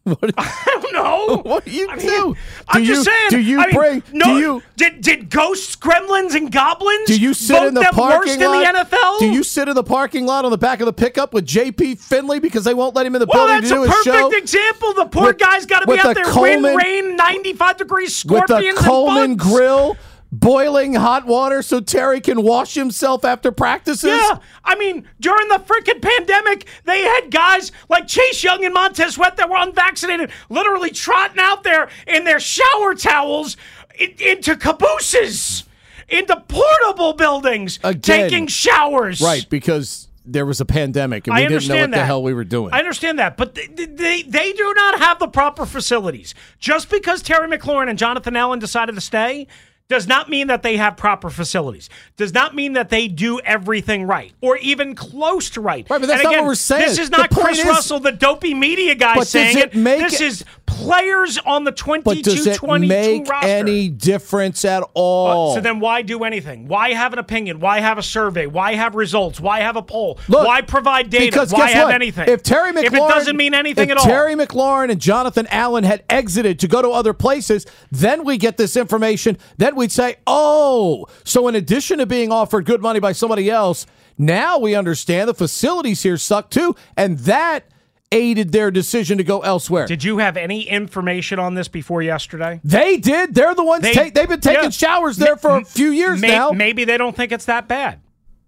What? 0.05 0.35
I 0.37 0.78
don't 0.83 0.93
know. 0.95 1.43
What 1.49 1.64
do 1.64 1.70
you 1.70 1.89
I 1.89 1.97
do? 1.97 2.37
I'm 2.66 2.80
Do 2.83 2.87
just 2.89 3.07
you- 3.07 3.12
saying. 3.12 3.30
do 3.30 3.39
you 3.41 3.61
I 3.61 3.66
mean, 3.66 3.74
bring- 3.76 4.03
No, 4.12 4.24
do 4.35 4.41
you- 4.41 4.62
did 4.76 5.01
did 5.01 5.30
ghosts, 5.30 5.76
gremlins, 5.76 6.35
and 6.35 6.51
goblins? 6.51 7.07
Do 7.07 7.20
you 7.20 7.33
sit 7.35 7.62
in 7.62 7.74
the 7.74 7.83
parking 7.93 8.41
worst 8.41 8.41
lot? 8.41 8.66
in 8.66 8.74
the 8.74 8.80
NFL? 8.80 9.18
Do 9.20 9.26
you 9.30 9.45
sit 9.45 9.68
in 9.68 9.76
the 9.76 9.85
parking 9.85 10.26
lot 10.26 10.45
on 10.45 10.51
the 10.51 10.59
back 10.59 10.80
of 10.80 10.87
the 10.87 10.93
pickup 10.93 11.33
with 11.33 11.47
JP 11.47 12.01
Finlay 12.01 12.41
because 12.41 12.64
they 12.64 12.74
won't 12.74 12.97
let 12.97 13.07
him 13.07 13.14
in 13.14 13.20
the 13.20 13.26
Well, 13.33 13.47
building 13.47 13.61
that's 13.62 13.68
to 13.68 13.74
do 13.76 13.85
a 13.85 13.87
his 13.87 14.03
show? 14.03 14.28
perfect 14.28 14.43
example. 14.43 14.95
The 14.95 15.05
poor 15.05 15.26
With- 15.26 15.39
guy's 15.39 15.66
got 15.66 15.80
to 15.80 15.87
be 15.87 16.01
out 16.01 16.16
there, 16.16 16.24
Coleman- 16.24 16.74
wind, 16.74 16.78
rain, 16.78 17.14
95 17.16 17.76
degrees 17.76 18.24
with 18.24 18.43
scorpions 18.49 18.78
the 18.80 18.85
Coleman 18.85 19.22
and 19.22 19.39
bugs. 19.39 19.51
grill, 19.53 19.97
boiling 20.33 20.95
hot 20.95 21.26
water 21.26 21.61
so 21.61 21.78
Terry 21.78 22.20
can 22.20 22.43
wash 22.43 22.74
himself 22.74 23.22
after 23.24 23.53
practices. 23.53 24.11
Yeah, 24.11 24.39
I 24.64 24.74
mean, 24.76 25.07
during 25.20 25.47
the 25.49 25.57
freaking 25.57 26.01
pandemic, 26.01 26.66
they 26.85 27.03
had 27.03 27.30
guys 27.30 27.70
like 27.91 28.09
Chase 28.09 28.43
Young 28.43 28.64
and 28.64 28.72
Montez 28.72 29.14
Sweat 29.14 29.37
that 29.37 29.51
were 29.51 29.59
unvaccinated, 29.59 30.30
literally 30.49 30.91
trotting 30.91 31.39
out 31.39 31.62
there 31.62 31.91
in 32.07 32.24
their 32.24 32.41
shower 32.41 32.95
towels 32.95 33.59
in- 33.99 34.14
into 34.18 34.57
cabooses, 34.57 35.64
into 36.09 36.35
portable 36.49 37.12
buildings, 37.12 37.78
Again. 37.85 38.01
taking 38.01 38.47
showers. 38.47 39.20
Right, 39.20 39.47
because 39.51 40.09
there 40.24 40.47
was 40.47 40.61
a 40.61 40.64
pandemic 40.64 41.26
and 41.26 41.37
we 41.37 41.43
didn't 41.47 41.68
know 41.68 41.74
what 41.74 41.91
that. 41.91 41.97
the 41.99 42.07
hell 42.07 42.22
we 42.22 42.33
were 42.33 42.45
doing. 42.45 42.72
I 42.72 42.78
understand 42.78 43.18
that, 43.18 43.37
but 43.37 43.55
they, 43.55 43.66
they 43.66 44.22
they 44.22 44.53
do 44.53 44.72
not 44.76 44.99
have 45.01 45.18
the 45.18 45.26
proper 45.26 45.66
facilities. 45.66 46.35
Just 46.59 46.89
because 46.91 47.22
Terry 47.22 47.49
McLaurin 47.49 47.91
and 47.91 47.99
Jonathan 47.99 48.37
Allen 48.37 48.61
decided 48.61 48.95
to 48.95 49.01
stay 49.01 49.47
does 49.89 50.07
not 50.07 50.30
mean 50.30 50.47
that 50.47 50.62
they 50.62 50.76
have 50.76 50.97
proper 50.97 51.28
facilities. 51.30 51.91
Does 52.16 52.33
not 52.33 52.55
mean 52.55 52.72
that 52.74 52.89
they 52.89 53.09
do 53.09 53.41
everything 53.41 54.05
right 54.07 54.33
or 54.41 54.57
even 54.59 54.95
close 54.95 55.51
to 55.51 55.61
right. 55.61 55.89
Right, 55.91 56.01
but 56.01 56.07
that's 56.07 56.22
And 56.22 56.33
not 56.33 56.39
what 56.41 56.45
we're 56.47 56.55
saying. 56.55 56.89
This 56.89 56.99
is 56.99 57.11
not 57.11 57.30
Chris 57.30 57.59
is- 57.59 57.66
Russell, 57.66 58.01
the 58.01 58.12
dopey 58.12 58.55
media 58.55 58.95
guy, 58.95 59.22
saying 59.22 59.59
it 59.59 59.74
make 59.74 60.01
This 60.01 60.20
is 60.20 60.45
players 60.66 61.39
on 61.45 61.64
the 61.64 61.72
22 61.72 62.03
but 62.05 62.24
does 62.24 62.47
it 62.47 62.59
22-22 62.59 62.89
make 62.89 63.28
roster. 63.28 63.49
any 63.49 63.89
difference 63.89 64.64
at 64.64 64.83
all? 64.95 65.51
Uh, 65.51 65.55
so 65.55 65.61
then 65.61 65.80
why 65.80 66.03
do 66.03 66.24
anything? 66.24 66.66
Why 66.66 66.93
have 66.95 67.12
an 67.12 67.18
opinion? 67.18 67.61
Why 67.61 67.80
have 67.80 67.99
a 67.99 68.03
survey? 68.03 68.47
Why 68.47 68.74
have 68.74 68.95
results? 68.95 69.39
Why 69.41 69.61
have 69.61 69.76
a 69.76 69.83
poll? 69.83 70.18
Look, 70.28 70.47
why 70.47 70.62
provide 70.62 71.11
data? 71.11 71.26
Because 71.26 71.53
why 71.53 71.66
guess 71.66 71.74
have 71.74 71.85
what? 71.89 71.95
anything? 71.95 72.28
If 72.28 72.43
Terry 72.43 72.72
McLaurin, 72.72 72.85
if 72.85 72.95
it 72.95 72.99
doesn't 72.99 73.37
mean 73.37 73.55
anything 73.55 73.91
at 73.91 73.99
all, 73.99 74.05
Terry 74.05 74.35
McLaurin 74.35 74.91
and 74.91 75.01
Jonathan 75.01 75.47
Allen 75.51 75.85
had 75.85 76.05
exited 76.09 76.59
to 76.61 76.68
go 76.68 76.80
to 76.83 76.89
other 76.89 77.12
places, 77.12 77.66
then 77.91 78.24
we 78.24 78.39
get 78.39 78.57
this 78.57 78.76
information. 78.76 79.39
Then 79.59 79.72
we'd 79.77 79.93
say, 79.93 80.16
oh, 80.27 81.07
so 81.25 81.49
in 81.49 81.55
addition 81.55 81.99
to 81.99 82.07
being 82.07 82.31
offered 82.33 82.64
good 82.64 82.81
money 82.83 83.01
by 83.01 83.12
somebody 83.12 83.51
else, 83.51 83.87
now 84.18 84.59
we 84.59 84.75
understand 84.75 85.29
the 85.29 85.35
facilities 85.35 86.03
here 86.03 86.16
suck 86.16 86.51
too, 86.51 86.77
and 86.97 87.18
that 87.20 87.64
aided 88.12 88.53
their 88.53 88.70
decision 88.70 89.16
to 89.18 89.25
go 89.25 89.41
elsewhere. 89.41 89.87
Did 89.87 90.05
you 90.05 90.18
have 90.18 90.37
any 90.37 90.68
information 90.68 91.39
on 91.39 91.55
this 91.55 91.68
before 91.68 92.03
yesterday? 92.03 92.61
they 92.62 92.99
did. 92.99 93.35
They're 93.35 93.55
the 93.55 93.64
ones. 93.64 93.83
They- 93.83 93.95
ta- 93.95 94.11
they've 94.14 94.29
been 94.29 94.41
taking 94.41 94.64
yeah. 94.64 94.70
showers 94.70 95.16
there 95.16 95.37
for 95.37 95.57
a 95.57 95.64
few 95.64 95.89
years 95.91 96.20
May- 96.20 96.29
now. 96.29 96.51
Maybe 96.51 96.85
they 96.85 96.99
don't 96.99 97.16
think 97.16 97.33
it's 97.33 97.47
that 97.47 97.68
bad. 97.68 98.01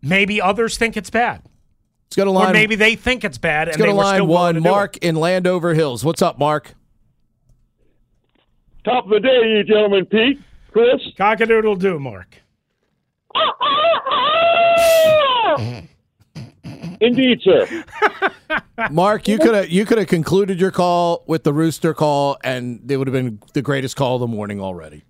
Maybe 0.02 0.40
others 0.40 0.76
think 0.76 0.98
it's 0.98 1.08
bad. 1.08 1.40
Let's 2.06 2.16
go 2.16 2.24
to 2.26 2.30
Or 2.30 2.34
line. 2.34 2.52
maybe 2.52 2.74
they 2.76 2.94
think 2.94 3.24
it's 3.24 3.38
bad 3.38 3.68
let's 3.68 3.76
and 3.78 3.86
go 3.86 3.86
they 3.90 3.92
to 3.92 3.96
line 3.96 4.14
still 4.16 4.26
willing 4.26 4.42
one. 4.42 4.54
to 4.56 4.60
do 4.60 4.66
it. 4.68 4.70
Mark 4.70 4.96
in 4.98 5.16
Landover 5.16 5.72
Hills. 5.72 6.04
What's 6.04 6.20
up, 6.20 6.38
Mark? 6.38 6.74
Top 8.84 9.04
of 9.04 9.10
the 9.10 9.20
day, 9.20 9.40
you 9.56 9.64
gentlemen, 9.64 10.04
Pete, 10.04 10.38
Chris. 10.74 11.00
Cockadoodle 11.16 11.78
do, 11.78 11.98
Mark. 12.00 12.42
Indeed, 17.00 17.40
sir. 17.44 17.84
Mark, 18.90 19.28
you 19.28 19.38
could 19.38 19.54
have 19.54 19.68
you 19.68 19.86
could 19.86 19.98
have 19.98 20.08
concluded 20.08 20.60
your 20.60 20.72
call 20.72 21.22
with 21.28 21.44
the 21.44 21.52
rooster 21.52 21.94
call, 21.94 22.38
and 22.42 22.90
it 22.90 22.96
would 22.96 23.06
have 23.06 23.12
been 23.12 23.40
the 23.52 23.62
greatest 23.62 23.94
call 23.94 24.16
of 24.16 24.20
the 24.20 24.26
morning 24.26 24.60
already. 24.60 25.04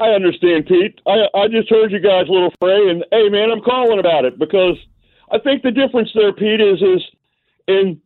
I 0.00 0.12
understand, 0.12 0.64
Pete. 0.64 0.98
I 1.06 1.26
I 1.34 1.48
just 1.48 1.68
heard 1.68 1.92
you 1.92 2.00
guys 2.00 2.26
a 2.28 2.32
little 2.32 2.54
fray, 2.58 2.88
and 2.88 3.04
hey, 3.12 3.28
man, 3.28 3.50
I'm 3.50 3.60
calling 3.60 3.98
about 3.98 4.24
it 4.24 4.38
because 4.38 4.78
I 5.30 5.38
think 5.38 5.62
the 5.62 5.72
difference 5.72 6.08
there, 6.14 6.32
Pete, 6.32 6.62
is 6.62 6.80
is, 6.80 7.02
and 7.66 8.00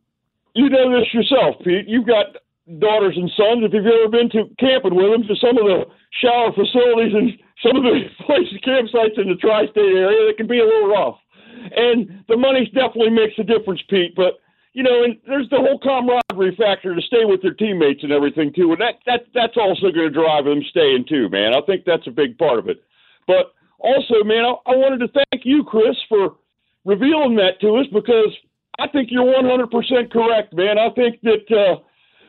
you 0.55 0.67
know 0.67 0.91
this 0.99 1.13
yourself, 1.13 1.55
Pete. 1.63 1.87
You've 1.87 2.05
got 2.05 2.35
daughters 2.79 3.15
and 3.17 3.29
sons. 3.35 3.63
If 3.63 3.73
you've 3.73 3.85
ever 3.85 4.09
been 4.09 4.29
to 4.31 4.47
camping 4.59 4.95
with 4.95 5.11
them, 5.11 5.23
to 5.27 5.35
some 5.35 5.57
of 5.59 5.65
the 5.67 5.85
shower 6.21 6.51
facilities 6.55 7.13
and 7.13 7.35
some 7.59 7.75
of 7.77 7.83
the 7.83 8.07
places, 8.25 8.59
campsites 8.63 9.19
in 9.19 9.29
the 9.29 9.39
tri-state 9.39 9.95
area, 9.95 10.27
that 10.27 10.37
can 10.37 10.47
be 10.47 10.59
a 10.59 10.65
little 10.65 10.89
rough. 10.89 11.19
And 11.75 12.23
the 12.27 12.37
money 12.37 12.65
definitely 12.73 13.11
makes 13.11 13.37
a 13.39 13.43
difference, 13.43 13.81
Pete. 13.89 14.15
But 14.15 14.39
you 14.73 14.81
know, 14.81 15.03
and 15.03 15.17
there's 15.27 15.49
the 15.49 15.61
whole 15.61 15.77
camaraderie 15.77 16.55
factor 16.57 16.95
to 16.95 17.01
stay 17.01 17.25
with 17.25 17.41
your 17.43 17.53
teammates 17.53 18.01
and 18.01 18.11
everything 18.11 18.51
too, 18.53 18.71
and 18.71 18.81
that 18.81 18.95
that 19.05 19.29
that's 19.33 19.55
also 19.55 19.93
going 19.93 20.09
to 20.09 20.09
drive 20.09 20.45
them 20.45 20.63
staying 20.69 21.05
too, 21.07 21.29
man. 21.29 21.53
I 21.53 21.61
think 21.61 21.85
that's 21.85 22.07
a 22.07 22.11
big 22.11 22.37
part 22.37 22.57
of 22.57 22.67
it. 22.67 22.81
But 23.27 23.53
also, 23.77 24.23
man, 24.25 24.43
I, 24.43 24.73
I 24.73 24.75
wanted 24.75 25.05
to 25.05 25.13
thank 25.13 25.45
you, 25.45 25.63
Chris, 25.63 25.95
for 26.09 26.35
revealing 26.85 27.35
that 27.35 27.61
to 27.61 27.77
us 27.77 27.85
because 27.93 28.33
I 28.79 28.87
think 28.87 29.09
you're 29.11 29.23
100% 29.23 30.11
correct, 30.11 30.53
man. 30.53 30.79
I 30.79 30.89
think 30.95 31.21
that 31.21 31.45
uh, 31.53 31.83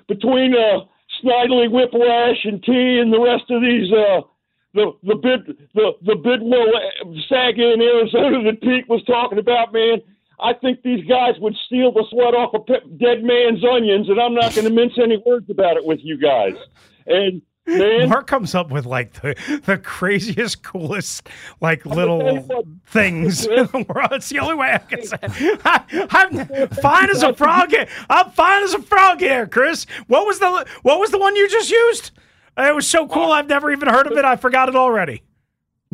between 0.08 0.54
uh, 0.54 0.80
Snidely, 1.22 1.70
Whiplash, 1.70 2.44
and 2.44 2.62
T, 2.62 2.98
and 3.00 3.12
the 3.12 3.20
rest 3.20 3.44
of 3.50 3.62
these 3.62 3.92
uh, 3.92 4.20
the 4.74 4.92
the 5.02 5.14
bid 5.14 5.56
the 5.74 5.92
the 6.02 6.16
Bidwell 6.16 6.66
saga 7.28 7.72
in 7.72 7.80
Arizona 7.80 8.42
that 8.44 8.60
Pete 8.60 8.88
was 8.88 9.02
talking 9.04 9.38
about, 9.38 9.72
man. 9.72 10.02
I 10.40 10.52
think 10.52 10.82
these 10.82 11.04
guys 11.06 11.34
would 11.38 11.54
steal 11.66 11.92
the 11.92 12.04
sweat 12.10 12.34
off 12.34 12.54
a 12.54 12.58
dead 12.98 13.22
man's 13.22 13.64
onions, 13.64 14.08
and 14.08 14.20
I'm 14.20 14.34
not 14.34 14.54
going 14.54 14.66
to 14.66 14.74
mince 14.74 14.98
any 15.00 15.22
words 15.24 15.48
about 15.48 15.76
it 15.76 15.84
with 15.84 16.00
you 16.02 16.18
guys. 16.18 16.54
And 17.06 17.40
man, 17.66 18.08
Mark 18.08 18.26
comes 18.26 18.54
up 18.54 18.70
with 18.70 18.86
like 18.86 19.12
the, 19.22 19.34
the 19.64 19.78
craziest, 19.78 20.62
coolest, 20.62 21.28
like 21.60 21.84
little 21.86 22.66
things 22.86 23.46
in 23.46 23.66
the 23.66 23.84
world. 23.88 24.12
It's 24.12 24.28
the 24.28 24.38
only 24.38 24.54
way 24.54 24.72
I 24.72 24.78
can 24.78 25.02
say. 25.04 25.16
It. 25.22 25.60
I, 25.64 26.26
am 26.30 26.68
fine 26.68 27.10
as 27.10 27.22
a 27.22 27.34
frog 27.34 27.70
here. 27.70 27.86
I'm 28.10 28.30
fine 28.30 28.62
as 28.62 28.74
a 28.74 28.82
frog 28.82 29.20
here, 29.20 29.46
Chris. 29.46 29.86
What 30.06 30.26
was 30.26 30.38
the 30.38 30.66
what 30.82 30.98
was 30.98 31.10
the 31.10 31.18
one 31.18 31.36
you 31.36 31.48
just 31.48 31.70
used? 31.70 32.10
It 32.56 32.74
was 32.74 32.86
so 32.86 33.08
cool. 33.08 33.32
Uh, 33.32 33.36
I've 33.36 33.48
never 33.48 33.70
even 33.72 33.88
heard 33.88 34.06
of 34.06 34.12
it. 34.12 34.24
I 34.24 34.36
forgot 34.36 34.68
it 34.68 34.76
already. 34.76 35.22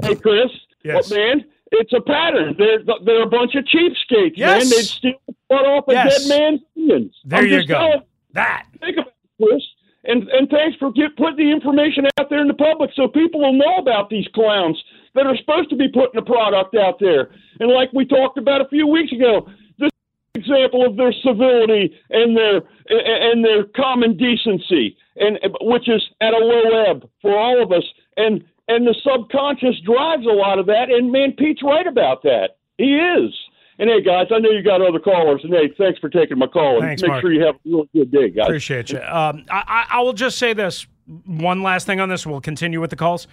Hey, 0.03 0.15
Chris. 0.15 0.51
Yes. 0.85 1.11
What, 1.11 1.19
man? 1.19 1.45
It's 1.73 1.93
a 1.93 2.01
pattern. 2.01 2.57
They're 2.59 2.81
they're 3.05 3.23
a 3.23 3.27
bunch 3.27 3.55
of 3.55 3.65
cheapskates, 3.65 4.33
Yes. 4.35 4.65
man. 4.65 4.71
They 4.71 4.83
steal 4.83 5.13
the 5.29 5.35
butt 5.49 5.67
off 5.67 5.85
a 5.89 5.93
Yes. 5.93 6.27
dead 6.27 6.39
man's 6.39 6.61
onions. 6.77 7.15
There 7.25 7.39
I'm 7.41 7.47
you 7.49 7.67
go. 7.67 8.03
That. 8.33 8.67
Think 8.81 8.97
about 8.97 9.09
it, 9.09 9.45
Chris. 9.45 9.63
And 10.05 10.29
and 10.29 10.49
thanks 10.49 10.77
for 10.79 10.91
get, 10.93 11.17
putting 11.17 11.37
the 11.37 11.53
information 11.53 12.07
out 12.19 12.31
there 12.31 12.41
in 12.41 12.49
the 12.49 12.55
public 12.55 12.91
so 12.97 13.07
people 13.07 13.41
will 13.41 13.53
know 13.53 13.77
about 13.77 14.09
these 14.09 14.27
clowns 14.35 14.83
that 15.15 15.27
are 15.27 15.37
supposed 15.37 15.69
to 15.71 15.77
be 15.77 15.89
putting 15.89 16.19
a 16.19 16.25
product 16.25 16.75
out 16.75 16.99
there. 16.99 17.31
And 17.59 17.71
like 17.71 17.93
we 17.93 18.07
talked 18.07 18.39
about 18.39 18.63
a 18.63 18.69
few 18.69 18.87
weeks 18.87 19.13
ago, 19.13 19.49
this 19.79 19.91
example 20.35 20.87
of 20.87 20.97
their 20.97 21.13
civility 21.13 21.95
and 22.11 22.35
their 22.35 22.63
and 22.89 23.45
their 23.45 23.65
common 23.77 24.17
decency, 24.17 24.97
and 25.17 25.39
which 25.61 25.89
is 25.89 26.03
at 26.23 26.33
a 26.33 26.39
low 26.39 26.85
ebb 26.89 27.09
for 27.21 27.39
all 27.39 27.63
of 27.63 27.71
us. 27.71 27.85
And 28.17 28.43
and 28.69 28.87
the 28.87 28.95
subconscious 29.05 29.81
drives 29.85 30.25
a 30.25 30.33
lot 30.33 30.59
of 30.59 30.67
that. 30.67 30.89
And 30.89 31.13
man, 31.13 31.33
Pete's 31.37 31.63
right 31.63 31.87
about 31.87 32.23
that. 32.23 32.57
He 32.79 32.97
is. 32.97 33.35
And 33.81 33.89
hey, 33.89 34.03
guys, 34.03 34.27
I 34.31 34.39
know 34.41 34.51
you 34.51 34.63
got 34.63 34.83
other 34.83 34.99
callers, 34.99 35.41
and 35.43 35.55
hey, 35.55 35.73
thanks 35.79 35.99
for 36.01 36.11
taking 36.11 36.37
my 36.37 36.47
call. 36.47 36.75
And 36.75 36.83
Thanks, 36.83 37.01
make 37.01 37.13
Mark. 37.13 37.23
sure 37.23 37.33
you 37.33 37.43
have 37.47 37.55
a 37.55 37.59
really 37.65 37.89
good 37.95 38.11
day, 38.13 38.29
guys. 38.29 38.45
Appreciate 38.45 38.91
you. 38.91 38.99
Um, 38.99 39.47
I, 39.51 39.87
I, 39.91 40.03
will 40.03 40.13
just 40.13 40.37
say 40.37 40.53
this 40.53 40.87
one 41.25 41.63
last 41.63 41.87
thing 41.87 41.99
on 41.99 42.11
this. 42.11 42.27
We'll 42.27 42.43
continue 42.43 42.79
with 42.79 42.91
the 42.91 42.97
calls. 42.97 43.27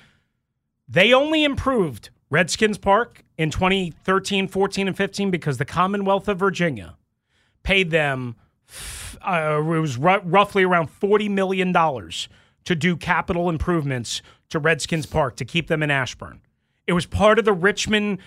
They 0.87 1.11
only 1.11 1.43
improved 1.43 2.11
Redskins 2.29 2.77
Park 2.77 3.25
in 3.37 3.51
2013, 3.51 4.47
14, 4.47 4.87
and 4.87 4.95
15 4.95 5.31
because 5.31 5.57
the 5.57 5.65
Commonwealth 5.65 6.29
of 6.29 6.39
Virginia 6.39 6.95
paid 7.63 7.91
them, 7.91 8.37
uh, 9.21 9.57
it 9.59 9.63
was 9.63 9.97
ru- 9.97 10.21
roughly 10.23 10.63
around 10.63 10.87
$40 10.87 11.29
million 11.29 11.73
to 11.73 12.73
do 12.73 12.95
capital 12.95 13.49
improvements 13.49 14.21
to 14.47 14.59
Redskins 14.59 15.07
Park 15.07 15.35
to 15.35 15.43
keep 15.43 15.67
them 15.67 15.83
in 15.83 15.91
Ashburn. 15.91 16.39
It 16.87 16.93
was 16.93 17.05
part 17.05 17.37
of 17.37 17.43
the 17.43 17.51
Richmond 17.51 18.19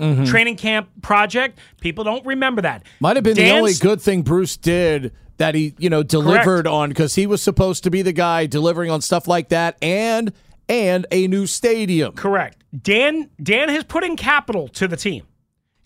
Mm-hmm. 0.00 0.24
training 0.24 0.56
camp 0.56 0.88
project. 1.02 1.58
People 1.80 2.04
don't 2.04 2.24
remember 2.24 2.62
that. 2.62 2.84
Might 3.00 3.16
have 3.16 3.24
been 3.24 3.36
the 3.36 3.50
only 3.50 3.74
good 3.74 4.00
thing 4.00 4.22
Bruce 4.22 4.56
did 4.56 5.12
that 5.36 5.54
he, 5.54 5.74
you 5.78 5.90
know, 5.90 6.02
delivered 6.02 6.66
on 6.66 6.88
because 6.88 7.14
he 7.14 7.26
was 7.26 7.42
supposed 7.42 7.84
to 7.84 7.90
be 7.90 8.02
the 8.02 8.12
guy 8.12 8.46
delivering 8.46 8.90
on 8.90 9.00
stuff 9.00 9.28
like 9.28 9.50
that 9.50 9.76
and 9.82 10.32
and 10.68 11.06
a 11.10 11.26
new 11.26 11.46
stadium. 11.46 12.14
Correct. 12.14 12.62
Dan 12.82 13.30
Dan 13.42 13.68
has 13.68 13.84
put 13.84 14.04
in 14.04 14.16
capital 14.16 14.68
to 14.68 14.86
the 14.88 14.96
team 14.96 15.26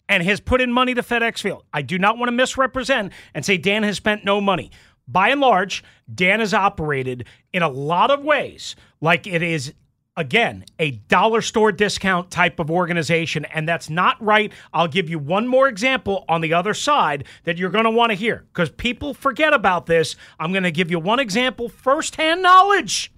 and 0.09 0.23
has 0.23 0.41
put 0.41 0.61
in 0.61 0.73
money 0.73 0.95
to 0.95 1.03
FedEx 1.03 1.41
Field. 1.41 1.65
I 1.73 1.83
do 1.83 1.99
not 1.99 2.19
want 2.19 2.29
to 2.29 2.33
misrepresent 2.33 3.13
and 3.35 3.45
say 3.45 3.57
Dan 3.57 3.83
has 3.83 3.97
spent 3.97 4.25
no 4.25 4.41
money. 4.41 4.71
By 5.07 5.31
and 5.31 5.41
large, 5.41 5.85
Dan 6.13 6.41
has 6.41 6.55
operated 6.55 7.27
in 7.53 7.63
a 7.63 7.69
lot 7.69 8.11
of 8.11 8.23
ways 8.23 8.75
like 9.01 9.27
it 9.27 9.43
is 9.43 9.73
again 10.17 10.65
a 10.79 10.93
dollar 10.93 11.41
store 11.41 11.73
discount 11.73 12.31
type 12.31 12.59
of 12.59 12.71
organization 12.71 13.45
and 13.47 13.69
that's 13.69 13.91
not 13.91 14.23
right. 14.23 14.53
I'll 14.73 14.89
give 14.89 15.09
you 15.09 15.19
one 15.19 15.47
more 15.47 15.69
example 15.69 16.25
on 16.29 16.41
the 16.41 16.55
other 16.55 16.75
side 16.75 17.25
that 17.45 17.59
you're 17.59 17.71
going 17.71 17.85
to 17.85 17.91
want 17.91 18.11
to 18.11 18.15
hear 18.15 18.45
cuz 18.53 18.71
people 18.71 19.15
forget 19.15 19.53
about 19.53 19.87
this. 19.87 20.17
I'm 20.39 20.53
going 20.53 20.65
to 20.65 20.71
give 20.71 20.91
you 20.91 20.99
one 20.99 21.21
example 21.21 21.69
firsthand 21.69 22.43
knowledge 22.43 23.13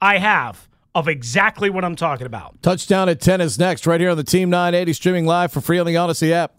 I 0.00 0.18
have 0.18 0.68
of 0.94 1.08
exactly 1.08 1.68
what 1.68 1.84
I'm 1.84 1.96
talking 1.96 2.26
about. 2.26 2.62
Touchdown 2.62 3.08
at 3.08 3.20
10 3.20 3.42
is 3.42 3.58
next, 3.58 3.86
right 3.86 4.00
here 4.00 4.10
on 4.10 4.16
the 4.16 4.24
Team 4.24 4.48
980, 4.48 4.94
streaming 4.94 5.26
live 5.26 5.52
for 5.52 5.60
free 5.60 5.78
on 5.78 5.86
the 5.86 5.94
Audacy 5.94 6.30
app. 6.32 6.58